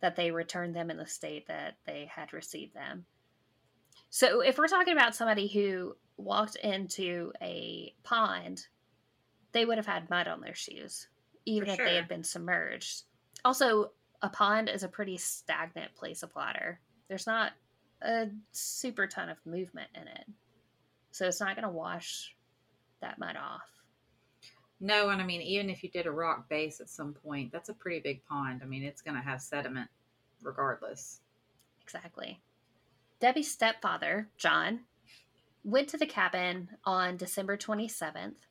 that 0.00 0.16
they 0.16 0.30
returned 0.30 0.74
them 0.74 0.90
in 0.90 0.96
the 0.96 1.06
state 1.06 1.46
that 1.48 1.76
they 1.86 2.10
had 2.14 2.32
received 2.32 2.74
them. 2.74 3.04
So 4.10 4.40
if 4.40 4.58
we're 4.58 4.68
talking 4.68 4.92
about 4.92 5.14
somebody 5.14 5.48
who 5.48 5.96
walked 6.16 6.56
into 6.56 7.32
a 7.42 7.94
pond, 8.04 8.66
they 9.52 9.64
would 9.64 9.78
have 9.78 9.86
had 9.86 10.10
mud 10.10 10.28
on 10.28 10.40
their 10.40 10.54
shoes, 10.54 11.08
even 11.46 11.66
For 11.66 11.82
if 11.82 11.88
they 11.88 11.94
had 11.94 12.08
been 12.08 12.24
submerged. 12.24 13.02
Also, 13.44 13.92
a 14.22 14.28
pond 14.28 14.68
is 14.68 14.82
a 14.82 14.88
pretty 14.88 15.16
stagnant 15.16 15.94
place 15.94 16.22
of 16.22 16.34
water. 16.34 16.80
There's 17.08 17.26
not 17.26 17.52
a 18.02 18.28
super 18.52 19.06
ton 19.06 19.28
of 19.28 19.38
movement 19.46 19.88
in 19.94 20.08
it. 20.08 20.24
So 21.10 21.26
it's 21.26 21.40
not 21.40 21.56
going 21.56 21.66
to 21.66 21.70
wash 21.70 22.34
that 23.00 23.18
mud 23.18 23.36
off. 23.36 23.68
No, 24.80 25.08
and 25.08 25.20
I 25.20 25.24
mean, 25.24 25.40
even 25.40 25.70
if 25.70 25.82
you 25.82 25.90
did 25.90 26.06
a 26.06 26.10
rock 26.10 26.48
base 26.48 26.80
at 26.80 26.88
some 26.88 27.12
point, 27.12 27.50
that's 27.50 27.68
a 27.68 27.74
pretty 27.74 28.00
big 28.00 28.24
pond. 28.26 28.60
I 28.62 28.66
mean, 28.66 28.84
it's 28.84 29.02
going 29.02 29.16
to 29.16 29.22
have 29.22 29.40
sediment 29.40 29.88
regardless. 30.42 31.20
Exactly. 31.82 32.40
Debbie's 33.18 33.50
stepfather, 33.50 34.28
John, 34.36 34.80
went 35.64 35.88
to 35.88 35.96
the 35.96 36.06
cabin 36.06 36.68
on 36.84 37.16
December 37.16 37.56
27th. 37.56 38.46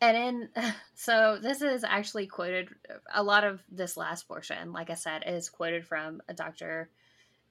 And 0.00 0.16
in, 0.16 0.48
so 0.94 1.38
this 1.40 1.62
is 1.62 1.84
actually 1.84 2.26
quoted, 2.26 2.68
a 3.12 3.22
lot 3.22 3.44
of 3.44 3.62
this 3.70 3.96
last 3.96 4.28
portion, 4.28 4.72
like 4.72 4.90
I 4.90 4.94
said, 4.94 5.24
is 5.26 5.48
quoted 5.48 5.86
from 5.86 6.20
a 6.28 6.34
Dr. 6.34 6.88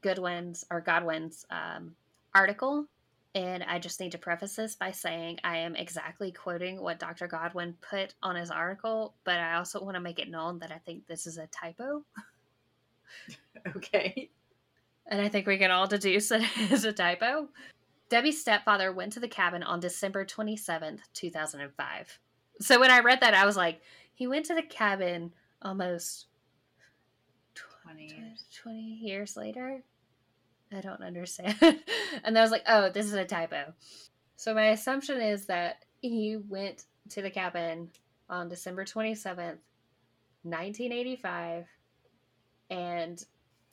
Goodwin's 0.01 0.65
or 0.69 0.81
Godwin's 0.81 1.45
um, 1.49 1.95
article. 2.33 2.85
And 3.35 3.63
I 3.63 3.77
just 3.77 3.99
need 3.99 4.13
to 4.13 4.17
preface 4.17 4.55
this 4.55 4.75
by 4.75 4.91
saying 4.91 5.39
I 5.43 5.57
am 5.57 5.75
exactly 5.75 6.31
quoting 6.31 6.81
what 6.81 6.97
Dr. 6.97 7.27
Godwin 7.27 7.75
put 7.87 8.15
on 8.23 8.35
his 8.35 8.49
article, 8.49 9.13
but 9.25 9.37
I 9.37 9.55
also 9.55 9.83
want 9.83 9.95
to 9.95 10.01
make 10.01 10.17
it 10.17 10.29
known 10.29 10.59
that 10.59 10.71
I 10.71 10.79
think 10.79 11.05
this 11.05 11.27
is 11.27 11.37
a 11.37 11.47
typo. 11.47 12.03
Okay. 13.75 14.29
and 15.07 15.19
I 15.19 15.29
think 15.29 15.47
we 15.47 15.57
can 15.57 15.71
all 15.71 15.87
deduce 15.87 16.29
that 16.29 16.41
it 16.41 16.71
is 16.71 16.85
a 16.85 16.93
typo. 16.93 17.49
Debbie's 18.09 18.39
stepfather 18.39 18.91
went 18.93 19.13
to 19.13 19.19
the 19.19 19.27
cabin 19.27 19.63
on 19.63 19.79
December 19.79 20.23
27th, 20.23 20.99
2005. 21.13 22.19
So 22.59 22.79
when 22.79 22.91
I 22.91 22.99
read 22.99 23.21
that, 23.21 23.33
I 23.33 23.45
was 23.45 23.57
like, 23.57 23.81
he 24.13 24.27
went 24.27 24.45
to 24.47 24.55
the 24.55 24.63
cabin 24.63 25.31
almost 25.61 26.27
20 27.83 28.03
years. 28.03 28.45
20 28.61 28.79
years 28.79 29.37
later? 29.37 29.83
I 30.75 30.81
don't 30.81 31.03
understand. 31.03 31.55
and 32.23 32.37
I 32.37 32.41
was 32.41 32.51
like, 32.51 32.63
oh, 32.67 32.89
this 32.89 33.05
is 33.05 33.13
a 33.13 33.25
typo. 33.25 33.73
So 34.35 34.53
my 34.53 34.67
assumption 34.67 35.21
is 35.21 35.45
that 35.45 35.85
he 36.01 36.37
went 36.37 36.85
to 37.09 37.21
the 37.21 37.29
cabin 37.29 37.89
on 38.29 38.49
December 38.49 38.83
27th, 38.83 39.59
1985, 40.43 41.65
and 42.69 43.23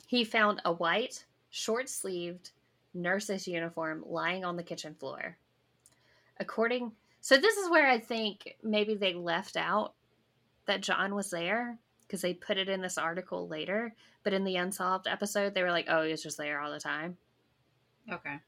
he 0.06 0.24
found 0.24 0.60
a 0.64 0.72
white, 0.72 1.24
short 1.50 1.88
sleeved 1.88 2.50
nurse's 2.94 3.48
uniform 3.48 4.04
lying 4.06 4.44
on 4.44 4.56
the 4.56 4.62
kitchen 4.62 4.94
floor. 4.94 5.36
According 6.38 6.92
so 7.24 7.38
this 7.38 7.56
is 7.56 7.70
where 7.70 7.88
I 7.88 8.00
think 8.00 8.54
maybe 8.62 8.96
they 8.96 9.14
left 9.14 9.56
out 9.56 9.94
that 10.66 10.82
John 10.82 11.14
was 11.14 11.30
there 11.30 11.78
because 12.02 12.20
they 12.20 12.34
put 12.34 12.58
it 12.58 12.68
in 12.68 12.82
this 12.82 12.98
article 12.98 13.48
later, 13.48 13.94
but 14.24 14.34
in 14.34 14.44
the 14.44 14.56
unsolved 14.56 15.06
episode 15.06 15.54
they 15.54 15.62
were 15.62 15.70
like, 15.70 15.86
"Oh, 15.88 16.02
he 16.02 16.10
was 16.10 16.22
just 16.22 16.36
there 16.36 16.60
all 16.60 16.70
the 16.70 16.78
time." 16.78 17.16
Okay. 18.12 18.40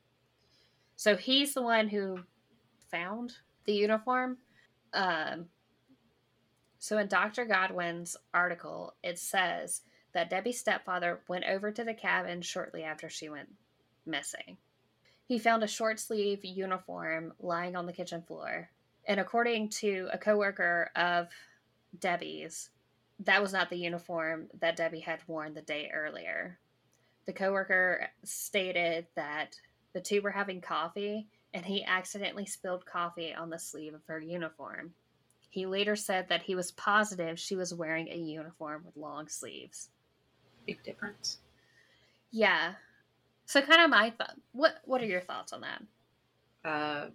So 0.95 1.17
he's 1.17 1.55
the 1.55 1.63
one 1.63 1.89
who 1.89 2.19
found 2.91 3.33
the 3.65 3.73
uniform. 3.73 4.37
Um, 4.93 5.47
so 6.79 6.99
in 6.99 7.09
Dr. 7.09 7.47
Godwin's 7.47 8.19
article, 8.35 8.95
it 9.03 9.19
says 9.19 9.81
that 10.13 10.29
Debbie's 10.29 10.61
stepfather 10.61 11.23
went 11.29 11.47
over 11.47 11.73
to 11.73 11.83
the 11.83 11.95
cabin 11.95 12.43
shortly 12.43 12.83
after 12.83 13.09
she 13.09 13.31
went 13.31 13.49
missing. 14.05 14.59
He 15.27 15.39
found 15.39 15.63
a 15.63 15.69
short 15.69 15.99
sleeve 15.99 16.45
uniform 16.45 17.33
lying 17.41 17.75
on 17.75 17.87
the 17.87 17.93
kitchen 17.93 18.23
floor. 18.23 18.71
And 19.07 19.21
according 19.21 19.71
to 19.71 20.09
a 20.13 20.19
coworker 20.19 20.91
of 20.97 21.29
Debbie's, 21.99 22.71
that 23.21 23.43
was 23.43 23.53
not 23.53 23.71
the 23.71 23.79
uniform 23.79 24.49
that 24.61 24.77
Debbie 24.77 25.01
had 25.01 25.21
worn 25.27 25.55
the 25.55 25.63
day 25.63 25.91
earlier. 25.93 26.59
The 27.27 27.33
coworker 27.33 28.09
stated 28.25 29.07
that 29.17 29.57
the 29.93 30.01
two 30.01 30.21
were 30.21 30.31
having 30.31 30.61
coffee 30.61 31.27
and 31.55 31.65
he 31.65 31.85
accidentally 31.85 32.47
spilled 32.47 32.85
coffee 32.85 33.35
on 33.35 33.51
the 33.51 33.59
sleeve 33.59 33.95
of 33.95 34.05
her 34.07 34.21
uniform. 34.21 34.93
He 35.49 35.65
later 35.65 35.97
said 35.97 36.29
that 36.29 36.43
he 36.43 36.55
was 36.55 36.71
positive 36.73 37.39
she 37.39 37.57
was 37.57 37.73
wearing 37.73 38.09
a 38.09 38.17
uniform 38.17 38.83
with 38.85 38.97
long 38.97 39.29
sleeves. 39.29 39.89
Big 40.67 40.83
difference. 40.83 41.39
Yeah. 42.31 42.75
So 43.47 43.63
kind 43.63 43.81
of 43.83 43.91
my 43.91 44.11
thought. 44.11 44.35
What 44.53 44.75
What 44.85 45.01
are 45.01 45.07
your 45.07 45.21
thoughts 45.21 45.53
on 45.53 45.63
that? 45.63 45.83
Uh, 46.65 47.11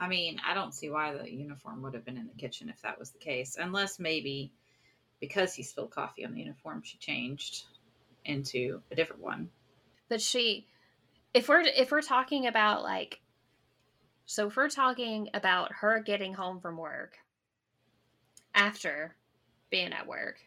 I 0.00 0.08
mean, 0.08 0.40
I 0.46 0.54
don't 0.54 0.74
see 0.74 0.90
why 0.90 1.14
the 1.14 1.30
uniform 1.30 1.82
would 1.82 1.94
have 1.94 2.04
been 2.04 2.18
in 2.18 2.26
the 2.26 2.34
kitchen 2.34 2.68
if 2.68 2.82
that 2.82 2.98
was 2.98 3.10
the 3.10 3.18
case, 3.18 3.56
unless 3.58 3.98
maybe 3.98 4.52
because 5.20 5.54
he 5.54 5.62
spilled 5.62 5.90
coffee 5.90 6.24
on 6.24 6.32
the 6.32 6.40
uniform, 6.40 6.82
she 6.84 6.98
changed 6.98 7.64
into 8.24 8.80
a 8.90 8.94
different 8.94 9.22
one. 9.22 9.48
But 10.08 10.20
she, 10.20 10.66
if 11.34 11.48
we're 11.48 11.60
if 11.62 11.90
we're 11.90 12.02
talking 12.02 12.46
about 12.46 12.82
like, 12.82 13.20
so 14.26 14.48
if 14.48 14.56
we're 14.56 14.68
talking 14.68 15.28
about 15.34 15.72
her 15.72 16.00
getting 16.00 16.34
home 16.34 16.60
from 16.60 16.76
work 16.76 17.18
after 18.54 19.14
being 19.70 19.92
at 19.92 20.06
work, 20.06 20.40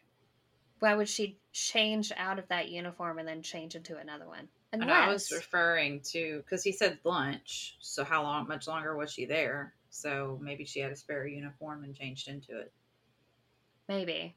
why 0.78 0.94
would 0.94 1.08
she 1.08 1.38
change 1.52 2.12
out 2.16 2.38
of 2.38 2.48
that 2.48 2.68
uniform 2.68 3.18
and 3.18 3.28
then 3.28 3.42
change 3.42 3.74
into 3.74 3.96
another 3.96 4.26
one? 4.26 4.48
And 4.72 4.90
I 4.90 5.08
was 5.08 5.30
referring 5.30 6.00
to 6.12 6.38
because 6.38 6.64
he 6.64 6.72
said 6.72 6.98
lunch. 7.04 7.76
So 7.80 8.04
how 8.04 8.22
long? 8.22 8.48
Much 8.48 8.66
longer 8.66 8.96
was 8.96 9.12
she 9.12 9.26
there? 9.26 9.74
So 9.90 10.38
maybe 10.42 10.64
she 10.64 10.80
had 10.80 10.90
a 10.90 10.96
spare 10.96 11.26
uniform 11.26 11.84
and 11.84 11.94
changed 11.94 12.28
into 12.28 12.58
it. 12.58 12.72
maybe 13.88 14.34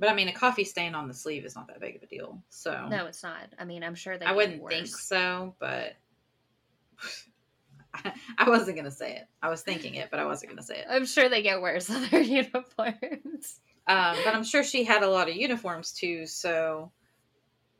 But 0.00 0.08
I 0.08 0.14
mean, 0.14 0.28
a 0.28 0.32
coffee 0.32 0.64
stain 0.64 0.96
on 0.96 1.06
the 1.06 1.14
sleeve 1.14 1.44
is 1.44 1.54
not 1.54 1.68
that 1.68 1.80
big 1.80 1.94
of 1.96 2.02
a 2.02 2.06
deal. 2.06 2.42
So 2.48 2.88
no, 2.88 3.06
it's 3.06 3.22
not. 3.22 3.46
I 3.58 3.64
mean, 3.64 3.84
I'm 3.84 3.94
sure 3.94 4.18
they. 4.18 4.26
I 4.26 4.32
wouldn't 4.32 4.68
think 4.68 4.88
so, 4.88 5.54
but 5.60 5.94
I 8.38 8.48
wasn't 8.48 8.76
gonna 8.76 8.90
say 8.90 9.16
it. 9.16 9.28
I 9.42 9.48
was 9.48 9.62
thinking 9.62 9.94
it, 9.94 10.08
but 10.10 10.18
I 10.18 10.24
wasn't 10.24 10.50
gonna 10.50 10.62
say 10.62 10.78
it. 10.78 10.86
I'm 10.90 11.06
sure 11.06 11.28
they 11.28 11.42
get 11.42 11.60
worse 11.62 11.88
on 11.90 12.06
their 12.10 12.22
uniforms. 12.22 13.60
Um, 13.88 14.16
but 14.24 14.34
I'm 14.34 14.42
sure 14.42 14.64
she 14.64 14.82
had 14.82 15.04
a 15.04 15.08
lot 15.08 15.28
of 15.28 15.36
uniforms 15.36 15.92
too. 15.92 16.26
So, 16.26 16.90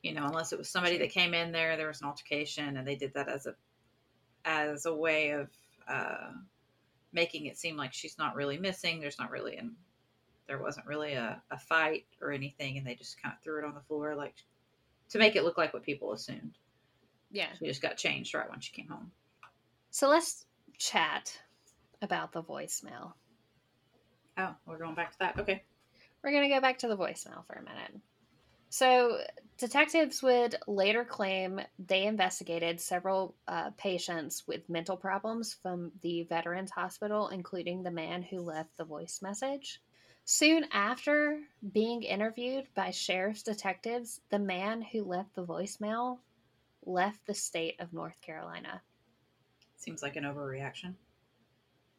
you 0.07 0.15
know, 0.15 0.25
unless 0.25 0.53
it 0.53 0.59
was 0.59 0.69
somebody 0.69 0.99
that 0.99 1.11
came 1.11 1.35
in 1.35 1.53
there, 1.53 1.77
there 1.77 1.89
was 1.89 2.01
an 2.01 2.07
altercation, 2.07 2.77
and 2.77 2.87
they 2.87 2.95
did 2.95 3.15
that 3.15 3.29
as 3.29 3.47
a 3.47 3.55
as 4.45 4.87
a 4.87 4.95
way 4.95 5.31
of 5.31 5.49
uh, 5.89 6.31
making 7.13 7.47
it 7.47 7.59
seem 7.59 7.77
like 7.77 7.93
she's 7.93 8.17
not 8.17 8.37
really 8.37 8.57
missing. 8.57 9.01
There's 9.01 9.19
not 9.19 9.31
really 9.31 9.57
an 9.57 9.75
there 10.47 10.59
wasn't 10.59 10.87
really 10.87 11.15
a, 11.15 11.43
a 11.51 11.59
fight 11.59 12.07
or 12.23 12.31
anything, 12.31 12.79
and 12.79 12.87
they 12.87 12.95
just 12.95 13.21
kind 13.21 13.35
of 13.37 13.43
threw 13.43 13.59
it 13.59 13.65
on 13.65 13.75
the 13.75 13.81
floor, 13.81 14.15
like 14.15 14.35
to 15.09 15.19
make 15.19 15.35
it 15.35 15.43
look 15.43 15.59
like 15.59 15.75
what 15.75 15.83
people 15.83 16.13
assumed. 16.13 16.57
Yeah. 17.33 17.49
She 17.59 17.67
just 17.67 17.83
got 17.83 17.97
changed 17.97 18.33
right 18.35 18.49
when 18.49 18.61
she 18.61 18.73
came 18.73 18.89
home. 18.89 19.11
So 19.91 20.09
let's 20.09 20.45
chat 20.79 21.37
about 22.01 22.33
the 22.33 22.43
voicemail. 22.43 23.13
Oh, 24.39 24.55
we're 24.67 24.79
going 24.79 24.95
back 24.95 25.13
to 25.13 25.19
that. 25.21 25.39
Okay. 25.41 25.65
We're 26.23 26.31
going 26.31 26.49
to 26.49 26.55
go 26.55 26.61
back 26.61 26.79
to 26.79 26.89
the 26.89 26.97
voicemail 26.97 27.45
for 27.47 27.55
a 27.55 27.63
minute. 27.63 28.01
So, 28.69 29.19
detectives 29.59 30.23
would 30.23 30.57
later 30.67 31.05
claim 31.05 31.61
they 31.79 32.05
investigated 32.05 32.81
several 32.81 33.35
uh, 33.49 33.71
patients 33.77 34.45
with 34.47 34.69
mental 34.69 34.97
problems 34.97 35.55
from 35.55 35.93
the 36.03 36.25
Veterans 36.25 36.71
Hospital, 36.71 37.29
including 37.29 37.83
the 37.83 37.91
man 37.91 38.23
who 38.23 38.41
left 38.41 38.77
the 38.77 38.85
voice 38.85 39.21
message. 39.23 39.81
Soon 40.25 40.67
after 40.73 41.41
being 41.73 42.03
interviewed 42.03 42.67
by 42.75 42.91
sheriff's 42.91 43.45
detectives, 43.45 44.21
the 44.31 44.41
man 44.41 44.83
who 44.83 45.05
left 45.05 45.35
the 45.37 45.47
voicemail 45.47 46.19
left 46.85 47.25
the 47.27 47.35
state 47.35 47.77
of 47.79 47.93
North 47.93 48.21
Carolina. 48.21 48.83
Seems 49.77 50.03
like 50.03 50.17
an 50.17 50.25
overreaction. 50.25 50.95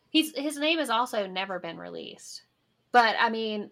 He's 0.09 0.35
his 0.35 0.57
name 0.57 0.79
has 0.79 0.89
also 0.89 1.27
never 1.27 1.59
been 1.59 1.77
released. 1.77 2.41
But 2.91 3.15
I 3.19 3.29
mean, 3.29 3.71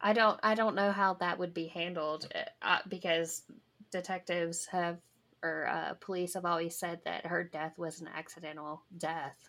I 0.00 0.12
don't 0.12 0.38
I 0.42 0.54
don't 0.54 0.74
know 0.74 0.92
how 0.92 1.14
that 1.14 1.38
would 1.38 1.54
be 1.54 1.66
handled 1.68 2.28
uh, 2.62 2.78
because 2.88 3.42
detectives 3.90 4.66
have 4.66 4.98
or 5.42 5.66
uh, 5.68 5.94
police 6.00 6.34
have 6.34 6.44
always 6.44 6.76
said 6.76 7.00
that 7.04 7.26
her 7.26 7.44
death 7.44 7.78
was 7.78 8.00
an 8.00 8.08
accidental 8.08 8.82
death. 8.96 9.48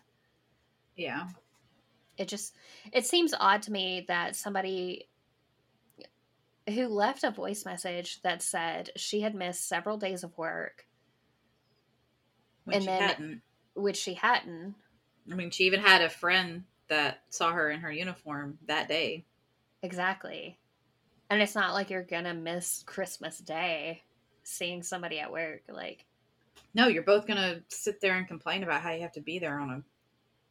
Yeah. 0.96 1.28
It 2.16 2.28
just 2.28 2.54
it 2.92 3.06
seems 3.06 3.34
odd 3.38 3.62
to 3.62 3.72
me 3.72 4.04
that 4.08 4.36
somebody 4.36 5.08
who 6.68 6.86
left 6.88 7.24
a 7.24 7.30
voice 7.30 7.64
message 7.64 8.20
that 8.22 8.42
said 8.42 8.90
she 8.96 9.20
had 9.20 9.34
missed 9.34 9.66
several 9.68 9.96
days 9.96 10.22
of 10.24 10.36
work 10.36 10.86
And 12.70 12.84
then- 12.84 13.02
hadn't. 13.02 13.42
which 13.74 13.96
she 13.96 14.14
hadn't 14.14 14.74
I 15.30 15.34
mean, 15.34 15.50
she 15.50 15.64
even 15.64 15.80
had 15.80 16.00
a 16.00 16.08
friend 16.08 16.64
that 16.88 17.22
saw 17.28 17.52
her 17.52 17.70
in 17.70 17.80
her 17.80 17.92
uniform 17.92 18.58
that 18.66 18.88
day. 18.88 19.26
Exactly 19.82 20.58
and 21.30 21.42
it's 21.42 21.54
not 21.54 21.74
like 21.74 21.90
you're 21.90 22.02
gonna 22.02 22.34
miss 22.34 22.82
christmas 22.86 23.38
day 23.38 24.02
seeing 24.42 24.82
somebody 24.82 25.20
at 25.20 25.30
work 25.30 25.60
like 25.68 26.04
No, 26.74 26.88
you're 26.88 27.02
both 27.02 27.26
gonna 27.26 27.60
sit 27.68 28.00
there 28.00 28.16
and 28.16 28.26
complain 28.26 28.62
about 28.62 28.82
how 28.82 28.92
you 28.92 29.02
have 29.02 29.12
to 29.12 29.20
be 29.20 29.38
there 29.38 29.58
on 29.58 29.70
a 29.70 29.82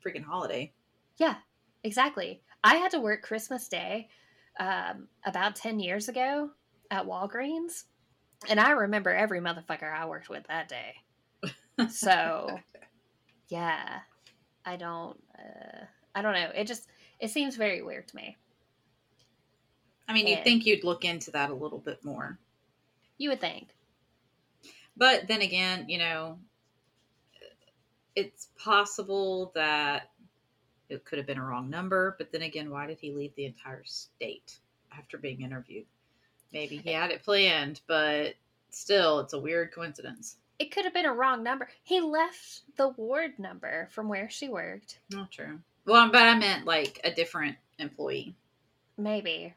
freaking 0.07 0.23
holiday. 0.23 0.71
Yeah, 1.17 1.35
exactly. 1.83 2.41
I 2.63 2.75
had 2.75 2.91
to 2.91 2.99
work 2.99 3.21
Christmas 3.21 3.67
Day 3.67 4.09
um, 4.59 5.07
about 5.25 5.55
10 5.55 5.79
years 5.79 6.09
ago 6.09 6.51
at 6.91 7.05
Walgreens, 7.05 7.85
and 8.49 8.59
I 8.59 8.71
remember 8.71 9.09
every 9.11 9.39
motherfucker 9.39 9.91
I 9.93 10.05
worked 10.05 10.29
with 10.29 10.45
that 10.47 10.67
day. 10.69 10.95
So, 11.91 12.59
yeah, 13.49 13.99
I 14.65 14.75
don't, 14.77 15.15
uh, 15.37 15.85
I 16.15 16.23
don't 16.23 16.33
know. 16.33 16.49
It 16.55 16.65
just, 16.65 16.87
it 17.19 17.29
seems 17.29 17.55
very 17.55 17.83
weird 17.83 18.07
to 18.07 18.15
me. 18.15 18.35
I 20.07 20.13
mean, 20.13 20.27
you'd 20.27 20.43
think 20.43 20.65
you'd 20.65 20.83
look 20.83 21.03
into 21.03 21.31
that 21.31 21.49
a 21.49 21.53
little 21.53 21.79
bit 21.79 22.03
more. 22.03 22.37
You 23.17 23.29
would 23.29 23.41
think. 23.41 23.69
But 24.95 25.27
then 25.27 25.41
again, 25.41 25.89
you 25.89 25.97
know, 25.97 26.39
it's 28.15 28.47
possible 28.57 29.51
that 29.53 30.09
it 30.89 31.05
could 31.05 31.17
have 31.17 31.27
been 31.27 31.37
a 31.37 31.43
wrong 31.43 31.69
number. 31.69 32.15
But 32.17 32.31
then 32.31 32.41
again, 32.41 32.69
why 32.69 32.87
did 32.87 32.99
he 32.99 33.11
leave 33.11 33.35
the 33.35 33.45
entire 33.45 33.83
state 33.83 34.57
after 34.97 35.17
being 35.17 35.41
interviewed? 35.41 35.85
Maybe 36.53 36.77
he 36.77 36.91
had 36.91 37.11
it 37.11 37.23
planned, 37.23 37.81
but 37.87 38.35
still, 38.69 39.19
it's 39.19 39.33
a 39.33 39.39
weird 39.39 39.73
coincidence. 39.73 40.37
It 40.59 40.71
could 40.71 40.85
have 40.85 40.93
been 40.93 41.05
a 41.05 41.13
wrong 41.13 41.43
number. 41.43 41.67
He 41.83 41.99
left 41.99 42.61
the 42.77 42.89
ward 42.89 43.37
number 43.37 43.89
from 43.91 44.07
where 44.07 44.29
she 44.29 44.47
worked. 44.47 44.99
Not 45.11 45.31
true. 45.31 45.59
Well, 45.85 46.09
but 46.11 46.23
I 46.23 46.37
meant 46.37 46.65
like 46.65 46.99
a 47.03 47.13
different 47.13 47.57
employee. 47.77 48.35
Maybe. 48.97 49.53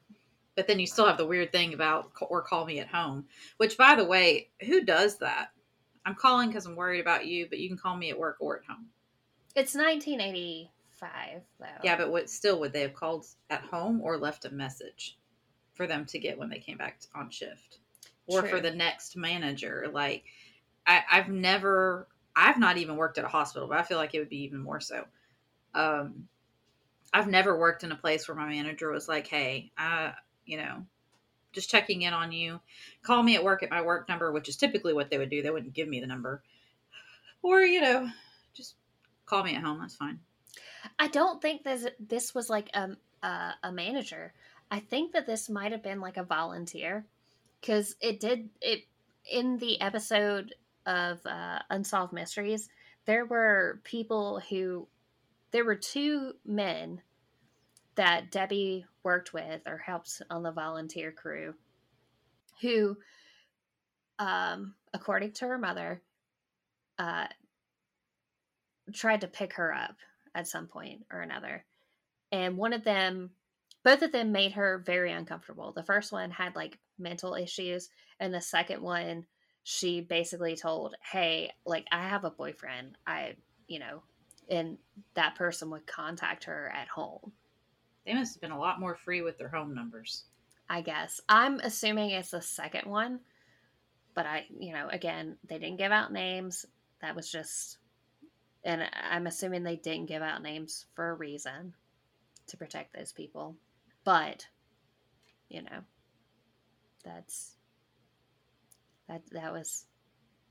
But 0.61 0.66
then 0.66 0.78
you 0.78 0.86
still 0.86 1.06
have 1.06 1.16
the 1.16 1.24
weird 1.24 1.52
thing 1.52 1.72
about 1.72 2.12
or 2.20 2.42
call 2.42 2.66
me 2.66 2.80
at 2.80 2.86
home, 2.86 3.24
which 3.56 3.78
by 3.78 3.94
the 3.94 4.04
way, 4.04 4.50
who 4.66 4.82
does 4.82 5.16
that? 5.20 5.52
I'm 6.04 6.14
calling 6.14 6.50
because 6.50 6.66
I'm 6.66 6.76
worried 6.76 7.00
about 7.00 7.24
you, 7.24 7.46
but 7.48 7.58
you 7.58 7.68
can 7.68 7.78
call 7.78 7.96
me 7.96 8.11
at 8.11 8.18
work 8.18 8.36
or 8.40 8.58
at 8.58 8.66
home. 8.66 8.88
It's 9.56 9.74
1985, 9.74 11.40
though. 11.58 11.66
Yeah, 11.82 11.96
but 11.96 12.11
what 12.12 12.28
still 12.28 12.61
would 12.61 12.74
they 12.74 12.82
have 12.82 12.92
called 12.92 13.24
at 13.48 13.62
home 13.62 14.02
or 14.02 14.18
left 14.18 14.44
a 14.44 14.52
message 14.52 15.16
for 15.72 15.86
them 15.86 16.04
to 16.04 16.18
get 16.18 16.36
when 16.36 16.50
they 16.50 16.58
came 16.58 16.76
back 16.76 17.00
on 17.14 17.30
shift, 17.30 17.78
or 18.26 18.42
for 18.42 18.61
the 18.61 18.70
next 18.70 19.16
manager? 19.16 19.86
Like, 19.90 20.24
I, 20.86 21.04
I've 21.11 21.30
never, 21.30 22.06
I've 22.36 22.58
not 22.58 22.76
even 22.76 22.96
worked 22.96 23.16
at 23.16 23.24
a 23.24 23.28
hospital, 23.28 23.66
but 23.66 23.78
I 23.78 23.82
feel 23.82 23.96
like 23.96 24.14
it 24.14 24.18
would 24.18 24.28
be 24.28 24.42
even 24.42 24.61
more 24.61 24.80
so. 24.80 25.06
Um, 25.72 26.28
I've 27.14 27.28
never 27.28 27.58
worked 27.58 27.82
in 27.82 27.92
a 27.92 27.96
place 27.96 28.28
where 28.28 28.36
my 28.36 28.50
manager 28.50 28.90
was 28.90 29.08
like, 29.08 29.26
"Hey, 29.26 29.72
I, 29.78 30.12
you 30.45 30.57
know, 30.57 30.84
just 31.53 31.70
checking 31.70 32.03
in 32.03 32.12
on 32.12 32.32
you. 32.32 32.61
Call 33.03 33.22
me 33.22 33.34
at 33.36 33.45
work 33.45 33.62
at 33.62 33.70
my 33.70 33.82
work 33.82 34.09
number," 34.09 34.32
which 34.32 34.49
is 34.49 34.57
typically 34.57 34.93
what 34.93 35.11
they 35.11 35.18
would 35.18 35.30
do. 35.30 35.43
They 35.43 35.51
wouldn't 35.51 35.74
give 35.74 35.88
me 35.88 36.01
the 36.01 36.07
number, 36.07 36.43
or 37.43 37.61
you 37.61 37.80
know, 37.80 38.09
just 38.55 38.76
call 39.26 39.43
me 39.43 39.55
at 39.55 39.62
home. 39.62 39.80
That's 39.80 39.97
fine. 39.97 40.20
I 40.99 41.09
don't 41.09 41.41
think 41.41 41.62
this 41.62 41.86
this 41.99 42.34
was 42.34 42.51
like 42.51 42.70
a 42.74 42.97
a, 43.22 43.55
a 43.64 43.72
manager. 43.72 44.32
I 44.70 44.80
think 44.80 45.12
that 45.12 45.26
this 45.26 45.49
might 45.49 45.72
have 45.72 45.82
been 45.82 46.01
like 46.01 46.16
a 46.16 46.22
volunteer 46.22 47.05
because 47.61 47.97
it 48.01 48.20
did 48.20 48.51
it 48.61 48.84
in 49.30 49.59
the 49.59 49.80
episode 49.80 50.55
of 50.86 51.24
uh, 51.26 51.61
Unsolved 51.70 52.12
Mysteries. 52.12 52.68
There 53.05 53.24
were 53.24 53.80
people 53.84 54.41
who 54.49 54.86
there 55.51 55.64
were 55.64 55.76
two 55.76 56.34
men 56.45 57.03
that 58.01 58.30
Debbie 58.30 58.86
worked 59.03 59.34
with 59.34 59.61
or 59.66 59.76
helped 59.76 60.22
on 60.30 60.42
the 60.42 60.51
volunteer 60.51 61.12
crew 61.12 61.53
who, 62.62 62.96
um, 64.18 64.74
according 64.94 65.32
to 65.32 65.46
her 65.46 65.59
mother, 65.59 66.01
uh, 66.98 67.26
tried 68.94 69.20
to 69.20 69.26
pick 69.28 69.53
her 69.53 69.74
up 69.74 69.96
at 70.34 70.48
some 70.48 70.66
point 70.66 71.05
or 71.12 71.20
another. 71.20 71.62
And 72.32 72.57
one 72.57 72.72
of 72.72 72.84
them, 72.84 73.32
both 73.84 74.01
of 74.01 74.12
them 74.12 74.32
made 74.32 74.53
her 74.53 74.78
very 74.78 75.12
uncomfortable. 75.12 75.72
The 75.72 75.82
first 75.82 76.11
one 76.11 76.30
had 76.30 76.57
like 76.57 76.78
mental 76.98 77.34
issues, 77.34 77.90
and 78.18 78.32
the 78.32 78.40
second 78.40 78.80
one, 78.80 79.26
she 79.62 80.01
basically 80.01 80.57
told, 80.57 80.94
Hey, 81.12 81.53
like, 81.66 81.84
I 81.92 82.09
have 82.09 82.24
a 82.24 82.30
boyfriend. 82.30 82.96
I, 83.07 83.34
you 83.68 83.78
know, 83.78 84.05
and 84.48 84.78
that 85.16 85.34
person 85.34 85.68
would 85.68 85.86
contact 85.86 86.44
her 86.44 86.72
at 86.74 86.88
home. 86.88 87.32
They 88.07 88.14
must 88.14 88.34
have 88.34 88.40
been 88.40 88.51
a 88.51 88.59
lot 88.59 88.80
more 88.80 88.94
free 88.94 89.22
with 89.22 89.38
their 89.38 89.48
home 89.48 89.74
numbers. 89.74 90.24
I 90.68 90.82
guess. 90.82 91.20
I'm 91.28 91.59
assuming 91.61 92.11
it's 92.11 92.30
the 92.30 92.40
second 92.40 92.88
one, 92.88 93.20
but 94.14 94.24
I, 94.24 94.46
you 94.57 94.72
know, 94.72 94.88
again, 94.88 95.36
they 95.48 95.59
didn't 95.59 95.78
give 95.78 95.90
out 95.90 96.12
names. 96.12 96.64
That 97.03 97.16
was 97.16 97.30
just, 97.30 97.78
and 98.64 98.82
I'm 99.11 99.26
assuming 99.26 99.64
they 99.64 99.76
didn't 99.76 100.07
give 100.07 100.22
out 100.22 100.42
names 100.42 100.86
for 100.94 101.11
a 101.11 101.14
reason 101.14 101.74
to 102.46 102.57
protect 102.57 102.94
those 102.94 103.12
people. 103.12 103.57
But, 104.05 104.46
you 105.48 105.62
know, 105.62 105.80
that's, 107.05 107.57
that, 109.09 109.22
that 109.32 109.53
was, 109.53 109.86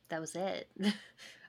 that 0.10 0.20
was 0.20 0.36
it 0.36 0.70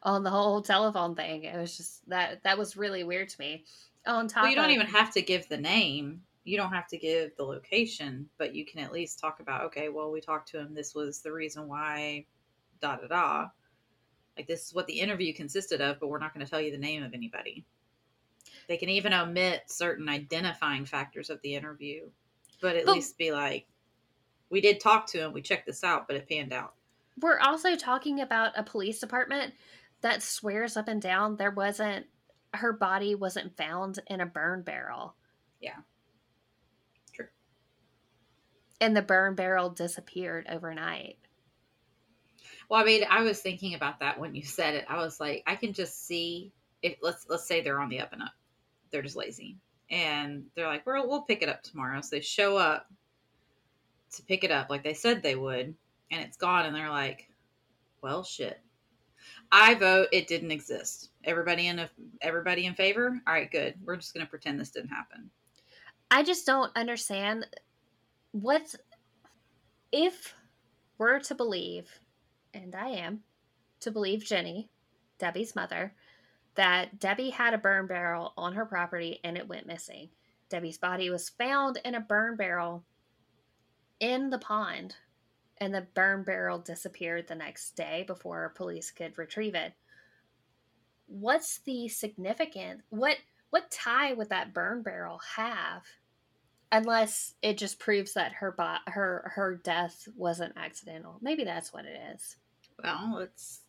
on 0.04 0.22
the 0.22 0.30
whole 0.30 0.62
telephone 0.62 1.16
thing. 1.16 1.42
It 1.42 1.58
was 1.58 1.76
just 1.76 2.08
that, 2.08 2.44
that 2.44 2.56
was 2.56 2.76
really 2.76 3.02
weird 3.02 3.30
to 3.30 3.40
me. 3.40 3.64
On 4.06 4.28
top 4.28 4.42
Well, 4.44 4.50
you 4.50 4.56
don't 4.56 4.70
even 4.70 4.86
have 4.86 5.12
to 5.14 5.22
give 5.22 5.48
the 5.48 5.56
name. 5.58 6.22
You 6.44 6.56
don't 6.56 6.72
have 6.72 6.88
to 6.88 6.96
give 6.98 7.36
the 7.36 7.44
location, 7.44 8.28
but 8.38 8.54
you 8.54 8.64
can 8.64 8.80
at 8.80 8.92
least 8.92 9.18
talk 9.18 9.40
about, 9.40 9.64
okay, 9.66 9.88
well, 9.88 10.10
we 10.10 10.20
talked 10.20 10.48
to 10.50 10.58
him. 10.58 10.74
This 10.74 10.94
was 10.94 11.20
the 11.20 11.32
reason 11.32 11.68
why, 11.68 12.24
da 12.80 12.96
da 12.96 13.06
da. 13.08 13.48
Like, 14.36 14.46
this 14.46 14.66
is 14.66 14.74
what 14.74 14.86
the 14.86 14.98
interview 15.00 15.34
consisted 15.34 15.80
of, 15.82 16.00
but 16.00 16.08
we're 16.08 16.18
not 16.18 16.32
going 16.32 16.44
to 16.44 16.50
tell 16.50 16.60
you 16.60 16.72
the 16.72 16.78
name 16.78 17.02
of 17.02 17.12
anybody. 17.12 17.64
They 18.68 18.78
can 18.78 18.88
even 18.88 19.12
omit 19.12 19.64
certain 19.66 20.08
identifying 20.08 20.86
factors 20.86 21.28
of 21.28 21.42
the 21.42 21.54
interview, 21.54 22.08
but 22.62 22.76
at 22.76 22.86
But- 22.86 22.94
least 22.94 23.18
be 23.18 23.32
like, 23.32 23.66
we 24.48 24.60
did 24.60 24.80
talk 24.80 25.06
to 25.08 25.18
him. 25.18 25.32
We 25.32 25.42
checked 25.42 25.66
this 25.66 25.84
out, 25.84 26.06
but 26.08 26.16
it 26.16 26.28
panned 26.28 26.52
out. 26.52 26.74
We're 27.20 27.38
also 27.38 27.76
talking 27.76 28.20
about 28.20 28.52
a 28.56 28.62
police 28.62 28.98
department 28.98 29.54
that 30.00 30.22
swears 30.22 30.76
up 30.76 30.88
and 30.88 31.02
down 31.02 31.36
there 31.36 31.50
wasn't 31.50 32.06
her 32.54 32.72
body 32.72 33.14
wasn't 33.14 33.56
found 33.56 33.98
in 34.06 34.20
a 34.20 34.26
burn 34.26 34.62
barrel. 34.62 35.14
Yeah. 35.60 35.76
True. 37.14 37.28
And 38.80 38.96
the 38.96 39.02
burn 39.02 39.34
barrel 39.34 39.70
disappeared 39.70 40.46
overnight. 40.48 41.18
Well, 42.68 42.80
I 42.80 42.84
mean, 42.84 43.04
I 43.08 43.22
was 43.22 43.40
thinking 43.40 43.74
about 43.74 44.00
that 44.00 44.18
when 44.20 44.34
you 44.34 44.44
said 44.44 44.74
it. 44.74 44.84
I 44.88 44.96
was 44.98 45.18
like, 45.18 45.42
I 45.46 45.56
can 45.56 45.72
just 45.72 46.06
see 46.06 46.52
if 46.82 46.96
let's 47.02 47.26
let's 47.28 47.46
say 47.46 47.60
they're 47.60 47.80
on 47.80 47.88
the 47.88 48.00
up 48.00 48.12
and 48.12 48.22
up, 48.22 48.32
they're 48.90 49.02
just 49.02 49.16
lazy, 49.16 49.58
and 49.90 50.46
they're 50.54 50.68
like, 50.68 50.86
"Well, 50.86 51.08
we'll 51.08 51.22
pick 51.22 51.42
it 51.42 51.48
up 51.48 51.62
tomorrow." 51.62 52.00
So 52.00 52.16
they 52.16 52.20
show 52.20 52.56
up 52.56 52.86
to 54.12 54.22
pick 54.22 54.44
it 54.44 54.50
up 54.50 54.70
like 54.70 54.84
they 54.84 54.94
said 54.94 55.22
they 55.22 55.34
would, 55.34 55.74
and 56.10 56.20
it's 56.22 56.36
gone, 56.36 56.64
and 56.64 56.74
they're 56.74 56.90
like, 56.90 57.28
"Well, 58.02 58.22
shit." 58.22 58.60
I 59.52 59.74
vote 59.74 60.08
it 60.12 60.28
didn't 60.28 60.52
exist. 60.52 61.09
Everybody 61.24 61.66
in 61.68 61.78
a, 61.78 61.90
everybody 62.22 62.66
in 62.66 62.74
favor. 62.74 63.20
All 63.26 63.34
right, 63.34 63.50
good. 63.50 63.74
We're 63.84 63.96
just 63.96 64.14
gonna 64.14 64.26
pretend 64.26 64.60
this 64.60 64.70
didn't 64.70 64.90
happen. 64.90 65.30
I 66.10 66.22
just 66.22 66.46
don't 66.46 66.76
understand 66.76 67.46
what 68.32 68.74
if 69.92 70.34
we're 70.98 71.20
to 71.20 71.34
believe, 71.34 71.88
and 72.54 72.74
I 72.74 72.88
am 72.90 73.20
to 73.80 73.90
believe 73.90 74.24
Jenny, 74.24 74.70
Debbie's 75.18 75.56
mother, 75.56 75.94
that 76.54 76.98
Debbie 76.98 77.30
had 77.30 77.54
a 77.54 77.58
burn 77.58 77.86
barrel 77.86 78.32
on 78.36 78.54
her 78.54 78.66
property 78.66 79.20
and 79.24 79.36
it 79.36 79.48
went 79.48 79.66
missing. 79.66 80.10
Debbie's 80.48 80.78
body 80.78 81.10
was 81.10 81.28
found 81.28 81.78
in 81.84 81.94
a 81.94 82.00
burn 82.00 82.36
barrel 82.36 82.84
in 84.00 84.30
the 84.30 84.38
pond, 84.38 84.96
and 85.58 85.74
the 85.74 85.86
burn 85.94 86.24
barrel 86.24 86.58
disappeared 86.58 87.28
the 87.28 87.34
next 87.34 87.76
day 87.76 88.04
before 88.06 88.52
police 88.56 88.90
could 88.90 89.16
retrieve 89.16 89.54
it. 89.54 89.74
What's 91.10 91.58
the 91.58 91.88
significance? 91.88 92.82
What 92.90 93.16
what 93.50 93.70
tie 93.70 94.12
would 94.12 94.30
that 94.30 94.54
burn 94.54 94.82
barrel 94.82 95.20
have? 95.36 95.82
Unless 96.72 97.34
it 97.42 97.58
just 97.58 97.80
proves 97.80 98.14
that 98.14 98.32
her 98.34 98.52
bo- 98.52 98.76
her 98.86 99.32
her 99.34 99.60
death 99.62 100.08
wasn't 100.16 100.56
accidental. 100.56 101.18
Maybe 101.20 101.44
that's 101.44 101.72
what 101.72 101.84
it 101.84 102.00
is. 102.14 102.36
Well, 102.82 103.16
let's 103.18 103.62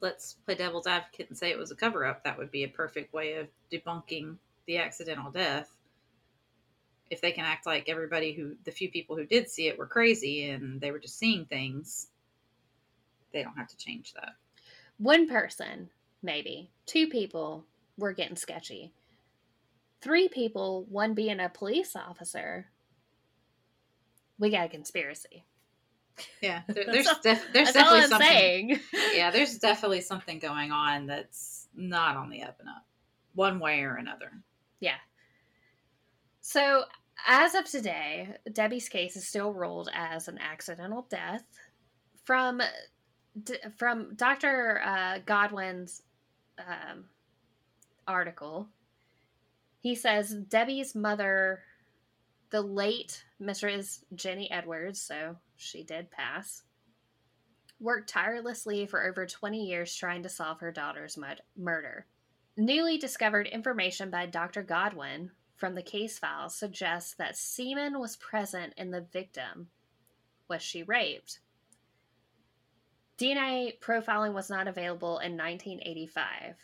let's 0.00 0.34
play 0.44 0.54
devil's 0.54 0.86
advocate 0.86 1.28
and 1.28 1.36
say 1.36 1.50
it 1.50 1.58
was 1.58 1.70
a 1.70 1.76
cover 1.76 2.06
up. 2.06 2.24
That 2.24 2.38
would 2.38 2.50
be 2.50 2.64
a 2.64 2.68
perfect 2.68 3.12
way 3.12 3.34
of 3.34 3.48
debunking 3.70 4.36
the 4.66 4.78
accidental 4.78 5.30
death. 5.30 5.70
If 7.10 7.20
they 7.20 7.30
can 7.30 7.44
act 7.44 7.66
like 7.66 7.88
everybody 7.88 8.32
who 8.32 8.56
the 8.64 8.72
few 8.72 8.90
people 8.90 9.16
who 9.16 9.26
did 9.26 9.50
see 9.50 9.68
it 9.68 9.78
were 9.78 9.86
crazy 9.86 10.48
and 10.48 10.80
they 10.80 10.90
were 10.90 10.98
just 10.98 11.18
seeing 11.18 11.44
things, 11.44 12.08
they 13.32 13.42
don't 13.42 13.56
have 13.56 13.68
to 13.68 13.76
change 13.76 14.14
that. 14.14 14.32
One 14.98 15.28
person, 15.28 15.90
maybe. 16.26 16.70
Two 16.84 17.06
people 17.06 17.64
were 17.96 18.12
getting 18.12 18.36
sketchy. 18.36 18.92
Three 20.02 20.28
people, 20.28 20.84
one 20.90 21.14
being 21.14 21.40
a 21.40 21.48
police 21.48 21.96
officer. 21.96 22.66
We 24.38 24.50
got 24.50 24.66
a 24.66 24.68
conspiracy. 24.68 25.46
Yeah, 26.42 26.62
there, 26.68 26.84
there's 26.92 27.06
all- 27.06 27.20
def- 27.22 27.52
there's 27.54 27.72
definitely 27.72 28.08
something. 28.08 28.28
saying. 28.28 28.80
Yeah, 29.14 29.30
there's 29.30 29.56
definitely 29.58 30.02
something 30.02 30.38
going 30.38 30.70
on 30.72 31.06
that's 31.06 31.68
not 31.74 32.16
on 32.16 32.28
the 32.28 32.42
up 32.42 32.58
and 32.60 32.68
up, 32.68 32.84
one 33.34 33.58
way 33.58 33.80
or 33.82 33.96
another. 33.96 34.30
Yeah. 34.80 34.96
So, 36.42 36.84
as 37.26 37.54
of 37.54 37.64
today, 37.64 38.28
Debbie's 38.52 38.88
case 38.90 39.16
is 39.16 39.26
still 39.26 39.52
ruled 39.54 39.88
as 39.94 40.28
an 40.28 40.38
accidental 40.38 41.06
death. 41.10 41.44
From 42.24 42.60
from 43.76 44.14
Dr. 44.16 44.80
Uh, 44.84 45.18
Godwin's 45.24 46.02
um, 46.58 47.04
article, 48.06 48.68
he 49.80 49.94
says 49.94 50.34
Debbie's 50.48 50.94
mother, 50.94 51.62
the 52.50 52.62
late 52.62 53.24
Mrs. 53.40 54.00
Jenny 54.14 54.50
Edwards, 54.50 55.00
so 55.00 55.36
she 55.56 55.82
did 55.82 56.10
pass, 56.10 56.62
worked 57.78 58.08
tirelessly 58.08 58.86
for 58.86 59.04
over 59.04 59.26
20 59.26 59.64
years 59.64 59.94
trying 59.94 60.22
to 60.22 60.28
solve 60.28 60.60
her 60.60 60.72
daughter's 60.72 61.16
mud- 61.16 61.42
murder. 61.56 62.06
Newly 62.56 62.96
discovered 62.96 63.46
information 63.46 64.10
by 64.10 64.26
Dr. 64.26 64.62
Godwin 64.62 65.30
from 65.56 65.74
the 65.74 65.82
case 65.82 66.18
files 66.18 66.54
suggests 66.54 67.14
that 67.14 67.36
semen 67.36 67.98
was 67.98 68.16
present 68.16 68.72
in 68.76 68.90
the 68.90 69.00
victim 69.00 69.68
was 70.48 70.62
she 70.62 70.82
raped. 70.82 71.40
DNA 73.18 73.78
profiling 73.80 74.34
was 74.34 74.50
not 74.50 74.68
available 74.68 75.18
in 75.18 75.36
1985. 75.36 76.56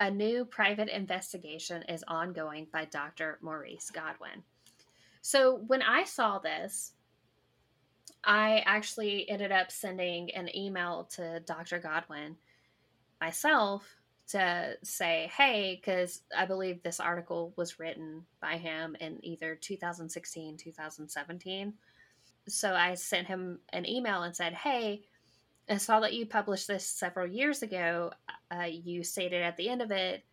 A 0.00 0.10
new 0.10 0.44
private 0.44 0.88
investigation 0.88 1.82
is 1.88 2.04
ongoing 2.08 2.66
by 2.72 2.86
Dr. 2.86 3.38
Maurice 3.42 3.90
Godwin. 3.90 4.42
So 5.22 5.56
when 5.66 5.82
I 5.82 6.04
saw 6.04 6.38
this, 6.38 6.92
I 8.24 8.62
actually 8.66 9.28
ended 9.28 9.52
up 9.52 9.70
sending 9.70 10.30
an 10.34 10.54
email 10.54 11.08
to 11.16 11.40
Dr. 11.40 11.78
Godwin 11.78 12.36
myself 13.20 13.86
to 14.28 14.76
say, 14.82 15.30
hey, 15.36 15.80
because 15.80 16.22
I 16.36 16.46
believe 16.46 16.82
this 16.82 17.00
article 17.00 17.52
was 17.56 17.78
written 17.78 18.24
by 18.40 18.58
him 18.58 18.96
in 19.00 19.18
either 19.24 19.54
2016, 19.54 20.56
2017. 20.56 21.74
So 22.48 22.72
I 22.72 22.94
sent 22.94 23.26
him 23.26 23.58
an 23.72 23.88
email 23.88 24.22
and 24.22 24.34
said, 24.34 24.54
hey, 24.54 25.02
I 25.68 25.76
saw 25.76 26.00
that 26.00 26.14
you 26.14 26.26
published 26.26 26.66
this 26.66 26.86
several 26.86 27.26
years 27.26 27.62
ago. 27.62 28.12
Uh, 28.50 28.64
you 28.64 29.04
stated 29.04 29.42
at 29.42 29.56
the 29.56 29.68
end 29.68 29.82
of 29.82 29.90
it 29.90 30.24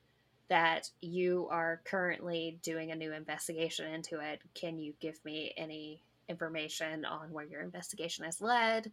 that 0.49 0.89
you 1.01 1.47
are 1.51 1.81
currently 1.85 2.57
doing 2.63 2.91
a 2.91 2.95
new 2.95 3.11
investigation 3.13 3.93
into 3.93 4.19
it. 4.19 4.41
Can 4.55 4.79
you 4.79 4.93
give 4.99 5.23
me 5.25 5.53
any 5.57 6.01
information 6.29 7.05
on 7.05 7.31
where 7.31 7.45
your 7.45 7.61
investigation 7.61 8.25
has 8.25 8.41
led? 8.41 8.91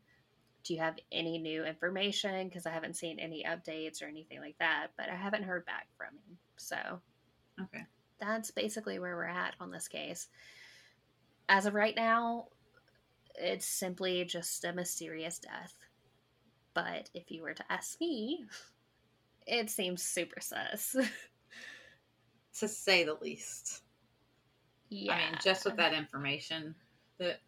Do 0.65 0.75
you 0.75 0.81
have 0.81 0.99
any 1.13 1.39
new 1.39 1.65
information? 1.65 2.49
Because 2.49 2.67
I 2.67 2.71
haven't 2.71 2.97
seen 2.97 3.19
any 3.19 3.45
updates 3.45 4.03
or 4.03 4.07
anything 4.07 4.41
like 4.41 4.59
that, 4.59 4.89
but 4.97 5.09
I 5.09 5.15
haven't 5.15 5.45
heard 5.45 5.65
back 5.67 5.87
from 5.97 6.09
him. 6.15 6.39
So 6.57 7.01
Okay. 7.63 7.85
that's 8.19 8.51
basically 8.51 8.99
where 8.99 9.15
we're 9.15 9.25
at 9.25 9.55
on 9.61 9.71
this 9.71 9.89
case. 9.89 10.29
As 11.49 11.67
of 11.67 11.75
right 11.75 11.95
now, 11.95 12.49
it's 13.37 13.67
simply 13.67 14.25
just 14.25 14.65
a 14.65 14.73
mysterious 14.73 15.39
death. 15.39 15.75
But 16.75 17.09
if 17.15 17.31
you 17.31 17.43
were 17.43 17.55
to 17.55 17.73
ask 17.73 18.01
me, 18.01 18.45
it 19.47 19.71
seems 19.71 20.03
super 20.03 20.41
sus. 20.41 20.97
To 22.61 22.69
say 22.69 23.03
the 23.03 23.15
least. 23.21 23.83
yeah. 24.89 25.15
I 25.15 25.19
mean, 25.19 25.39
just 25.43 25.65
with 25.65 25.77
that 25.77 25.93
information, 25.93 26.77
that 27.19 27.41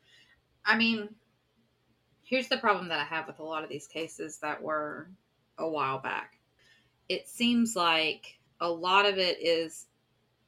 I 0.65 0.77
mean, 0.77 1.09
here's 2.25 2.49
the 2.49 2.57
problem 2.57 2.89
that 2.89 2.99
I 2.99 3.05
have 3.05 3.29
with 3.29 3.39
a 3.39 3.45
lot 3.45 3.63
of 3.63 3.71
these 3.71 3.87
cases 3.87 4.39
that 4.39 4.61
were 4.61 5.09
a 5.59 5.69
while 5.69 6.01
back. 6.01 6.41
It 7.09 7.29
seems 7.29 7.77
like 7.77 8.37
a 8.61 8.69
lot 8.69 9.07
of 9.07 9.17
it 9.17 9.39
is 9.41 9.87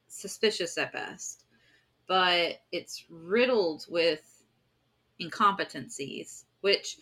suspicious 0.09 0.77
at 0.77 0.91
best, 0.91 1.45
but 2.05 2.59
it's 2.73 3.05
riddled 3.09 3.85
with 3.87 4.43
incompetencies, 5.21 6.43
which 6.59 6.97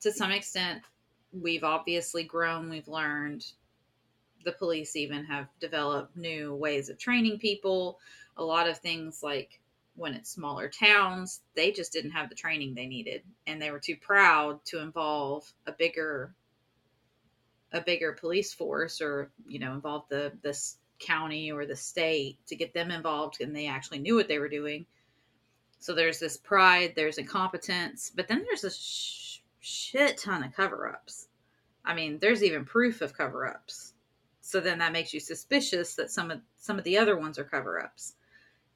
to 0.00 0.12
some 0.12 0.30
extent 0.30 0.82
we've 1.32 1.64
obviously 1.64 2.24
grown, 2.24 2.68
we've 2.70 2.88
learned. 2.88 3.44
The 4.44 4.52
police 4.52 4.96
even 4.96 5.24
have 5.26 5.48
developed 5.60 6.16
new 6.16 6.54
ways 6.54 6.88
of 6.88 6.98
training 6.98 7.38
people. 7.38 7.98
A 8.36 8.42
lot 8.44 8.68
of 8.68 8.78
things 8.78 9.22
like 9.22 9.60
when 9.96 10.14
it's 10.14 10.30
smaller 10.30 10.68
towns, 10.68 11.42
they 11.54 11.72
just 11.72 11.92
didn't 11.92 12.12
have 12.12 12.30
the 12.30 12.34
training 12.34 12.74
they 12.74 12.86
needed 12.86 13.22
and 13.46 13.60
they 13.60 13.70
were 13.70 13.80
too 13.80 13.96
proud 13.96 14.64
to 14.64 14.80
involve 14.80 15.52
a 15.66 15.72
bigger 15.72 16.34
a 17.72 17.80
bigger 17.80 18.12
police 18.12 18.52
force 18.52 19.00
or 19.00 19.30
you 19.46 19.58
know 19.58 19.74
involve 19.74 20.04
the 20.08 20.32
this 20.42 20.78
county 20.98 21.52
or 21.52 21.66
the 21.66 21.76
state 21.76 22.36
to 22.46 22.56
get 22.56 22.74
them 22.74 22.90
involved 22.90 23.40
and 23.40 23.54
they 23.54 23.66
actually 23.66 23.98
knew 23.98 24.16
what 24.16 24.28
they 24.28 24.38
were 24.38 24.48
doing 24.48 24.84
so 25.78 25.94
there's 25.94 26.18
this 26.18 26.36
pride 26.36 26.92
there's 26.96 27.18
incompetence 27.18 28.10
but 28.14 28.28
then 28.28 28.44
there's 28.44 28.64
a 28.64 28.70
sh- 28.70 29.29
shit 29.60 30.18
ton 30.18 30.42
of 30.42 30.54
cover-ups 30.54 31.28
i 31.84 31.94
mean 31.94 32.18
there's 32.20 32.42
even 32.42 32.64
proof 32.64 33.00
of 33.00 33.16
cover-ups 33.16 33.94
so 34.40 34.58
then 34.58 34.78
that 34.78 34.92
makes 34.92 35.14
you 35.14 35.20
suspicious 35.20 35.94
that 35.94 36.10
some 36.10 36.30
of 36.30 36.40
some 36.56 36.78
of 36.78 36.84
the 36.84 36.98
other 36.98 37.16
ones 37.16 37.38
are 37.38 37.44
cover-ups 37.44 38.14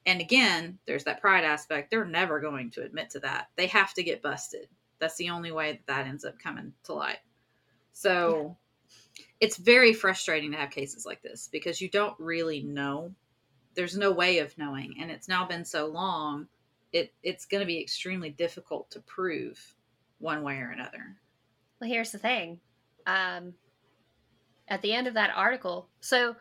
and 0.05 0.21
again, 0.21 0.77
there's 0.85 1.05
that 1.05 1.21
pride 1.21 1.43
aspect. 1.43 1.89
They're 1.89 2.05
never 2.05 2.39
going 2.39 2.69
to 2.71 2.83
admit 2.83 3.09
to 3.11 3.19
that. 3.21 3.47
They 3.55 3.67
have 3.67 3.93
to 3.95 4.03
get 4.03 4.21
busted. 4.21 4.67
That's 4.99 5.15
the 5.15 5.29
only 5.29 5.51
way 5.51 5.71
that 5.71 5.87
that 5.87 6.07
ends 6.07 6.23
up 6.23 6.37
coming 6.37 6.73
to 6.83 6.93
light. 6.93 7.19
So 7.93 8.57
it's 9.39 9.57
very 9.57 9.93
frustrating 9.93 10.51
to 10.51 10.57
have 10.57 10.69
cases 10.69 11.05
like 11.05 11.21
this 11.21 11.49
because 11.51 11.81
you 11.81 11.89
don't 11.89 12.17
really 12.19 12.61
know. 12.61 13.13
There's 13.73 13.97
no 13.97 14.11
way 14.11 14.39
of 14.39 14.57
knowing. 14.57 14.95
And 15.01 15.09
it's 15.09 15.27
now 15.27 15.45
been 15.45 15.65
so 15.65 15.87
long, 15.87 16.47
it, 16.93 17.11
it's 17.23 17.45
going 17.45 17.61
to 17.61 17.67
be 17.67 17.81
extremely 17.81 18.29
difficult 18.29 18.91
to 18.91 18.99
prove 19.01 19.74
one 20.19 20.43
way 20.43 20.57
or 20.57 20.69
another. 20.69 21.17
Well, 21.79 21.89
here's 21.89 22.11
the 22.11 22.17
thing. 22.17 22.59
Um, 23.05 23.53
at 24.67 24.81
the 24.81 24.93
end 24.93 25.07
of 25.07 25.13
that 25.15 25.31
article, 25.35 25.89
so 25.99 26.35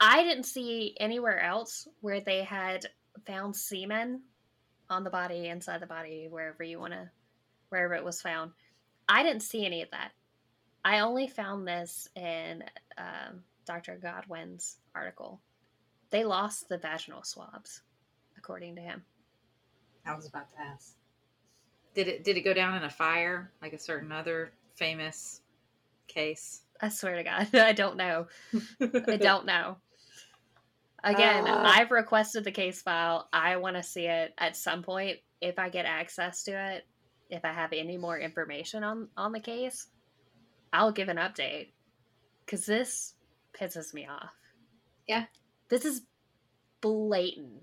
I 0.00 0.22
didn't 0.22 0.44
see 0.44 0.96
anywhere 0.98 1.40
else 1.40 1.86
where 2.00 2.20
they 2.20 2.42
had 2.42 2.86
found 3.26 3.56
semen 3.56 4.22
on 4.90 5.04
the 5.04 5.10
body, 5.10 5.48
inside 5.48 5.80
the 5.80 5.86
body, 5.86 6.26
wherever 6.28 6.62
you 6.62 6.78
want 6.78 6.92
to, 6.92 7.10
wherever 7.68 7.94
it 7.94 8.04
was 8.04 8.20
found. 8.20 8.52
I 9.08 9.22
didn't 9.22 9.42
see 9.42 9.64
any 9.64 9.82
of 9.82 9.90
that. 9.90 10.12
I 10.84 11.00
only 11.00 11.26
found 11.26 11.66
this 11.66 12.08
in 12.14 12.62
um, 12.98 13.42
Dr. 13.64 13.98
Godwin's 14.00 14.76
article. 14.94 15.40
They 16.10 16.24
lost 16.24 16.68
the 16.68 16.78
vaginal 16.78 17.24
swabs, 17.24 17.82
according 18.38 18.76
to 18.76 18.82
him. 18.82 19.04
I 20.06 20.14
was 20.14 20.28
about 20.28 20.48
to 20.52 20.60
ask. 20.60 20.94
Did 21.96 22.08
it 22.08 22.24
did 22.24 22.36
it 22.36 22.42
go 22.42 22.52
down 22.52 22.76
in 22.76 22.84
a 22.84 22.90
fire 22.90 23.50
like 23.62 23.72
a 23.72 23.78
certain 23.78 24.12
other 24.12 24.52
famous 24.74 25.40
case? 26.06 26.60
I 26.80 26.90
swear 26.90 27.16
to 27.16 27.24
God, 27.24 27.48
I 27.54 27.72
don't 27.72 27.96
know. 27.96 28.26
I 28.82 29.16
don't 29.16 29.46
know. 29.52 29.78
Again, 31.02 31.44
Ah. 31.46 31.72
I've 31.78 31.90
requested 31.90 32.44
the 32.44 32.52
case 32.52 32.82
file. 32.82 33.28
I 33.32 33.56
want 33.56 33.76
to 33.76 33.82
see 33.82 34.06
it 34.06 34.34
at 34.36 34.56
some 34.56 34.82
point 34.82 35.18
if 35.40 35.58
I 35.58 35.70
get 35.70 35.86
access 35.86 36.42
to 36.44 36.52
it. 36.52 36.84
If 37.30 37.44
I 37.46 37.52
have 37.52 37.72
any 37.72 37.96
more 37.96 38.18
information 38.18 38.84
on 38.84 39.08
on 39.16 39.32
the 39.32 39.40
case, 39.40 39.86
I'll 40.74 40.92
give 40.92 41.08
an 41.08 41.16
update 41.16 41.70
cuz 42.46 42.66
this 42.66 43.14
pisses 43.58 43.94
me 43.94 44.06
off. 44.06 44.34
Yeah. 45.08 45.24
This 45.70 45.86
is 45.86 46.02
blatant. 46.82 47.62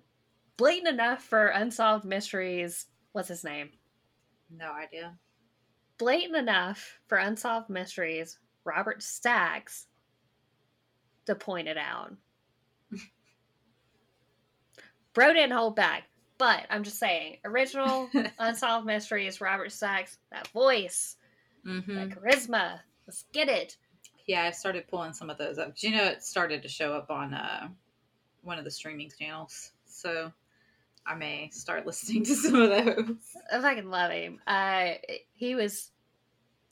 Blatant 0.57 0.88
enough 0.88 1.21
for 1.23 1.47
unsolved 1.47 2.03
mysteries. 2.03 2.88
What's 3.11 3.29
his 3.29 3.43
name? 3.43 3.69
No 4.58 4.72
idea. 4.72 5.18
Blatant 5.97 6.36
enough 6.36 6.99
for 7.08 7.18
unsolved 7.18 7.70
mysteries. 7.70 8.39
Robert 8.66 9.01
Stacks 9.04 9.88
to 11.26 11.36
point 11.36 11.68
it 11.68 11.78
out. 11.78 12.14
Bro 15.14 15.34
didn't 15.34 15.51
hold 15.51 15.76
back, 15.76 16.04
but 16.38 16.66
I'm 16.70 16.84
just 16.84 16.99
saying, 16.99 17.38
original 17.45 18.10
Unsolved 18.39 18.86
Mysteries, 18.86 19.41
Robert 19.41 19.72
Stacks, 19.72 20.18
that 20.32 20.47
voice, 20.49 21.18
hmm 21.64 21.80
that 21.95 22.10
charisma. 22.10 22.80
Let's 23.08 23.26
get 23.34 23.49
it. 23.49 23.78
Yeah, 24.28 24.43
I 24.43 24.51
started 24.51 24.88
pulling 24.88 25.14
some 25.14 25.30
of 25.30 25.38
those 25.38 25.58
up. 25.58 25.74
You 25.78 25.91
know, 25.91 26.06
it 26.06 26.24
started 26.24 26.62
to 26.64 26.70
show 26.70 26.93
up 26.93 27.10
on 27.10 27.34
uh, 27.34 27.68
one 28.41 28.58
of 28.58 28.64
the 28.64 28.72
streaming 28.72 29.12
channels, 29.20 29.72
so 29.86 30.32
I 31.06 31.16
may 31.16 31.49
start 31.51 31.86
listening 31.86 32.24
to 32.26 32.36
some 32.36 32.56
of 32.56 32.70
those. 32.70 33.16
I 33.54 33.60
fucking 33.60 33.89
love 33.89 34.12
him. 34.12 34.39
Uh, 34.47 34.91
he 35.34 35.56
was, 35.56 35.91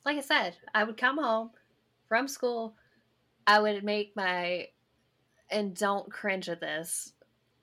like 0.05 0.17
I 0.17 0.21
said, 0.21 0.55
I 0.73 0.83
would 0.83 0.97
come 0.97 1.17
home 1.17 1.51
from 2.07 2.27
school. 2.27 2.75
I 3.45 3.59
would 3.59 3.83
make 3.83 4.15
my, 4.15 4.67
and 5.49 5.75
don't 5.75 6.09
cringe 6.11 6.47
at 6.47 6.61
this, 6.61 7.13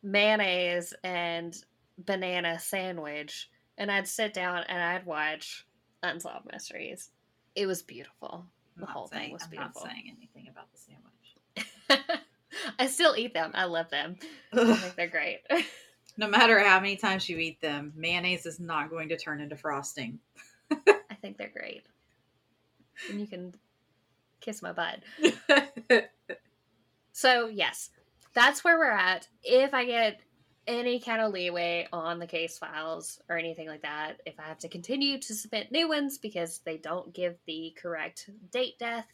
mayonnaise 0.03 0.93
and 1.03 1.57
banana 1.97 2.59
sandwich, 2.59 3.51
and 3.79 3.91
I'd 3.91 4.07
sit 4.09 4.35
down 4.35 4.65
and 4.69 4.83
I'd 4.83 5.07
watch 5.07 5.67
Unsolved 6.03 6.51
Mysteries. 6.53 7.11
It 7.55 7.67
was 7.67 7.83
beautiful. 7.83 8.45
I'm 8.77 8.81
The 8.81 8.87
whole 8.87 9.07
thing 9.07 9.33
was 9.33 9.45
I'm 9.45 9.51
beautiful. 9.51 9.83
not 9.83 9.91
saying 9.91 10.15
anything 10.17 10.49
about 10.51 10.67
the 10.73 10.79
sandwich. 10.79 12.11
I 12.79 12.87
still 12.87 13.15
eat 13.17 13.35
them. 13.35 13.53
I 13.55 13.65
love 13.65 13.89
them. 13.91 14.17
I 14.53 14.75
think 14.75 14.95
they're 14.97 15.09
great. 15.09 15.41
No 16.19 16.29
matter 16.29 16.59
how 16.61 16.79
many 16.79 16.97
times 16.97 17.29
you 17.29 17.39
eat 17.39 17.61
them, 17.63 17.93
mayonnaise 17.97 18.45
is 18.45 18.61
not 18.61 18.91
going 18.91 19.09
to 19.09 19.17
turn 19.17 19.41
into 19.41 19.57
frosting. 19.57 20.19
I 20.71 21.15
think 21.23 21.39
they're 21.39 21.49
great. 21.49 21.85
And 23.09 23.19
you 23.21 23.27
can 23.27 23.55
kiss 24.41 24.61
my 24.61 24.73
butt. 24.73 25.01
So, 27.19 27.49
yes, 27.49 27.91
that's 28.33 28.63
where 28.63 28.79
we're 28.79 28.93
at. 28.93 29.27
If 29.43 29.75
I 29.75 29.85
get 29.87 30.21
any 30.69 31.01
kind 31.01 31.21
of 31.21 31.33
leeway 31.33 31.89
on 31.93 32.21
the 32.21 32.29
case 32.29 32.57
files 32.57 33.21
or 33.29 33.37
anything 33.37 33.67
like 33.67 33.83
that, 33.83 34.21
if 34.25 34.39
I 34.39 34.45
have 34.45 34.61
to 34.61 34.69
continue 34.69 35.19
to 35.19 35.35
submit 35.35 35.73
new 35.73 35.89
ones 35.89 36.17
because 36.17 36.61
they 36.61 36.77
don't 36.77 37.13
give 37.13 37.35
the 37.45 37.75
correct 37.77 38.31
date 38.53 38.79
death, 38.79 39.09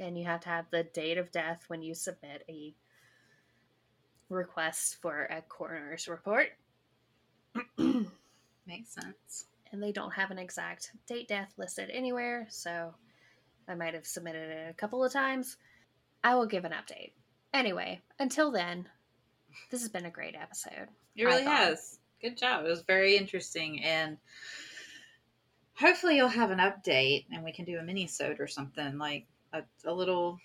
and 0.00 0.18
you 0.18 0.24
have 0.24 0.40
to 0.40 0.48
have 0.48 0.64
the 0.72 0.82
date 0.82 1.16
of 1.16 1.30
death 1.30 1.62
when 1.68 1.80
you 1.80 1.94
submit 1.94 2.42
a 2.48 2.74
request 4.28 4.96
for 5.00 5.24
a 5.24 5.42
coroner's 5.42 6.08
report. 6.08 6.48
Makes 7.78 8.90
sense. 8.94 9.46
and 9.72 9.82
they 9.82 9.92
don't 9.92 10.12
have 10.12 10.30
an 10.30 10.38
exact 10.38 10.92
date 11.06 11.28
death 11.28 11.52
listed 11.56 11.90
anywhere, 11.92 12.46
so 12.50 12.94
I 13.68 13.74
might 13.74 13.94
have 13.94 14.06
submitted 14.06 14.50
it 14.50 14.70
a 14.70 14.74
couple 14.74 15.04
of 15.04 15.12
times. 15.12 15.56
I 16.22 16.34
will 16.34 16.46
give 16.46 16.64
an 16.64 16.72
update. 16.72 17.12
Anyway, 17.52 18.00
until 18.18 18.50
then, 18.50 18.88
this 19.70 19.80
has 19.80 19.90
been 19.90 20.06
a 20.06 20.10
great 20.10 20.34
episode. 20.34 20.88
It 21.16 21.24
really 21.24 21.44
has. 21.44 21.98
Good 22.20 22.36
job. 22.38 22.64
It 22.64 22.68
was 22.68 22.82
very 22.82 23.16
interesting 23.16 23.82
and 23.84 24.16
hopefully 25.74 26.16
you'll 26.16 26.28
have 26.28 26.50
an 26.50 26.58
update 26.58 27.26
and 27.32 27.44
we 27.44 27.52
can 27.52 27.64
do 27.64 27.78
a 27.78 27.82
mini 27.82 28.06
sode 28.06 28.40
or 28.40 28.46
something 28.46 28.96
like 28.98 29.26
a, 29.52 29.62
a 29.84 29.92
little 29.92 30.38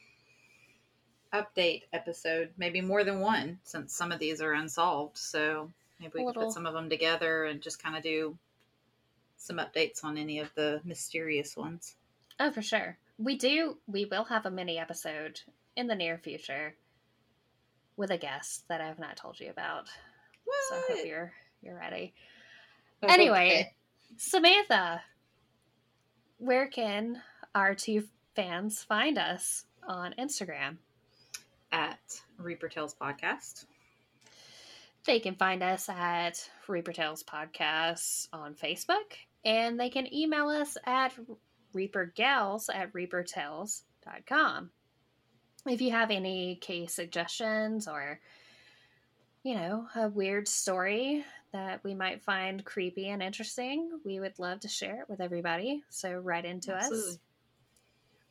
update 1.33 1.83
episode, 1.93 2.49
maybe 2.57 2.81
more 2.81 3.03
than 3.03 3.19
one 3.19 3.59
since 3.63 3.93
some 3.93 4.11
of 4.11 4.19
these 4.19 4.41
are 4.41 4.53
unsolved. 4.53 5.17
So 5.17 5.69
maybe 5.99 6.11
we 6.15 6.23
can 6.23 6.33
put 6.33 6.51
some 6.51 6.65
of 6.65 6.73
them 6.73 6.89
together 6.89 7.45
and 7.45 7.61
just 7.61 7.81
kind 7.81 7.95
of 7.95 8.03
do 8.03 8.37
some 9.37 9.57
updates 9.57 10.03
on 10.03 10.17
any 10.17 10.39
of 10.39 10.53
the 10.55 10.81
mysterious 10.83 11.55
ones. 11.55 11.95
Oh, 12.39 12.51
for 12.51 12.61
sure. 12.61 12.97
We 13.17 13.37
do, 13.37 13.77
we 13.87 14.05
will 14.05 14.23
have 14.25 14.45
a 14.45 14.51
mini 14.51 14.79
episode 14.79 15.41
in 15.75 15.87
the 15.87 15.95
near 15.95 16.17
future 16.17 16.75
with 17.97 18.11
a 18.11 18.17
guest 18.17 18.67
that 18.69 18.81
I 18.81 18.87
have 18.87 18.99
not 18.99 19.17
told 19.17 19.39
you 19.39 19.49
about. 19.49 19.87
So 20.69 20.75
I 20.75 20.81
hope 20.89 21.05
you're, 21.05 21.33
you're 21.61 21.77
ready. 21.77 22.13
Anyway, 23.07 23.49
Okay. 23.49 23.73
Samantha, 24.17 25.01
where 26.37 26.67
can 26.67 27.21
our 27.53 27.75
two 27.75 28.05
fans 28.35 28.83
find 28.83 29.17
us 29.17 29.65
on 29.87 30.15
Instagram? 30.17 30.77
At 31.71 31.99
Reaper 32.37 32.69
Tales 32.69 32.95
Podcast. 32.99 33.65
They 35.05 35.19
can 35.19 35.35
find 35.35 35.63
us 35.63 35.89
at 35.89 36.49
Reaper 36.67 36.93
Tales 36.93 37.23
Podcasts 37.23 38.27
on 38.33 38.53
Facebook, 38.53 39.15
and 39.45 39.79
they 39.79 39.89
can 39.89 40.13
email 40.13 40.49
us 40.49 40.77
at 40.85 41.13
reapergals 41.73 42.69
at 42.73 42.93
reapertales.com. 42.93 44.69
If 45.65 45.81
you 45.81 45.91
have 45.91 46.11
any 46.11 46.55
case 46.55 46.93
suggestions 46.93 47.87
or, 47.87 48.19
you 49.43 49.55
know, 49.55 49.87
a 49.95 50.09
weird 50.09 50.47
story 50.47 51.25
that 51.51 51.83
we 51.83 51.93
might 51.95 52.21
find 52.21 52.63
creepy 52.63 53.09
and 53.09 53.23
interesting, 53.23 53.89
we 54.05 54.19
would 54.19 54.37
love 54.37 54.61
to 54.61 54.67
share 54.67 55.01
it 55.01 55.09
with 55.09 55.21
everybody. 55.21 55.83
So 55.89 56.13
write 56.13 56.45
into 56.45 56.73
us. 56.73 57.17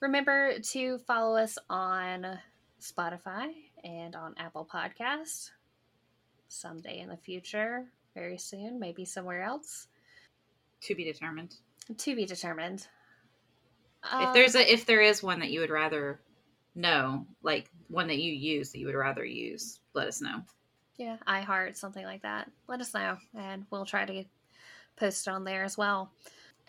Remember 0.00 0.58
to 0.58 0.98
follow 0.98 1.36
us 1.36 1.58
on 1.68 2.38
Spotify 2.80 3.48
and 3.84 4.14
on 4.14 4.34
Apple 4.38 4.68
Podcasts 4.72 5.50
someday 6.48 7.00
in 7.00 7.08
the 7.08 7.16
future, 7.16 7.84
very 8.14 8.38
soon, 8.38 8.78
maybe 8.80 9.04
somewhere 9.04 9.42
else. 9.42 9.88
To 10.82 10.94
be 10.94 11.04
determined. 11.04 11.54
To 11.96 12.14
be 12.16 12.24
determined. 12.24 12.86
if 14.04 14.12
Um, 14.12 14.32
there's 14.32 14.54
a 14.54 14.72
if 14.72 14.86
there 14.86 15.00
is 15.00 15.22
one 15.22 15.40
that 15.40 15.50
you 15.50 15.60
would 15.60 15.70
rather 15.70 16.20
know, 16.74 17.26
like 17.42 17.70
one 17.88 18.06
that 18.08 18.18
you 18.18 18.32
use 18.32 18.70
that 18.72 18.78
you 18.78 18.86
would 18.86 18.94
rather 18.94 19.24
use, 19.24 19.80
let 19.94 20.06
us 20.08 20.20
know. 20.20 20.42
yeah, 20.96 21.16
iHeart, 21.26 21.76
something 21.76 22.04
like 22.04 22.22
that, 22.22 22.50
let 22.68 22.80
us 22.80 22.94
know 22.94 23.16
and 23.36 23.66
we'll 23.70 23.84
try 23.86 24.04
to 24.04 24.24
post 24.96 25.26
it 25.26 25.30
on 25.30 25.44
there 25.44 25.64
as 25.64 25.76
well. 25.76 26.10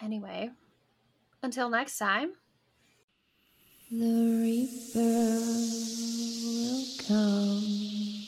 Anyway, 0.01 0.49
until 1.43 1.69
next 1.69 1.97
time. 1.97 2.33
The 3.91 4.05
reaper 4.43 4.99
will 6.45 6.85
come 7.07 8.27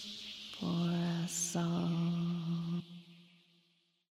for 0.58 0.90
us 1.24 1.56
all. 1.56 2.01